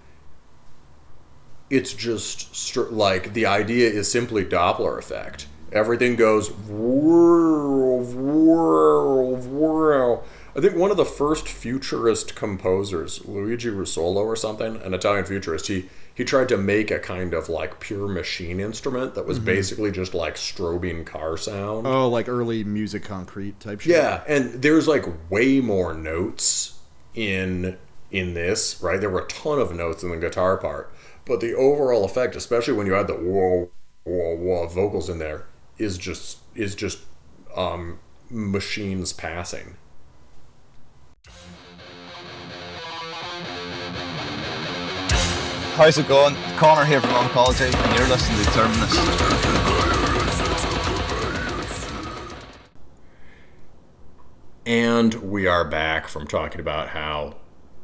[1.70, 5.48] it's just str- like the idea is simply Doppler effect.
[5.72, 10.24] Everything goes whirl, whirl, whirl.
[10.56, 15.68] I think one of the first futurist composers, Luigi Russolo or something, an Italian futurist,
[15.68, 19.90] he he tried to make a kind of like pure machine instrument that was basically
[19.92, 21.88] just like strobing car sound.
[21.88, 23.94] Oh, like early music concrete type shit.
[23.94, 26.80] Yeah, and there's like way more notes
[27.16, 27.80] in
[28.14, 29.02] in this, right?
[29.02, 30.94] There were a ton of notes in the guitar part,
[31.26, 33.70] but the overall effect, especially when you add the whoa
[34.06, 37.00] whoa whoa vocals in there, is just is just
[37.56, 38.00] um,
[38.30, 39.76] machines passing.
[45.76, 46.36] How's it going?
[46.58, 48.94] Connor here from Oncology, and you're listening to Terminus.
[54.68, 57.38] And we are back from talking about how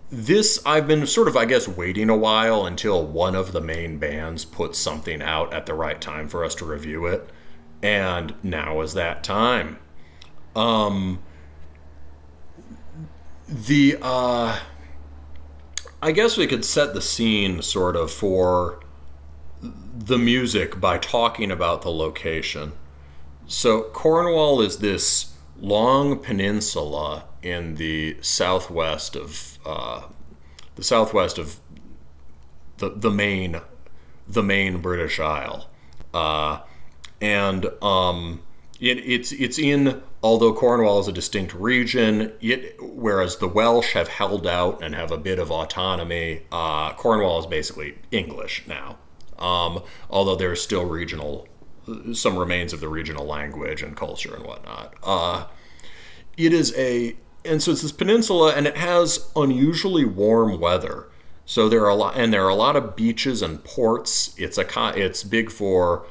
[0.09, 3.97] this I've been sort of I guess waiting a while until one of the main
[3.97, 7.29] bands puts something out at the right time for us to review it,
[7.81, 9.79] and now is that time.
[10.55, 11.19] Um,
[13.47, 14.59] the uh,
[16.01, 18.79] I guess we could set the scene sort of for
[19.61, 22.73] the music by talking about the location.
[23.47, 30.03] So Cornwall is this long peninsula in the southwest of uh,
[30.76, 31.60] the southwest of
[32.77, 33.61] the the main
[34.27, 35.69] the main British Isle,
[36.14, 36.60] uh,
[37.22, 38.41] and um,
[38.80, 44.07] it, it's it's in although Cornwall is a distinct region, it, whereas the Welsh have
[44.07, 46.41] held out and have a bit of autonomy.
[46.52, 48.98] Uh, Cornwall is basically English now,
[49.38, 51.48] um, although there is still regional
[52.14, 54.94] some remains of the regional language and culture and whatnot.
[55.03, 55.45] Uh,
[56.35, 57.15] it is a
[57.45, 61.07] and so it's this peninsula and it has unusually warm weather.
[61.45, 64.35] So there are a lot and there are a lot of beaches and ports.
[64.38, 64.65] It's a
[64.95, 66.05] it's big for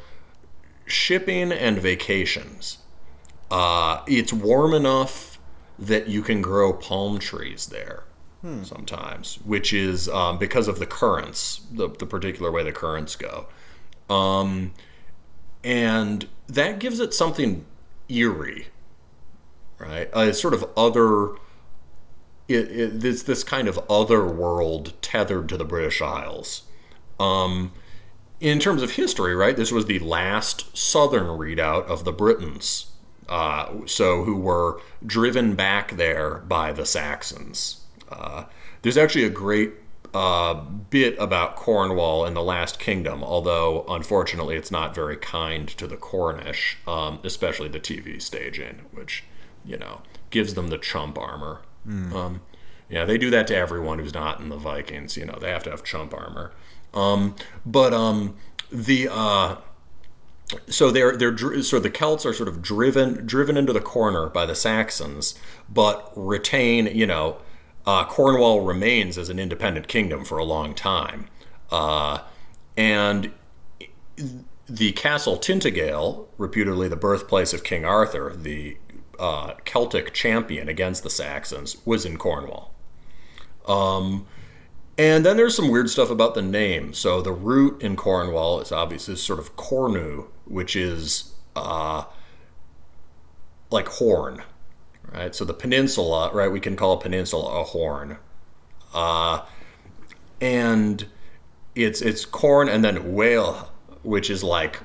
[0.86, 2.78] shipping and vacations.
[3.51, 5.39] Uh, it's warm enough
[5.78, 8.05] that you can grow palm trees there
[8.65, 13.47] sometimes, which is um, because of the currents, the, the particular way the currents go.
[14.09, 14.73] Um,
[15.65, 17.65] and that gives it something
[18.09, 18.69] eerie,
[19.78, 20.09] right?
[20.12, 21.36] Uh, sort of other.
[22.48, 26.62] It, it, it's this kind of other world tethered to the British Isles.
[27.19, 27.73] Um,
[28.40, 32.93] in terms of history, right, this was the last southern readout of the Britons,
[33.28, 37.81] uh, so who were driven back there by the Saxons.
[38.11, 38.44] Uh,
[38.82, 39.73] there's actually a great
[40.15, 45.86] uh, bit about Cornwall in the Last Kingdom, although unfortunately it's not very kind to
[45.86, 49.24] the Cornish, um, especially the TV staging, which
[49.67, 51.63] you know gives them the chump armor.
[52.15, 52.41] Um,
[52.89, 55.17] yeah, they do that to everyone who's not in the Vikings.
[55.17, 56.53] You know, they have to have chump armor.
[56.95, 57.35] Um,
[57.65, 58.37] but um,
[58.71, 59.57] the uh,
[60.69, 64.47] so they're they're so the Celts are sort of driven driven into the corner by
[64.47, 65.35] the Saxons,
[65.69, 67.39] but retain you know
[67.85, 71.29] uh, Cornwall remains as an independent kingdom for a long time,
[71.71, 72.21] uh,
[72.77, 73.33] and
[74.69, 78.77] the castle Tintagel, reputedly the birthplace of King Arthur, the
[79.19, 82.75] uh, Celtic champion against the Saxons, was in Cornwall.
[83.67, 84.27] Um,
[84.99, 86.95] and then there's some weird stuff about the name.
[86.95, 92.05] So the root in Cornwall is obviously sort of cornu, which is uh,
[93.71, 94.43] like horn,
[95.13, 95.35] right?
[95.35, 96.51] So the peninsula, right?
[96.51, 98.19] We can call a peninsula a horn,
[98.95, 99.43] uh,
[100.41, 101.07] and
[101.75, 103.71] it's it's corn and then whale,
[104.03, 104.81] which is like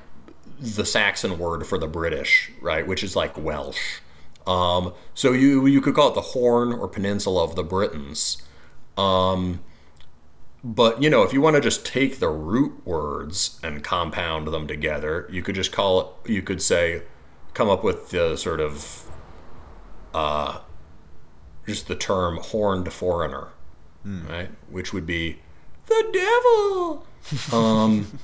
[0.60, 2.86] the Saxon word for the British, right?
[2.86, 4.00] Which is like Welsh.
[4.46, 8.42] Um, so you you could call it the Horn or Peninsula of the Britons.
[8.96, 9.60] Um,
[10.64, 14.66] but you know, if you want to just take the root words and compound them
[14.66, 16.30] together, you could just call it.
[16.30, 17.02] You could say,
[17.54, 19.10] come up with the sort of,
[20.14, 20.60] uh,
[21.66, 23.48] just the term horned foreigner,
[24.04, 24.50] right?
[24.70, 25.40] Which would be
[25.86, 27.06] the devil,
[27.52, 28.18] um,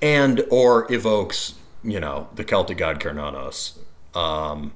[0.00, 1.54] and or evokes
[1.84, 3.78] you know the Celtic god Cernunnos,
[4.14, 4.72] um,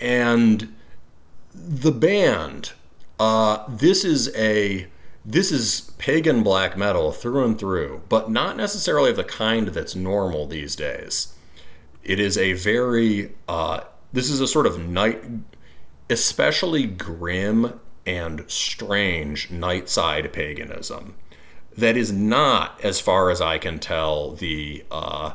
[0.00, 0.74] and
[1.54, 2.72] the band.
[3.18, 4.88] Uh, this is a
[5.24, 9.96] this is pagan black metal through and through, but not necessarily of the kind that's
[9.96, 11.34] normal these days.
[12.04, 13.80] It is a very uh,
[14.12, 15.22] this is a sort of night,
[16.08, 21.14] especially grim and strange night side paganism
[21.76, 25.32] that is not, as far as I can tell, the uh,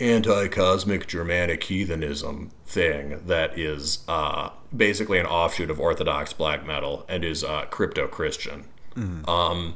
[0.00, 7.04] anti cosmic Germanic heathenism thing that is uh, basically an offshoot of Orthodox black metal
[7.08, 8.64] and is uh, crypto Christian.
[9.28, 9.74] Um,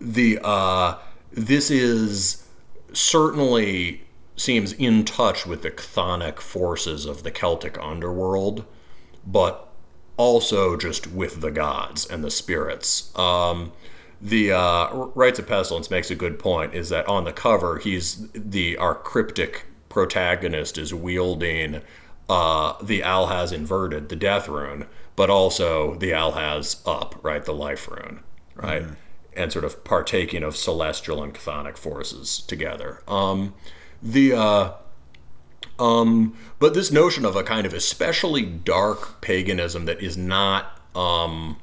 [0.00, 0.98] the uh,
[1.32, 2.44] this is
[2.92, 4.02] certainly
[4.36, 8.64] seems in touch with the chthonic forces of the Celtic underworld,
[9.26, 9.68] but
[10.16, 13.16] also just with the gods and the spirits.
[13.18, 13.72] Um,
[14.20, 16.74] the uh, Rites of Pestilence makes a good point.
[16.74, 21.82] Is that on the cover, he's the our cryptic protagonist is wielding
[22.28, 24.86] uh, the Alhaz inverted, the Death Rune,
[25.16, 28.20] but also the Alhaz up, right, the Life Rune,
[28.54, 28.84] right,
[29.34, 33.02] and sort of partaking of celestial and chthonic forces together.
[33.08, 33.54] Um,
[34.02, 34.72] the uh,
[35.78, 41.58] um, but this notion of a kind of especially dark paganism that is not um,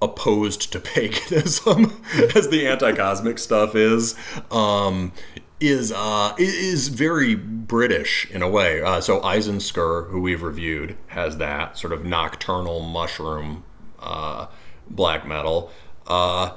[0.00, 2.02] opposed to paganism,
[2.34, 4.14] as the anti-cosmic stuff is,
[4.50, 5.12] um,
[5.60, 8.80] is uh, is very British in a way.
[8.80, 13.64] Uh, so Eisensker, who we've reviewed, has that sort of nocturnal mushroom
[13.98, 14.46] uh,
[14.88, 15.70] black metal.
[16.06, 16.52] Uh,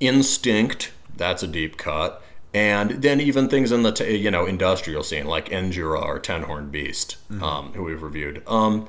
[0.00, 2.22] Instinct, that's a deep cut.
[2.54, 7.40] And then even things in the t- you know industrial scene like Endura or Tenhornedbeast,
[7.40, 8.42] um, who we've reviewed.
[8.46, 8.88] Um,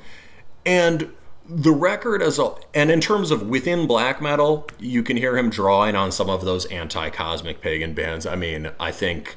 [0.66, 1.12] and
[1.48, 5.50] the record as a and in terms of within black metal, you can hear him
[5.50, 8.26] drawing on some of those anti-cosmic pagan bands.
[8.26, 9.36] I mean, I think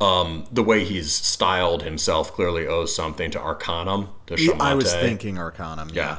[0.00, 5.36] um, the way he's styled himself clearly owes something to Arckanum, to I was thinking
[5.36, 5.94] Arckanum.
[5.94, 6.18] Yeah.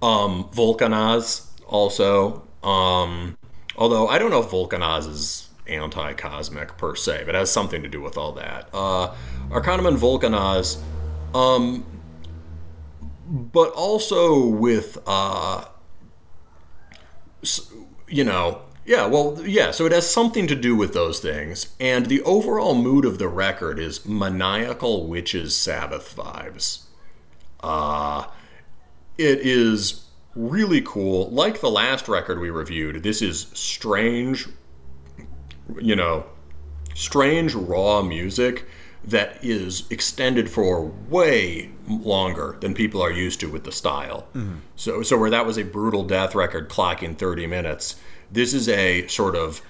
[0.00, 2.46] Um, Vulcanaz also.
[2.62, 3.36] Um,
[3.76, 7.88] although I don't know if Vulcanaz is anti-cosmic per se, but it has something to
[7.88, 8.68] do with all that.
[8.72, 9.14] Uh,
[9.50, 10.78] Arckanum and Vulcanaz,
[11.34, 11.84] um,
[13.30, 15.64] but also with, uh,
[18.08, 19.70] you know, yeah, well, yeah.
[19.70, 23.28] So it has something to do with those things, and the overall mood of the
[23.28, 26.84] record is maniacal witches Sabbath vibes.
[27.62, 28.26] Uh,
[29.16, 31.30] it is really cool.
[31.30, 34.48] Like the last record we reviewed, this is strange,
[35.80, 36.26] you know,
[36.94, 38.66] strange raw music
[39.10, 44.26] that is extended for way longer than people are used to with the style.
[44.76, 47.96] So, so where that was a brutal death record clocking 30 minutes,
[48.30, 49.62] this is a sort of,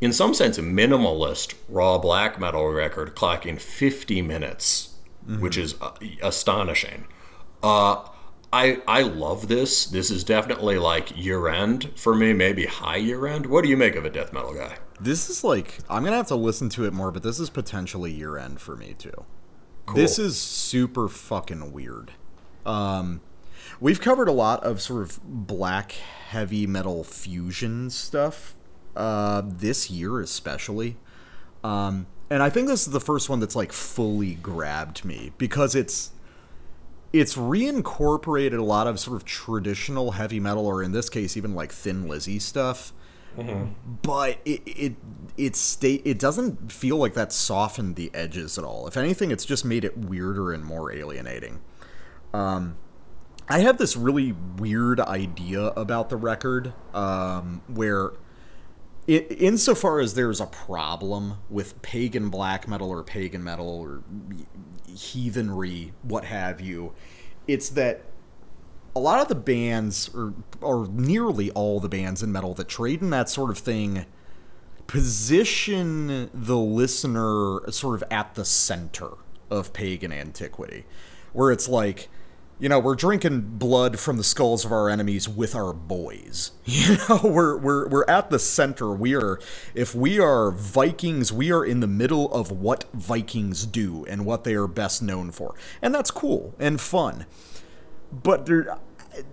[0.00, 4.94] in some sense, a minimalist raw black metal record clocking 50 minutes,
[5.40, 5.92] which is uh,
[6.22, 7.06] astonishing.
[7.62, 8.08] Uh,
[8.52, 9.86] I I love this.
[9.86, 13.46] This is definitely like year end for me, maybe high year end.
[13.46, 14.76] What do you make of a death metal guy?
[15.00, 18.12] This is like I'm gonna have to listen to it more, but this is potentially
[18.12, 19.24] year end for me too.
[19.94, 22.12] This is super fucking weird.
[22.64, 23.20] Um,
[23.80, 28.56] we've covered a lot of sort of black heavy metal fusion stuff
[28.96, 30.96] uh, this year, especially.
[31.62, 35.74] Um, and I think this is the first one that's like fully grabbed me because
[35.74, 36.12] it's
[37.12, 41.54] it's reincorporated a lot of sort of traditional heavy metal, or in this case, even
[41.54, 42.92] like Thin Lizzy stuff.
[44.02, 44.94] But it it
[45.36, 48.86] it sta- it doesn't feel like that softened the edges at all.
[48.86, 51.60] If anything, it's just made it weirder and more alienating.
[52.32, 52.76] Um,
[53.48, 58.12] I have this really weird idea about the record, um, where
[59.06, 64.02] i insofar as there's a problem with pagan black metal or pagan metal or
[64.88, 66.94] heathenry, what have you,
[67.46, 68.02] it's that
[68.96, 73.02] a lot of the bands, or, or nearly all the bands in metal that trade
[73.02, 74.06] in that sort of thing,
[74.86, 79.10] position the listener sort of at the center
[79.50, 80.84] of pagan antiquity,
[81.32, 82.08] where it's like,
[82.60, 86.52] you know, we're drinking blood from the skulls of our enemies with our boys.
[86.64, 88.92] You know, we're we're we're at the center.
[88.92, 89.40] We are
[89.74, 94.44] if we are Vikings, we are in the middle of what Vikings do and what
[94.44, 95.54] they are best known for.
[95.82, 97.26] And that's cool and fun.
[98.22, 98.78] But there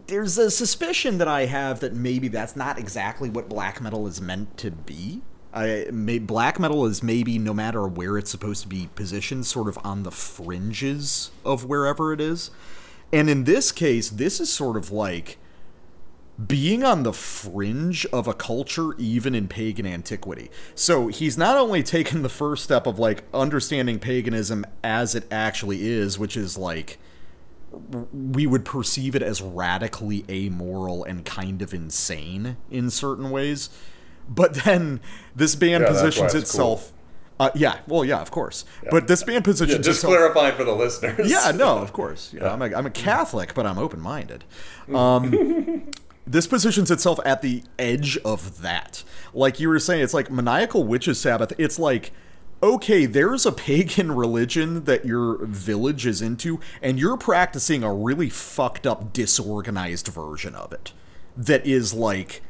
[0.07, 4.21] there's a suspicion that I have that maybe that's not exactly what black metal is
[4.21, 5.21] meant to be.
[5.53, 9.67] I, may, black metal is maybe no matter where it's supposed to be positioned, sort
[9.67, 12.51] of on the fringes of wherever it is.
[13.11, 15.37] And in this case, this is sort of like
[16.47, 20.49] being on the fringe of a culture even in pagan antiquity.
[20.73, 25.87] So he's not only taken the first step of like understanding paganism as it actually
[25.87, 26.97] is, which is like
[28.11, 33.69] we would perceive it as radically amoral and kind of insane in certain ways.
[34.27, 34.99] But then
[35.35, 36.93] this band Yeah, positions it's itself.
[37.39, 38.65] Uh, yeah, well, yeah, of course.
[38.91, 40.13] But this band Yeah, positions just itself.
[40.13, 41.29] clarifying for the listeners.
[41.31, 42.33] Yeah, no, of course.
[42.33, 44.43] Yeah, I'm, a, I'm a Catholic, but I'm open minded.
[44.93, 45.91] Um,
[46.27, 49.03] this positions itself at the edge of that.
[49.33, 51.51] Like you were saying, it's like maniacal witches Sabbath.
[51.57, 52.11] It's like,
[52.63, 58.29] okay, there's a pagan religion that your village is into, and you're practicing a really
[58.29, 60.93] fucked up, disorganized version of it
[61.37, 62.41] that is like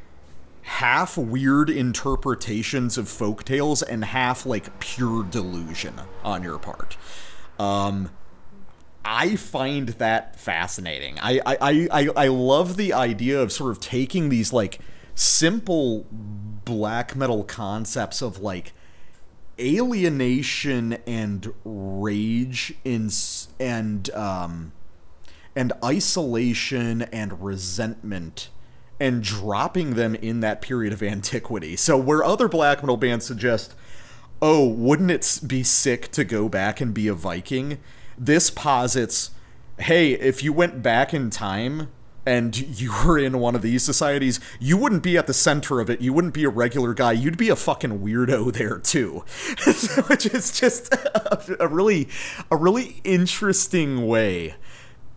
[0.62, 6.96] half weird interpretations of folk tales and half like pure delusion on your part.
[7.58, 8.10] Um,
[9.04, 11.18] I find that fascinating.
[11.20, 14.78] I, I, I, I I love the idea of sort of taking these like
[15.14, 18.72] simple black metal concepts of like
[19.62, 23.10] alienation and rage in
[23.60, 24.72] and um
[25.54, 28.48] and isolation and resentment
[28.98, 31.76] and dropping them in that period of antiquity.
[31.76, 33.74] So where other black metal bands suggest,
[34.40, 37.78] "Oh, wouldn't it be sick to go back and be a Viking?"
[38.18, 39.30] This posits,
[39.78, 41.88] "Hey, if you went back in time
[42.24, 45.90] and you were in one of these societies, you wouldn't be at the center of
[45.90, 46.00] it.
[46.00, 47.12] You wouldn't be a regular guy.
[47.12, 49.24] You'd be a fucking weirdo there too."
[50.08, 52.08] Which is just a, a really
[52.50, 54.54] a really interesting way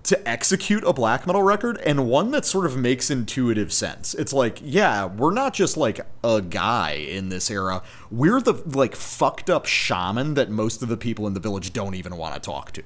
[0.05, 4.13] to execute a black metal record and one that sort of makes intuitive sense.
[4.13, 7.81] It's like, yeah, we're not just like a guy in this era.
[8.11, 11.95] We're the like fucked up shaman that most of the people in the village don't
[11.95, 12.83] even want to talk to.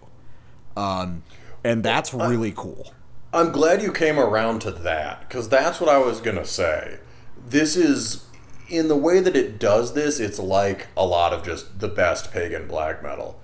[0.78, 1.24] Um
[1.62, 2.94] and that's really cool.
[3.32, 7.00] I'm glad you came around to that because that's what I was gonna say.
[7.48, 8.26] This is
[8.68, 10.20] in the way that it does this.
[10.20, 13.40] It's like a lot of just the best pagan black metal.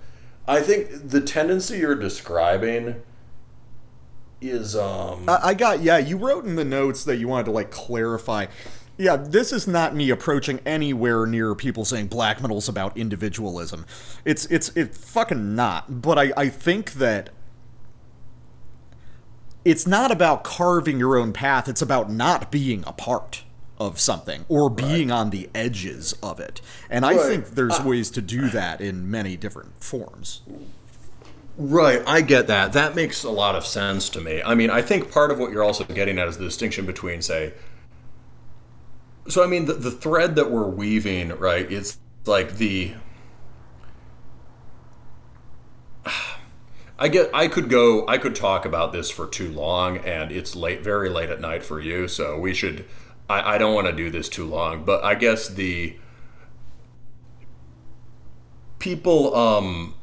[0.47, 3.01] I think the tendency you're describing
[4.41, 7.51] is um I I got yeah, you wrote in the notes that you wanted to
[7.51, 8.47] like clarify.
[8.97, 13.85] Yeah, this is not me approaching anywhere near people saying black metal's about individualism.
[14.23, 16.01] It's it's it's fucking not.
[16.01, 17.29] But I, I think that
[19.65, 23.43] it's not about carving your own path, it's about not being a part
[23.77, 26.61] of something or being on the edges of it.
[26.89, 30.41] And I think there's uh, ways to do that in many different forms.
[31.57, 32.73] Right, I get that.
[32.73, 34.41] That makes a lot of sense to me.
[34.43, 37.21] I mean, I think part of what you're also getting at is the distinction between,
[37.21, 37.53] say,
[39.27, 41.69] so I mean, the, the thread that we're weaving, right?
[41.71, 42.93] It's like the.
[46.97, 47.29] I get.
[47.33, 48.07] I could go.
[48.07, 51.63] I could talk about this for too long, and it's late, very late at night
[51.63, 52.07] for you.
[52.07, 52.85] So we should.
[53.29, 55.97] I, I don't want to do this too long, but I guess the
[58.79, 59.35] people.
[59.35, 59.95] Um,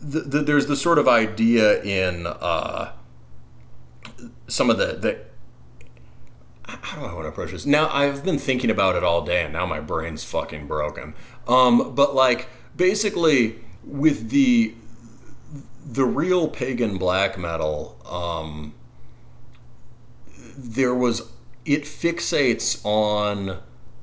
[0.00, 2.92] the, the, there's the sort of idea in uh,
[4.46, 5.18] some of the, the
[6.64, 7.66] how do I want to approach this?
[7.66, 11.14] Now I've been thinking about it all day, and now my brain's fucking broken.
[11.46, 14.74] Um, but like basically with the
[15.88, 18.74] the real pagan black metal, um,
[20.56, 21.30] there was
[21.64, 23.58] it fixates on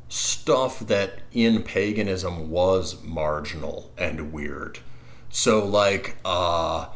[0.07, 4.79] stuff that in paganism was marginal and weird.
[5.29, 6.87] So like uh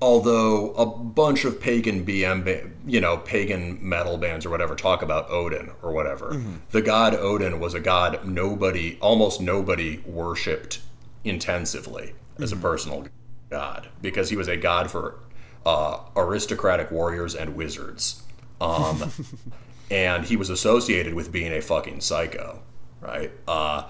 [0.00, 5.28] although a bunch of pagan BM you know pagan metal bands or whatever talk about
[5.30, 6.30] Odin or whatever.
[6.70, 10.80] The god Odin was a god nobody almost nobody worshipped
[11.28, 13.06] intensively as a personal
[13.50, 15.20] god because he was a god for
[15.66, 18.22] uh, aristocratic warriors and wizards.
[18.60, 19.10] Um,
[19.90, 22.62] and he was associated with being a fucking psycho,
[23.00, 23.32] right?
[23.48, 23.84] Uh,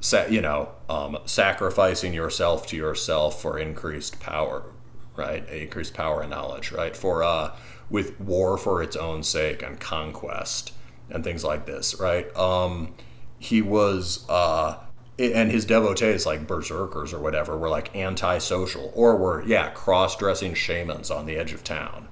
[0.00, 4.72] sa- you know, um, sacrificing yourself to yourself for increased power,
[5.16, 5.46] right?
[5.48, 6.96] Increased power and knowledge, right?
[6.96, 7.56] For uh,
[7.90, 10.72] with war for its own sake and conquest
[11.10, 12.34] and things like this, right?
[12.36, 12.94] Um,
[13.38, 14.76] he was, uh,
[15.18, 21.10] and his devotees, like berserkers or whatever, were like antisocial or were, yeah, cross-dressing shamans
[21.10, 22.08] on the edge of town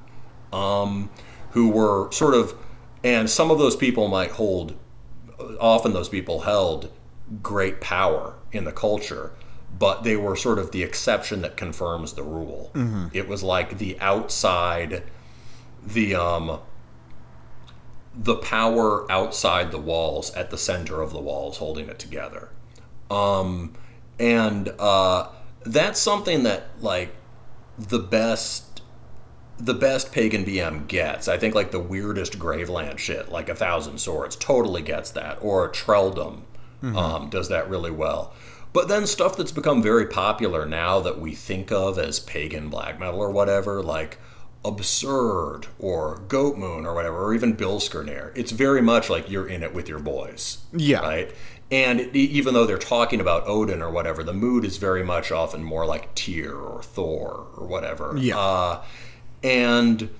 [0.52, 1.10] um,
[1.50, 2.54] who were sort of,
[3.02, 4.74] and some of those people might hold,
[5.60, 6.90] often those people held
[7.42, 9.32] great power in the culture,
[9.78, 12.70] but they were sort of the exception that confirms the rule.
[13.12, 15.02] It was like the outside,
[15.84, 16.60] the um,
[18.16, 22.50] the power outside the walls at the center of the walls holding it together.
[23.10, 23.74] Um,
[24.18, 25.28] and uh,
[25.64, 27.14] that's something that like
[27.78, 28.82] the best
[29.58, 31.28] the best pagan BM gets.
[31.28, 35.70] I think like the weirdest Graveland shit, like a Thousand Swords, totally gets that, or
[35.70, 36.42] Trelldom
[36.82, 38.34] um, does that really well.
[38.72, 42.98] But then stuff that's become very popular now that we think of as pagan black
[42.98, 44.18] metal or whatever, like
[44.64, 49.72] Absurd or Goatmoon or whatever, or even Bilskirnir, it's very much like you're in it
[49.72, 50.58] with your boys.
[50.72, 51.00] Yeah.
[51.00, 51.32] Right?
[51.70, 55.64] And even though they're talking about Odin or whatever, the mood is very much often
[55.64, 58.14] more like Tyr or Thor or whatever.
[58.16, 58.38] Yeah.
[58.38, 58.84] Uh,
[59.42, 60.10] and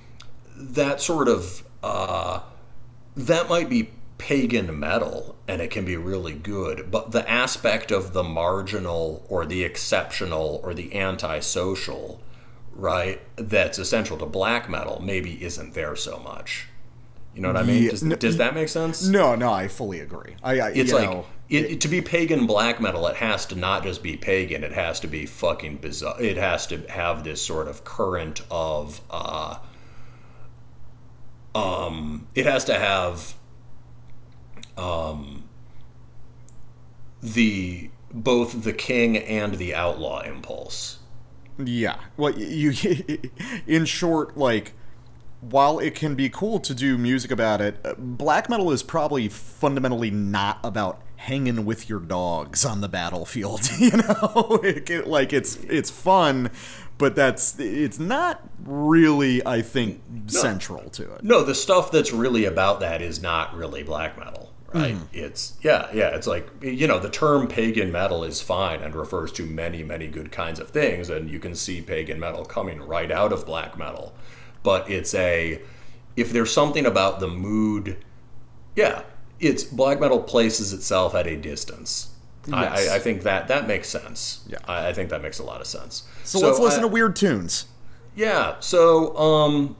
[0.57, 2.41] that sort of uh,
[3.17, 8.13] that might be pagan metal and it can be really good but the aspect of
[8.13, 12.23] the marginal or the exceptional or the antisocial
[12.73, 16.69] right that's essential to black metal maybe isn't there so much
[17.35, 19.69] you know what i mean Yeah, does, no- does that make sense No, no, I
[19.69, 20.37] fully agree.
[20.43, 23.83] I, I it's like know, it, to be pagan black metal it has to not
[23.83, 27.69] just be pagan it has to be fucking bizarre it has to have this sort
[27.69, 29.59] of current of uh
[31.55, 33.35] um it has to have
[34.77, 35.45] um
[37.23, 40.99] the both the king and the outlaw impulse
[41.59, 41.97] Yeah.
[42.17, 42.73] Well, you,
[43.67, 44.73] in short, like,
[45.51, 49.29] while it can be cool to do music about it, uh, black metal is probably
[49.29, 53.69] fundamentally not about hanging with your dogs on the battlefield.
[53.79, 56.51] You know, it, can- like it's it's fun,
[56.99, 61.25] but that's it's not really, I think, central to it.
[61.25, 64.97] No, the stuff that's really about that is not really black metal, right?
[65.13, 66.09] It's yeah, yeah.
[66.15, 70.09] It's like you know, the term pagan metal is fine and refers to many, many
[70.09, 73.77] good kinds of things, and you can see pagan metal coming right out of black
[73.79, 74.15] metal.
[74.65, 75.61] But it's a
[76.17, 77.99] if there's something about the mood,
[78.75, 79.03] yeah,
[79.39, 82.11] it's black metal places itself at a distance.
[82.53, 82.89] I, Yes.
[82.91, 84.45] I, I think that that makes sense.
[84.49, 84.59] Yeah.
[84.67, 86.03] I, I think that makes a lot of sense.
[86.25, 87.67] So, let's listen I- to weird tunes.
[88.17, 88.57] yeah.
[88.61, 89.77] So, um,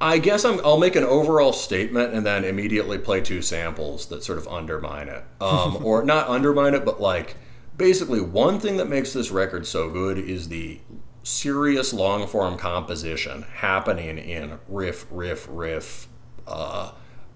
[0.00, 4.22] I guess I'm, I'll make an overall statement and then immediately play two samples that
[4.22, 7.36] sort of undermine it, um, or not undermine it, but like
[7.78, 10.80] basically one thing that makes this record so good is the
[11.26, 16.06] serious long form composition happening in riff, riff, riff,
[16.46, 16.92] uh,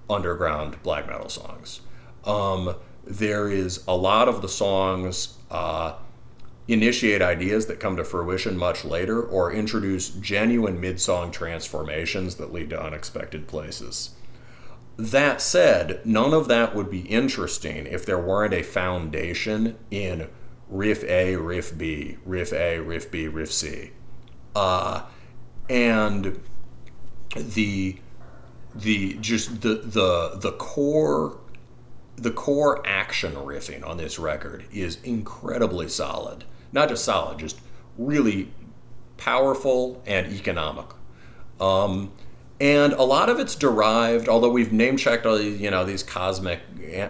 [0.08, 1.80] underground black metal songs.
[2.24, 5.36] Um, there is a lot of the songs.
[5.50, 5.94] Uh,
[6.68, 12.70] initiate ideas that come to fruition much later or introduce genuine mid-song transformations that lead
[12.70, 14.10] to unexpected places.
[14.96, 20.28] That said, none of that would be interesting if there weren't a foundation in
[20.70, 23.90] riff A, riff B, riff A, riff B, riff C.
[24.54, 25.02] Uh,
[25.68, 26.40] and
[27.36, 27.96] the
[28.74, 31.38] the just the the the core
[32.16, 36.44] the core action riffing on this record is incredibly solid.
[36.72, 37.58] Not just solid, just
[37.96, 38.52] really
[39.16, 40.86] powerful and economic.
[41.60, 42.12] Um,
[42.60, 46.02] and a lot of it's derived, although we've name checked all these, you know, these
[46.02, 46.60] cosmic,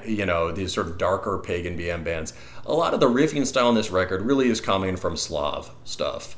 [0.07, 2.33] you know, these sort of darker pagan BM bands.
[2.71, 6.37] A lot of the riffing style on this record really is coming from Slav stuff.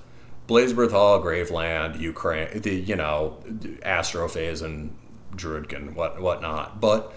[0.48, 3.38] Blazebirth Hall, Graveland, Ukraine, the you know,
[3.84, 4.96] Astrofaes and
[5.36, 6.80] Druidkin, what whatnot.
[6.80, 7.12] But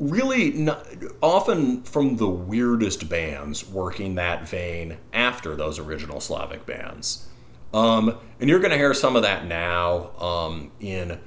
[0.00, 0.84] really not,
[1.22, 7.28] often from the weirdest bands working that vein after those original Slavic bands.
[7.72, 11.20] Um, and you're going to hear some of that now um, in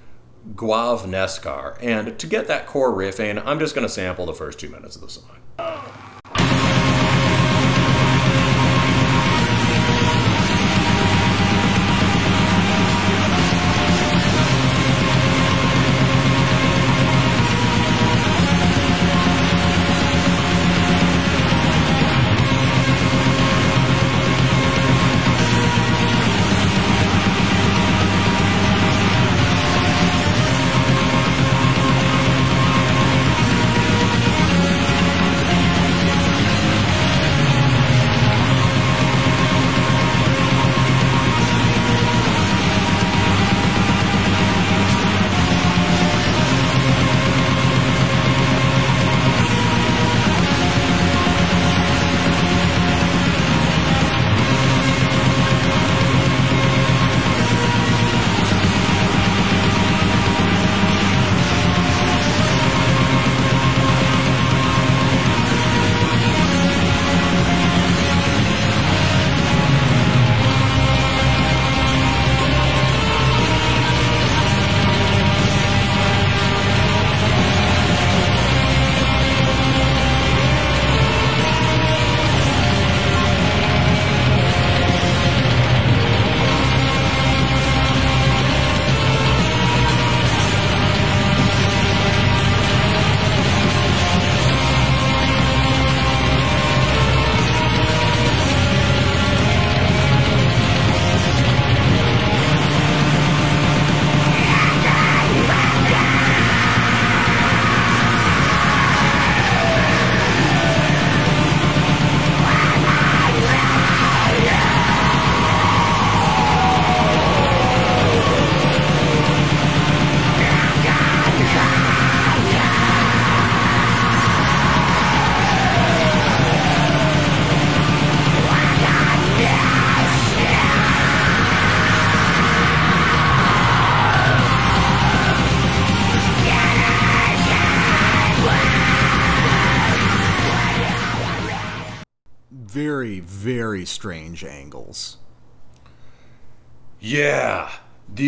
[0.56, 1.78] Guav Neskar.
[1.82, 4.98] And to get that core riffing, I'm just going to sample the first two minutes
[4.98, 6.37] of the song.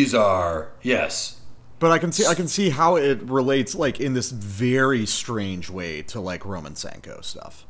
[0.10, 1.40] These are yes.
[1.78, 5.70] But I can see I can see how it relates like in this very strange
[5.70, 7.66] way to like Roman Saenko stuff.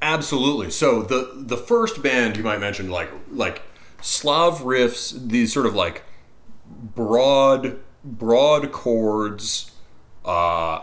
[0.00, 0.70] Absolutely.
[0.70, 3.62] So the the first band you might mention like like
[4.00, 6.04] Slav riffs, these sort of like
[6.66, 9.72] broad broad chords,
[10.24, 10.82] uh,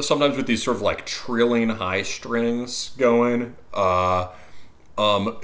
[0.00, 4.28] sometimes with these sort of like trilling high strings going, uh,
[4.98, 5.38] um,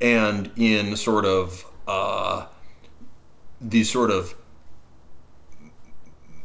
[0.00, 2.46] and in sort of uh,
[3.60, 4.34] these sort of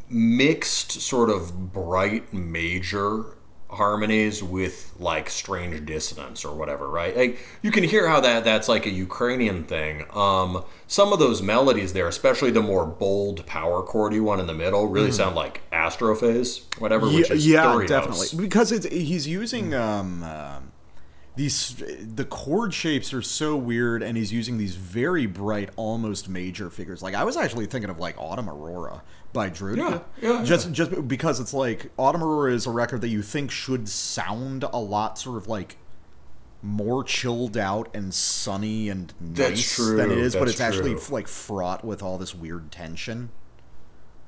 [0.10, 3.38] mixed sort of bright major
[3.70, 7.16] harmonies with like strange dissonance or whatever right?
[7.16, 10.04] Like you can hear how that that's like a ukrainian thing.
[10.12, 14.54] Um some of those melodies there especially the more bold power chordy one in the
[14.54, 18.34] middle really sound like Astrofaes whatever which yeah, is yeah, definitely notes.
[18.34, 20.71] because it's he's using um, um
[21.36, 26.70] these the chord shapes are so weird and he's using these very bright almost major
[26.70, 27.02] figures.
[27.02, 29.02] Like i was actually thinking of like autumn aurora
[29.32, 29.78] by Drudkh.
[29.78, 33.50] Yeah, yeah, just just because it's like autumn aurora is a record that you think
[33.50, 35.78] should sound a lot sort of like
[36.62, 40.96] more chilled out and sunny and nice true, than it is but that's it's actually
[41.10, 43.32] like fraught with all this weird tension.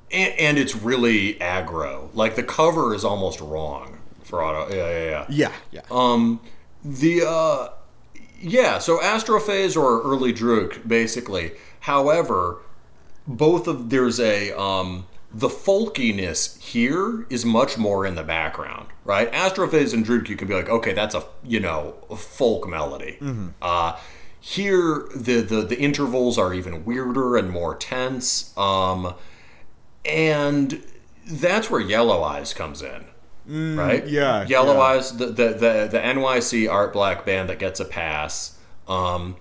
[0.10, 2.10] And, and it's really aggro.
[2.14, 5.26] Like the cover is almost wrong for auto yeah yeah yeah.
[5.28, 5.82] Yeah yeah.
[5.92, 6.40] Um,
[6.84, 7.70] the uh,
[8.42, 11.54] yeah, so Astrofaes or early Drudkh, basically.
[11.82, 12.60] However,
[13.26, 19.32] both of there's a um, the folkiness here is much more in the background, right?
[19.32, 23.18] Astrofaes and Drudkh, you can be like, okay, that's a you know a folk melody.
[23.62, 23.98] Uh,
[24.40, 29.14] here, the, the the intervals are even weirder and more tense, um,
[30.04, 30.84] and
[31.26, 33.06] that's where Yellow Eyes comes in
[33.46, 34.06] right?
[34.08, 34.80] yeah, Yellow yeah.
[34.82, 38.58] Eyes, the, the the the NYC art black band that gets a pass,
[38.88, 39.36] um,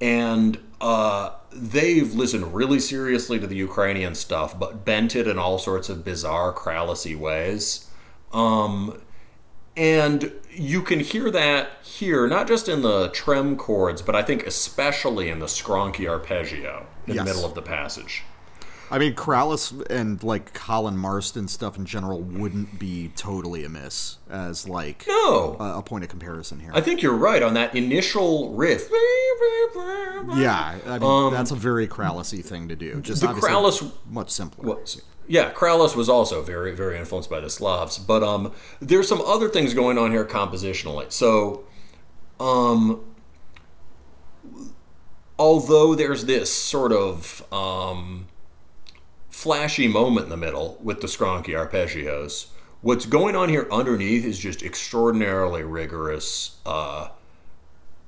[0.00, 5.58] and uh, they've listened really seriously to the Ukrainian stuff, but bent it in all
[5.58, 7.88] sorts of bizarre, crallousy ways.
[8.32, 9.00] Um,
[9.76, 14.46] and you can hear that here, not just in the trem chords, but I think
[14.46, 17.24] especially in the skronky arpeggio in Yes.
[17.24, 18.22] the middle of the passage.
[18.92, 24.68] I mean, Krallice and like Colin Marston stuff in general wouldn't be totally amiss as
[24.68, 26.70] like No, a, a point of comparison here.
[26.74, 28.90] I think you're right on that initial riff.
[30.36, 33.00] yeah, I mean that's a very Corralesy thing to do.
[33.00, 34.76] Just Um, the Krallice- much simpler.
[35.26, 37.96] Yeah, Krallice was also very, very influenced by the Slavs.
[37.96, 41.10] But um, there's some other things going on here compositionally.
[41.10, 41.64] So,
[42.40, 43.00] um,
[45.38, 48.26] although there's this sort of um,
[49.42, 52.46] flashy moment in the middle with the skronky arpeggios,
[52.80, 57.08] what's going on here underneath is just extraordinarily rigorous uh,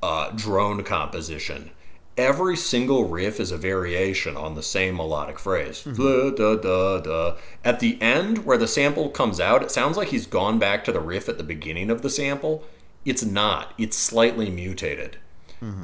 [0.01, 1.73] uh, drone composition.
[2.17, 5.83] Every single riff is a variation on the same melodic phrase.
[5.83, 7.37] Da, da, da, da.
[7.65, 10.93] At the end, where the sample comes out, it sounds like he's gone back to
[10.93, 12.63] the riff at the beginning of the sample.
[13.05, 13.75] It's not.
[13.77, 15.17] It's slightly mutated.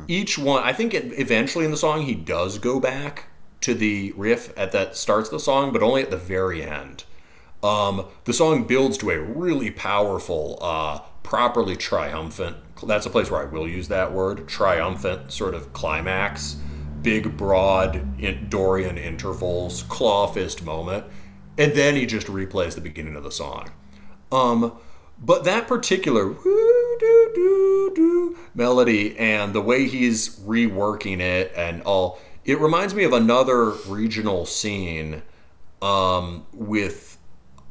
[0.06, 3.24] Each one, I think, it, eventually in the song, he does go back
[3.60, 7.04] to the riff at that starts the song, but only at the very end.
[7.62, 12.56] Um, the song builds to a really powerful, uh, properly triumphant.
[12.86, 16.56] That's a place where I will use that word triumphant sort of climax,
[17.02, 21.04] big, broad in, Dorian intervals, claw fist moment,
[21.58, 23.70] and then he just replays the beginning of the song.
[24.32, 24.78] Um,
[25.22, 26.34] but that particular
[28.54, 34.46] melody and the way he's reworking it and all, it reminds me of another regional
[34.46, 35.22] scene
[35.82, 37.18] um, with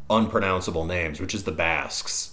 [0.09, 2.31] unpronounceable names, which is the Basques.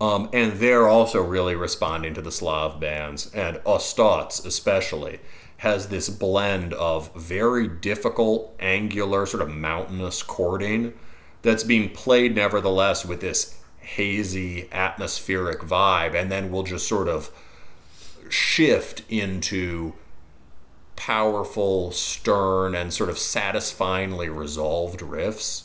[0.00, 5.20] Um, and they're also really responding to the Slav bands, and Ostats especially
[5.58, 10.92] has this blend of very difficult, angular, sort of mountainous chording
[11.42, 17.30] that's being played nevertheless with this hazy, atmospheric vibe, and then we'll just sort of
[18.28, 19.92] shift into
[21.02, 25.64] powerful, stern, and sort of satisfyingly resolved riffs.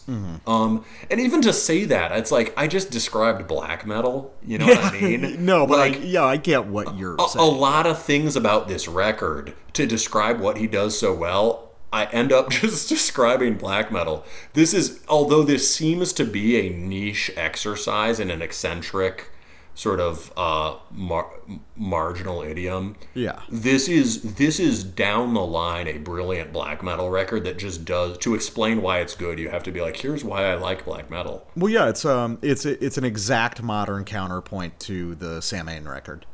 [0.49, 4.33] Um, and even to say that, it's like I just described black metal.
[4.43, 5.45] You know what I mean?
[5.45, 8.67] no, but like I, yeah, I get what you're a, a lot of things about
[8.67, 11.69] this record to describe what he does so well.
[11.93, 14.25] I end up just describing black metal.
[14.53, 19.30] This is, although this seems to be a niche exercise in an eccentric
[19.78, 21.32] sort of uh, mar-
[21.76, 22.96] marginal idiom.
[23.14, 23.42] Yeah.
[23.48, 28.18] This is this is down the line a brilliant black metal record that just does
[28.20, 29.38] to explain why it's good.
[29.38, 31.48] You have to be like, here's why I like black metal.
[31.56, 36.26] Well, yeah, it's um, it's it's an exact modern counterpoint to the Samain record.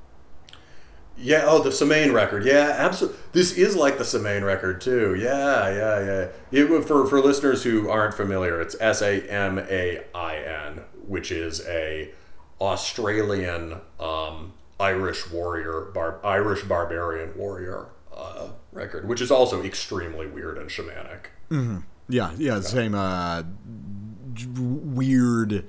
[1.18, 1.44] Yeah.
[1.46, 2.46] Oh, the Samain record.
[2.46, 3.20] Yeah, absolutely.
[3.34, 5.16] This is like the Samain record too.
[5.16, 6.64] Yeah, yeah, yeah.
[6.64, 11.30] It, for for listeners who aren't familiar, it's S A M A I N, which
[11.30, 12.14] is a
[12.64, 20.58] Australian um, Irish warrior, bar, Irish barbarian warrior uh, record, which is also extremely weird
[20.58, 21.26] and shamanic.
[22.10, 23.44] Yeah, yeah, same uh,
[24.58, 25.66] weird,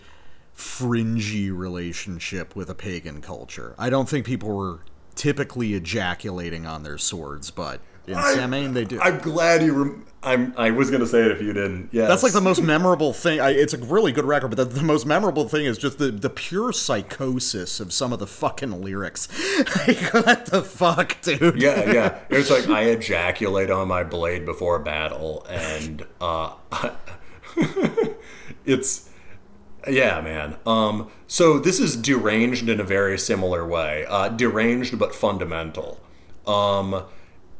[0.52, 3.74] fringy relationship with a pagan culture.
[3.76, 4.81] I don't think people were
[5.16, 9.00] typically ejaculating on their swords, but in Samain they do.
[9.00, 9.73] I'm glad you.
[9.73, 10.55] Rem- I'm.
[10.57, 11.91] I was gonna say it if you didn't.
[11.93, 12.07] Yeah.
[12.07, 13.41] That's like the most memorable thing.
[13.41, 16.11] I, it's a really good record, but the, the most memorable thing is just the,
[16.11, 19.28] the pure psychosis of some of the fucking lyrics.
[19.86, 21.61] like, what the fuck, dude?
[21.61, 22.19] yeah, yeah.
[22.31, 26.55] It's like I ejaculate on my blade before battle, and uh,
[28.65, 29.11] it's
[29.89, 30.57] yeah, man.
[30.67, 34.07] Um, so this is deranged in a very similar way.
[34.09, 36.01] Uh, deranged but fundamental.
[36.47, 37.05] Um,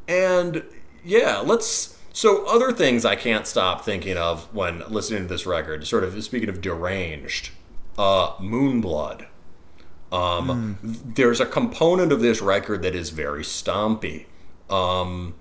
[0.07, 0.63] and
[1.03, 1.94] yeah, let's.
[2.15, 5.85] So other things I can't stop thinking of when listening to this record.
[5.85, 7.49] Sort of speaking of deranged,
[7.97, 9.25] uh, Moonblood.
[10.13, 14.27] Um, There's a component of this record that is very stompy.
[14.69, 15.35] Um,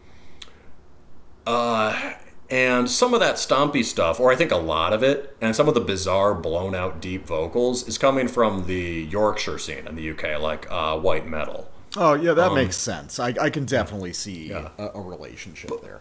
[1.46, 2.14] uh,
[2.50, 5.68] and some of that stompy stuff, or I think a lot of it, and some
[5.68, 10.10] of the bizarre, blown out deep vocals, is coming from the Yorkshire scene in the
[10.10, 11.70] UK, like uh, white metal.
[11.96, 13.20] Oh, yeah, that makes sense.
[13.20, 16.00] I, I can definitely see a, a relationship there.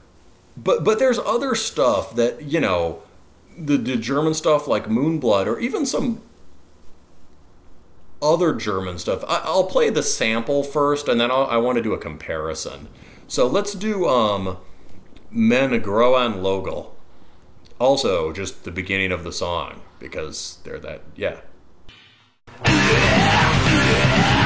[0.55, 3.01] But but there's other stuff that you know,
[3.57, 6.21] the, the German stuff like Moonblood, or even some
[8.21, 9.23] other German stuff.
[9.27, 12.87] I, I'll play the sample first, and then I'll, I want to do a comparison.
[13.27, 14.57] So let's do um,
[15.31, 15.83] Men.
[17.79, 21.39] Also, just the beginning of the song because they're that yeah.
[22.65, 24.42] All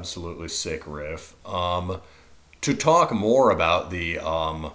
[0.00, 1.34] absolutely sick riff.
[1.46, 2.00] Um,
[2.62, 4.72] to talk more about the um,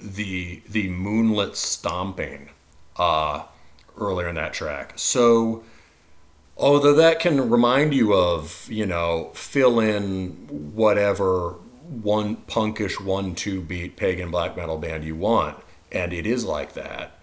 [0.00, 2.48] the the moonlit stomping
[2.96, 3.44] uh,
[3.98, 4.94] earlier in that track.
[4.96, 5.62] So,
[6.56, 10.30] although that can remind you of you know fill in
[10.74, 11.56] whatever
[12.02, 15.58] one punkish one two beat pagan black metal band you want,
[15.92, 17.18] and it is like that.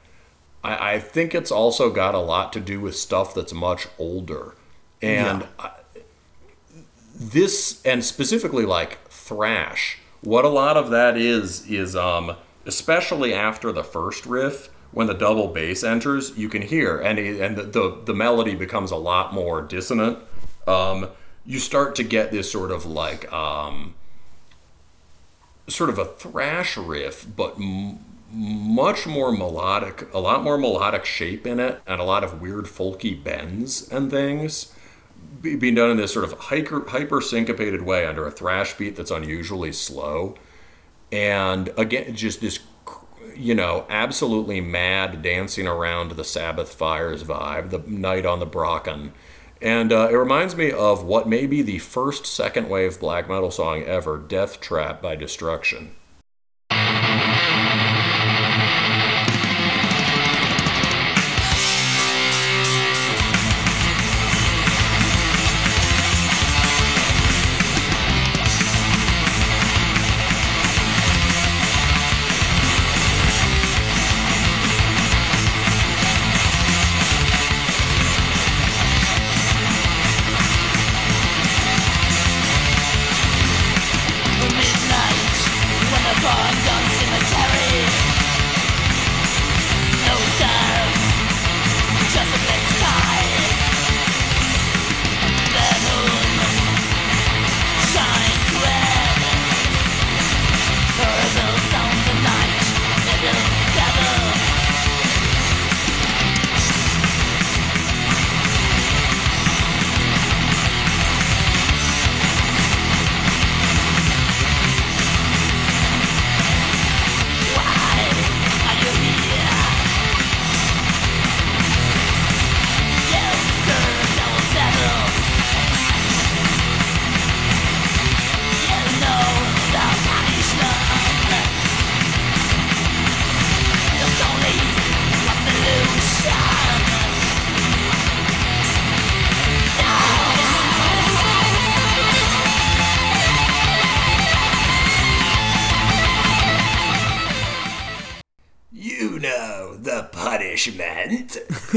[0.64, 4.56] I, I think it's also got a lot to do with stuff that's much older.
[5.02, 5.72] And I,
[7.22, 12.36] this, and specifically like thrash, what a lot of that is, is um,
[12.66, 17.56] especially after the first riff, when the double bass enters, you can hear, and, and
[17.56, 20.20] the, the, the melody becomes a lot more dissonant.
[20.68, 21.10] Um,
[21.46, 23.96] you start to get this sort of like, um,
[25.68, 28.00] sort of a thrash riff, but m-
[28.32, 32.66] much more melodic, a lot more melodic shape in it, and a lot of weird
[32.66, 34.74] folky bends and things
[35.42, 39.12] being done in this sort of hyper, hyper syncopated way under a thrash beat that's
[39.12, 40.36] unusually slow.
[41.12, 42.60] And again, just this,
[43.36, 49.12] you know, absolutely mad dancing around the Sabbath Fires vibe, the night on the Brocken.
[49.62, 53.52] And uh, it reminds me of what may be the first second wave black metal
[53.52, 55.96] song ever, Death Trap by Destruction.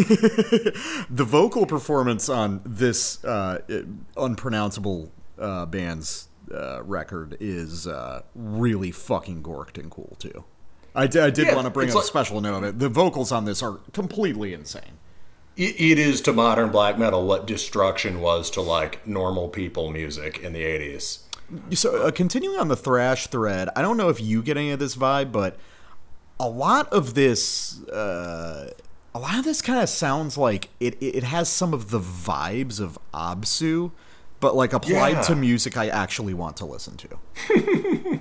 [1.10, 3.60] the vocal performance on this uh,
[4.16, 10.44] unpronounceable uh, band's uh, record is uh, really fucking gorked and cool too.
[10.94, 12.78] I did, Yeah, want to bring up like- a special note of it.
[12.78, 14.98] The vocals on this are completely insane.
[15.56, 20.38] It, it is to modern black metal what destruction was to like normal people music
[20.40, 21.20] in the 80s.
[21.72, 24.78] So, uh, continuing on the thrash thread, I don't know if you get any of
[24.78, 25.56] this vibe, but
[26.40, 28.70] a lot of this, uh,
[29.14, 30.94] a lot of this kind of sounds like it.
[31.00, 33.92] It it has some of the vibes of Absu,
[34.40, 35.22] but like applied Yeah.
[35.22, 37.08] to music I actually want to listen to.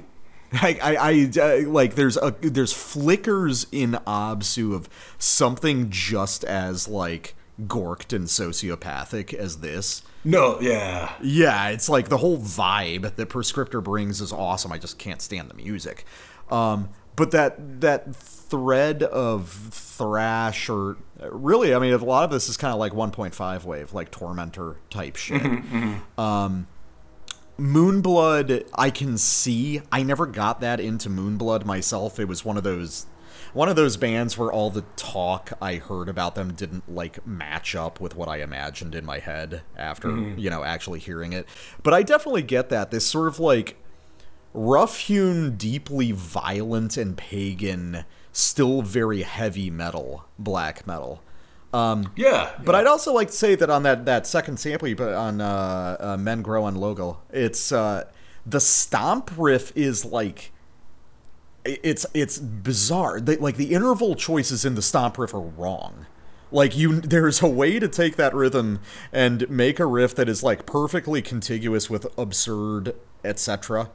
[0.55, 6.87] I, I, I uh, like there's a there's flickers in Absu of something just as
[6.87, 10.03] like gorked and sociopathic as this.
[10.23, 11.13] No, yeah.
[11.21, 14.71] Yeah, it's like the whole vibe that Proscriptor brings is awesome.
[14.71, 16.05] I just can't stand the music.
[16.51, 18.15] Um, but that that
[18.49, 22.93] thread of thrash or really, I mean, a lot of this is kind of like
[22.93, 25.41] 1.5 wave, like Tormentor type shit.
[25.41, 26.19] Mm-hmm, mm-hmm.
[26.19, 26.67] Um,
[27.59, 29.81] Moonblood, I can see.
[29.91, 32.19] I never got that into Moonblood myself.
[32.19, 33.05] It was one of those
[33.53, 37.75] one of those bands where all the talk I heard about them didn't like match
[37.75, 40.39] up with what I imagined in my head after, mm-hmm.
[40.39, 41.47] you know, actually hearing it.
[41.83, 42.89] But I definitely get that.
[42.89, 43.77] This sort of like
[44.53, 51.21] rough hewn, deeply violent and pagan, still very heavy metal, black metal.
[51.71, 52.51] Um, Yeah.
[52.63, 55.39] but I'd also like to say that on that, that second sample you put on
[55.39, 58.03] uh, uh, Men Grow on Logo, it's uh,
[58.45, 60.51] the stomp riff is like
[61.65, 63.21] it's it's bizarre.
[63.21, 66.07] They, like the interval choices in the stomp riff are wrong.
[66.51, 68.79] Like you, there's a way to take that rhythm
[69.13, 73.89] and make a riff that is like perfectly contiguous with absurd, etc.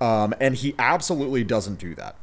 [0.00, 2.16] Um, and he absolutely doesn't do that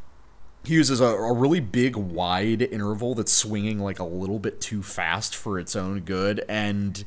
[0.65, 4.83] he uses a, a really big wide interval that's swinging like a little bit too
[4.83, 7.03] fast for its own good and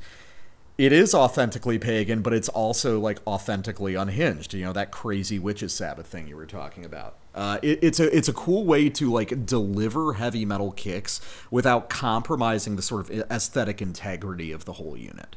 [0.78, 5.72] it is authentically pagan but it's also like authentically unhinged you know that crazy witches
[5.72, 9.10] sabbath thing you were talking about uh, it, it's a it's a cool way to
[9.10, 14.96] like deliver heavy metal kicks without compromising the sort of aesthetic integrity of the whole
[14.96, 15.36] unit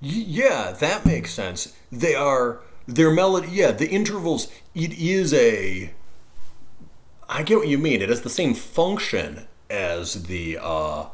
[0.00, 1.74] Yeah, that makes sense.
[1.90, 3.48] They are their melody.
[3.50, 4.48] Yeah, the intervals.
[4.74, 5.92] It is a.
[7.28, 8.00] I get what you mean.
[8.00, 11.06] It has the same function as the uh,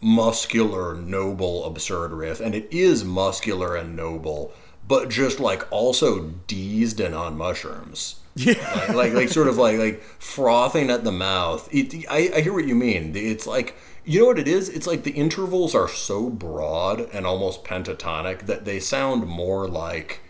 [0.00, 4.52] muscular, noble, absurd riff, and it is muscular and noble,
[4.86, 8.16] but just like also deezed and on mushrooms.
[8.36, 8.54] Yeah,
[8.88, 11.68] like, like like sort of like like frothing at the mouth.
[11.72, 13.12] It, I, I hear what you mean.
[13.16, 13.74] It's like
[14.04, 14.68] you know what it is.
[14.68, 20.20] It's like the intervals are so broad and almost pentatonic that they sound more like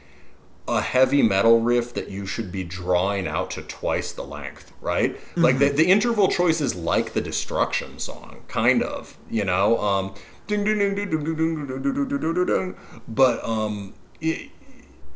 [0.70, 5.18] a heavy metal riff that you should be drawing out to twice the length, right?
[5.36, 9.78] Like the, the interval choice is like the Destruction song, kind of, you know.
[9.78, 10.14] Um,
[10.46, 12.76] ding ding ding ding ding ding ding ding ding ding ding ding ding.
[13.06, 14.50] But um, y-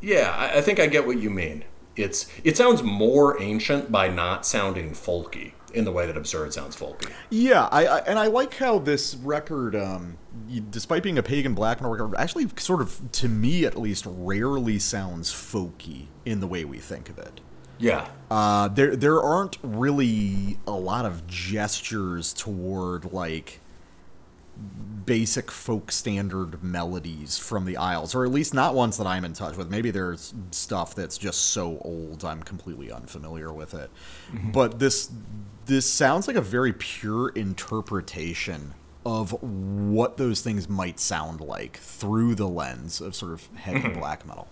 [0.00, 1.64] yeah, I, I think I get what you mean.
[1.96, 6.76] It's it sounds more ancient by not sounding folky in the way that Absurd sounds
[6.76, 7.10] folky.
[7.30, 10.18] Yeah, I, I and I like how this record, um,
[10.70, 14.78] despite being a pagan black metal record, actually sort of, to me at least, rarely
[14.78, 17.40] sounds folky in the way we think of it.
[17.78, 23.60] Yeah, Uh, there there aren't really a lot of gestures toward like
[25.04, 29.32] basic folk standard melodies from the Isles, or at least not ones that I'm in
[29.32, 29.68] touch with.
[29.68, 33.90] Maybe there's stuff that's just so old I'm completely unfamiliar with it.
[34.52, 35.10] But this
[35.66, 38.74] this sounds like a very pure interpretation
[39.06, 44.26] of what those things might sound like through the lens of sort of heavy black
[44.26, 44.48] metal.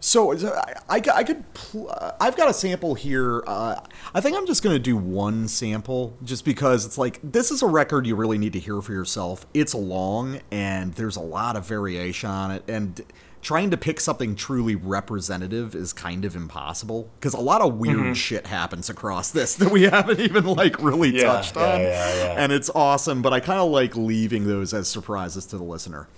[0.00, 3.42] So so I, I, I could pl- uh, I've got a sample here.
[3.46, 3.80] Uh,
[4.14, 7.66] I think I'm just gonna do one sample just because it's like this is a
[7.66, 9.46] record you really need to hear for yourself.
[9.54, 13.00] It's long and there's a lot of variation on it, and
[13.44, 18.16] trying to pick something truly representative is kind of impossible because a lot of weird
[18.16, 22.34] shit happens across this that we haven't even like really Yeah, touched yeah, on, yeah.
[22.42, 23.22] and it's awesome.
[23.22, 26.08] But I kind of like leaving those as surprises to the listener.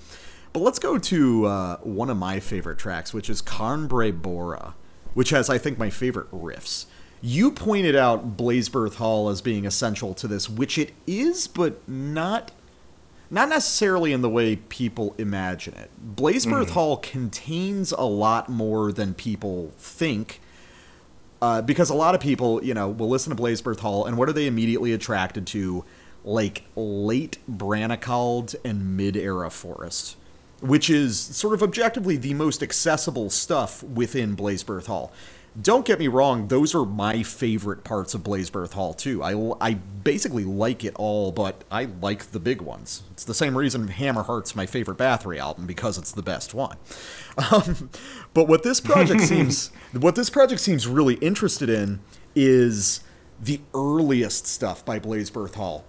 [0.55, 4.75] But let's go to uh, one of my favorite tracks, which is Carnbre Bora,
[5.13, 6.87] which has, I think, my favorite riffs.
[7.21, 12.53] You pointed out Blazebirth Hall as being essential to this, which it is, but not
[13.31, 15.91] not necessarily in the way people imagine it.
[16.15, 20.41] Blazebirth Hall contains a lot more than people think.
[21.43, 24.29] Uh, because a lot of people, you know, will listen to Blazebirth Hall, and what
[24.29, 25.85] are they immediately attracted to?
[26.25, 30.17] Like late Branikald and mid-era Forest,
[30.61, 35.13] which is sort of objectively the most accessible stuff within Blazebirth Hall.
[35.61, 39.23] Don't get me wrong; those are my favorite parts of Blazebirth Hall too.
[39.23, 43.03] I, I basically like it all, but I like the big ones.
[43.13, 46.77] It's the same reason Hammerheart's my favorite Bathory album because it's the best one.
[47.53, 47.91] Um,
[48.33, 52.01] but what this project seems, what this project seems really interested in,
[52.35, 53.01] is
[53.39, 55.85] the earliest stuff by Blazebirth Hall.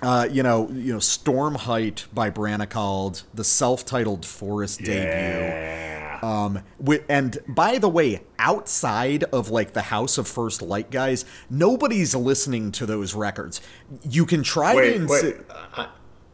[0.00, 5.95] Uh, you know, you know, Stormheit by Branikald, the self-titled Forest debut.
[6.26, 6.62] Um,
[7.08, 12.72] and by the way, outside of like the House of First Light guys, nobody's listening
[12.72, 13.60] to those records.
[14.02, 15.46] You can try to wait, insi- wait,
[15.76, 15.88] I,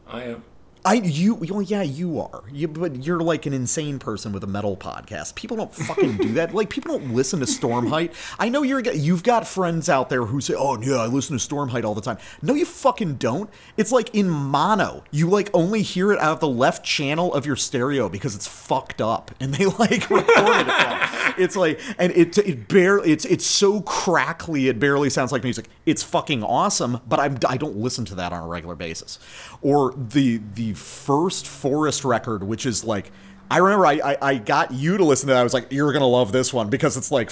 [0.07, 0.43] I am.
[0.85, 4.47] I you well yeah you are you but you're like an insane person with a
[4.47, 5.35] metal podcast.
[5.35, 6.53] People don't fucking do that.
[6.53, 8.13] Like people don't listen to Stormheit.
[8.37, 11.47] I know you're you've got friends out there who say, "Oh yeah, I listen to
[11.47, 13.49] Stormheit all the time." No, you fucking don't.
[13.77, 15.05] It's like in mono.
[15.11, 18.47] You like only hear it out of the left channel of your stereo because it's
[18.47, 21.39] fucked up, and they like recorded it.
[21.39, 25.67] It's like and it it barely it's it's so crackly it barely sounds like music.
[25.85, 29.17] It's fucking awesome, but I'm I don't listen to that on a regular basis.
[29.63, 33.11] Or the the first Forest record, which is like
[33.49, 35.39] I remember I, I, I got you to listen to that.
[35.39, 37.31] I was like, you're gonna love this one because it's like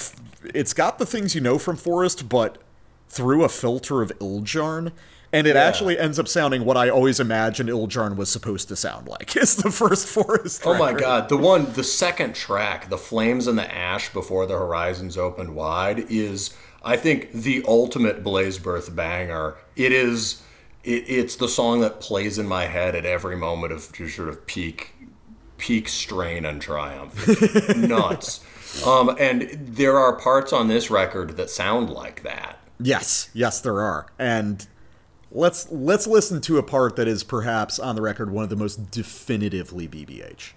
[0.54, 2.58] it's got the things you know from Forest, but
[3.08, 4.92] through a filter of Ildjarn.
[5.34, 9.08] And it actually ends up sounding what I always imagined Ildjarn was supposed to sound
[9.08, 9.34] like.
[9.42, 10.62] It's the first Forest.
[10.66, 14.54] Oh my god, the one, the second track, "The Flames and the Ash Before the
[14.58, 16.54] Horizons Opened Wide," is,
[16.84, 19.56] I think, the ultimate Blazebirth banger.
[19.74, 20.42] It is,
[20.84, 24.28] it, it's the song that plays in my head at every moment of just sort
[24.28, 24.94] of peak,
[25.58, 27.26] peak strain and triumph.
[27.76, 28.44] Nuts.
[28.86, 32.58] Um, and there are parts on this record that sound like that.
[32.80, 34.06] Yes, yes, there are.
[34.18, 34.66] And
[35.30, 38.56] let's let's listen to a part that is perhaps on the record one of the
[38.56, 40.52] most definitively BBH.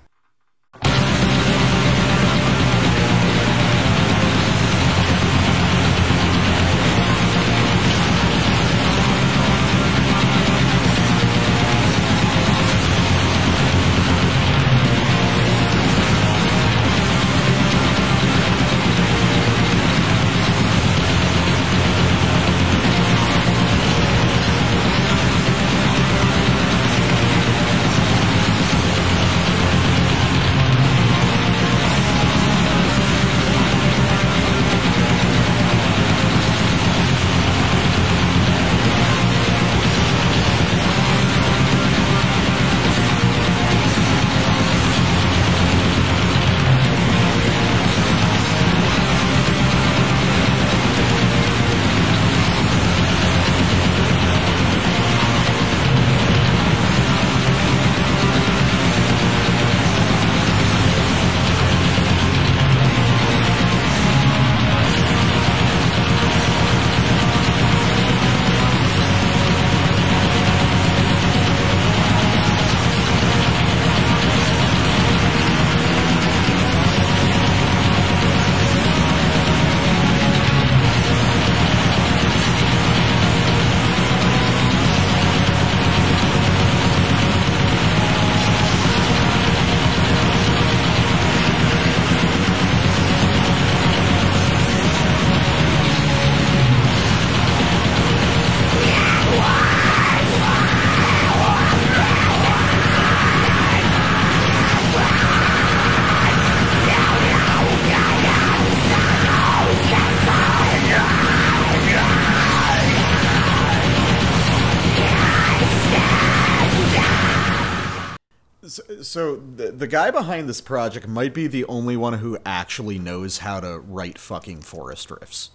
[119.86, 123.80] The, guy behind this project might be the only one who actually knows how to
[123.80, 125.50] write fucking forest riffs.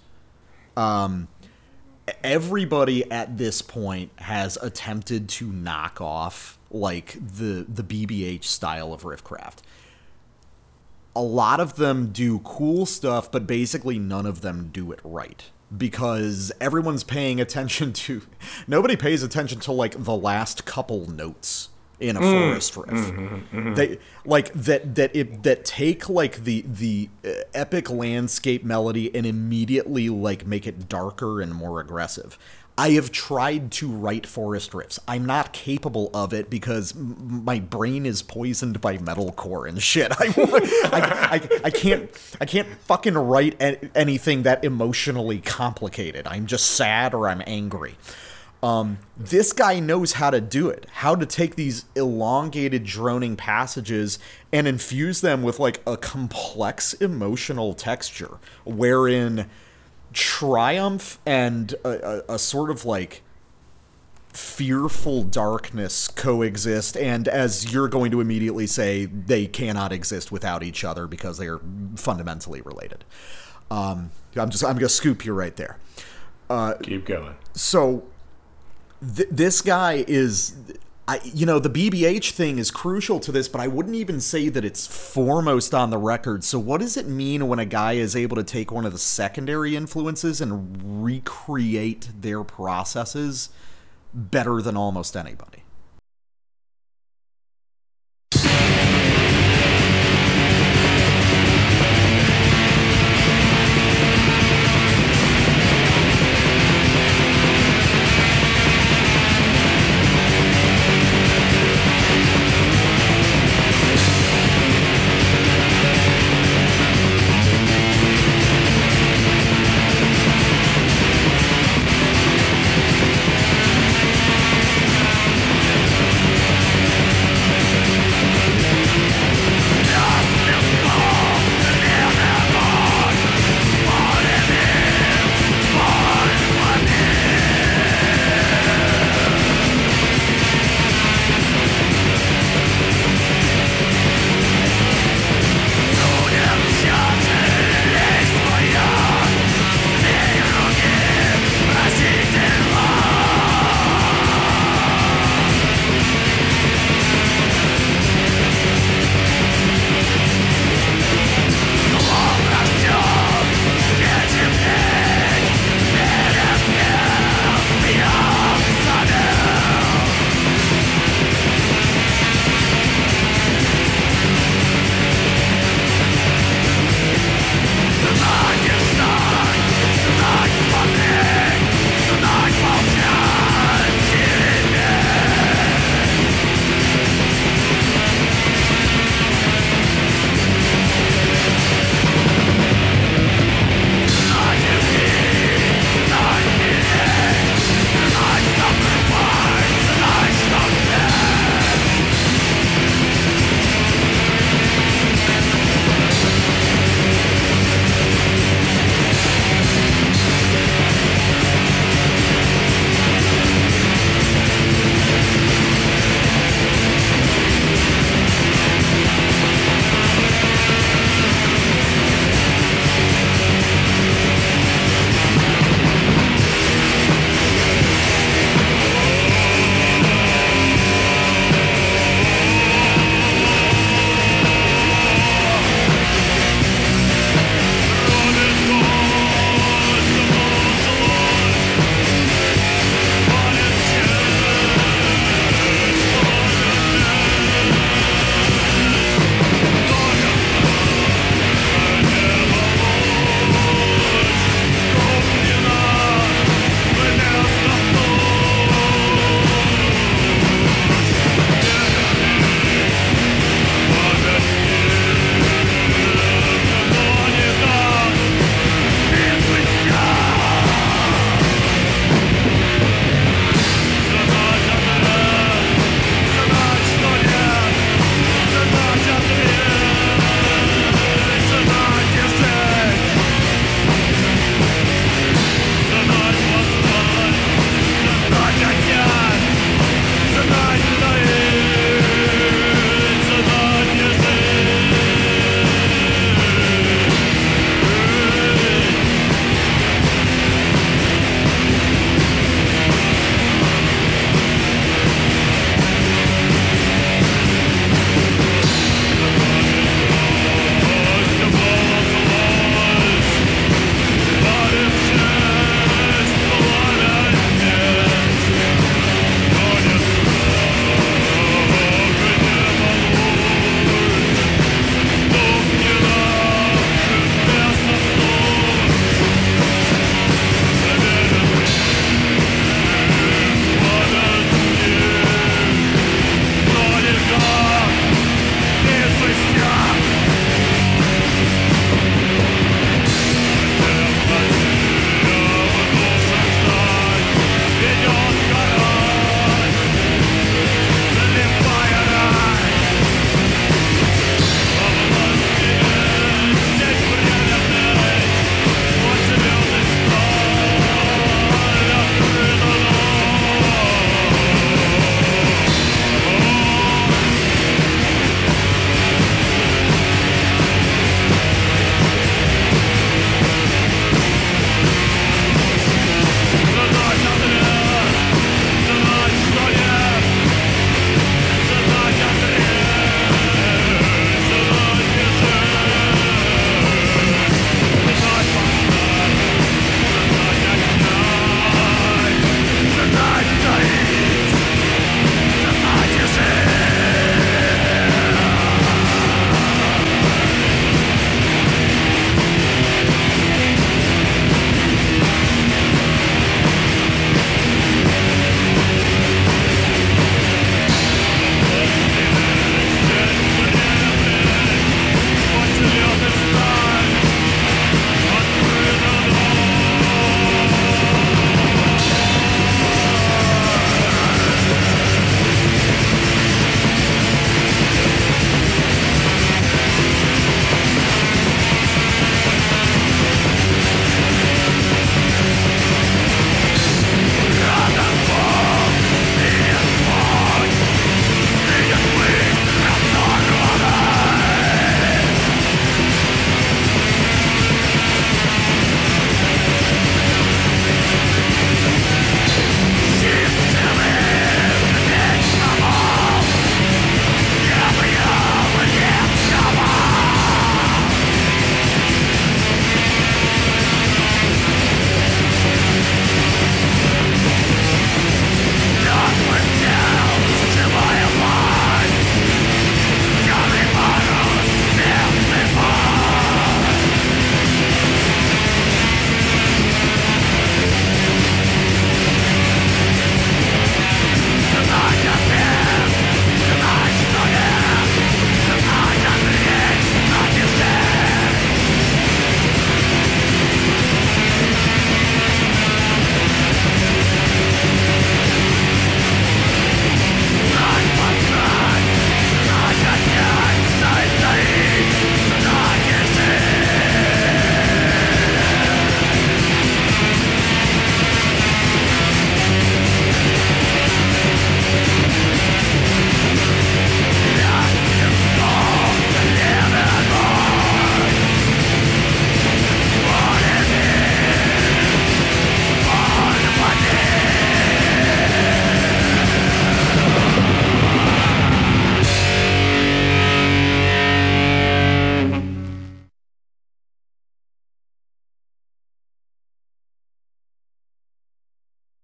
[0.76, 1.28] Um,
[2.22, 9.02] everybody at this point has attempted to knock off like the the BBH style of
[9.02, 9.58] riffcraft.
[11.16, 15.50] A lot of them do cool stuff, but basically none of them do it right
[15.76, 18.22] because everyone's paying attention to
[18.68, 21.68] nobody pays attention to like the last couple notes
[22.00, 22.50] in a mm-hmm.
[22.50, 22.88] forest riff.
[22.88, 23.58] Mm-hmm.
[23.58, 23.74] Mm-hmm.
[23.74, 29.26] They like that that it that take like the the uh, epic landscape melody and
[29.26, 32.38] immediately like make it darker and more aggressive.
[32.78, 34.98] I have tried to write forest riffs.
[35.06, 40.10] I'm not capable of it because m- my brain is poisoned by metalcore and shit.
[40.18, 40.32] I,
[40.84, 46.26] I, I, I can't I can't fucking write a- anything that emotionally complicated.
[46.26, 47.96] I'm just sad or I'm angry.
[48.62, 54.18] Um, this guy knows how to do it, how to take these elongated, droning passages
[54.52, 59.48] and infuse them with like a complex emotional texture, wherein
[60.12, 63.22] triumph and a, a, a sort of like
[64.32, 70.84] fearful darkness coexist and as you're going to immediately say they cannot exist without each
[70.84, 71.60] other because they are
[71.96, 73.04] fundamentally related
[73.72, 75.78] um, i'm just i'm gonna scoop you right there
[76.82, 77.34] Keep going.
[77.54, 78.04] so
[79.00, 80.56] th- this guy is
[81.08, 84.48] I, you know the bbh thing is crucial to this but i wouldn't even say
[84.48, 86.44] that it's foremost on the record.
[86.44, 88.98] So what does it mean when a guy is able to take one of the
[88.98, 93.50] secondary influences and recreate their processes
[94.14, 95.59] better than almost anybody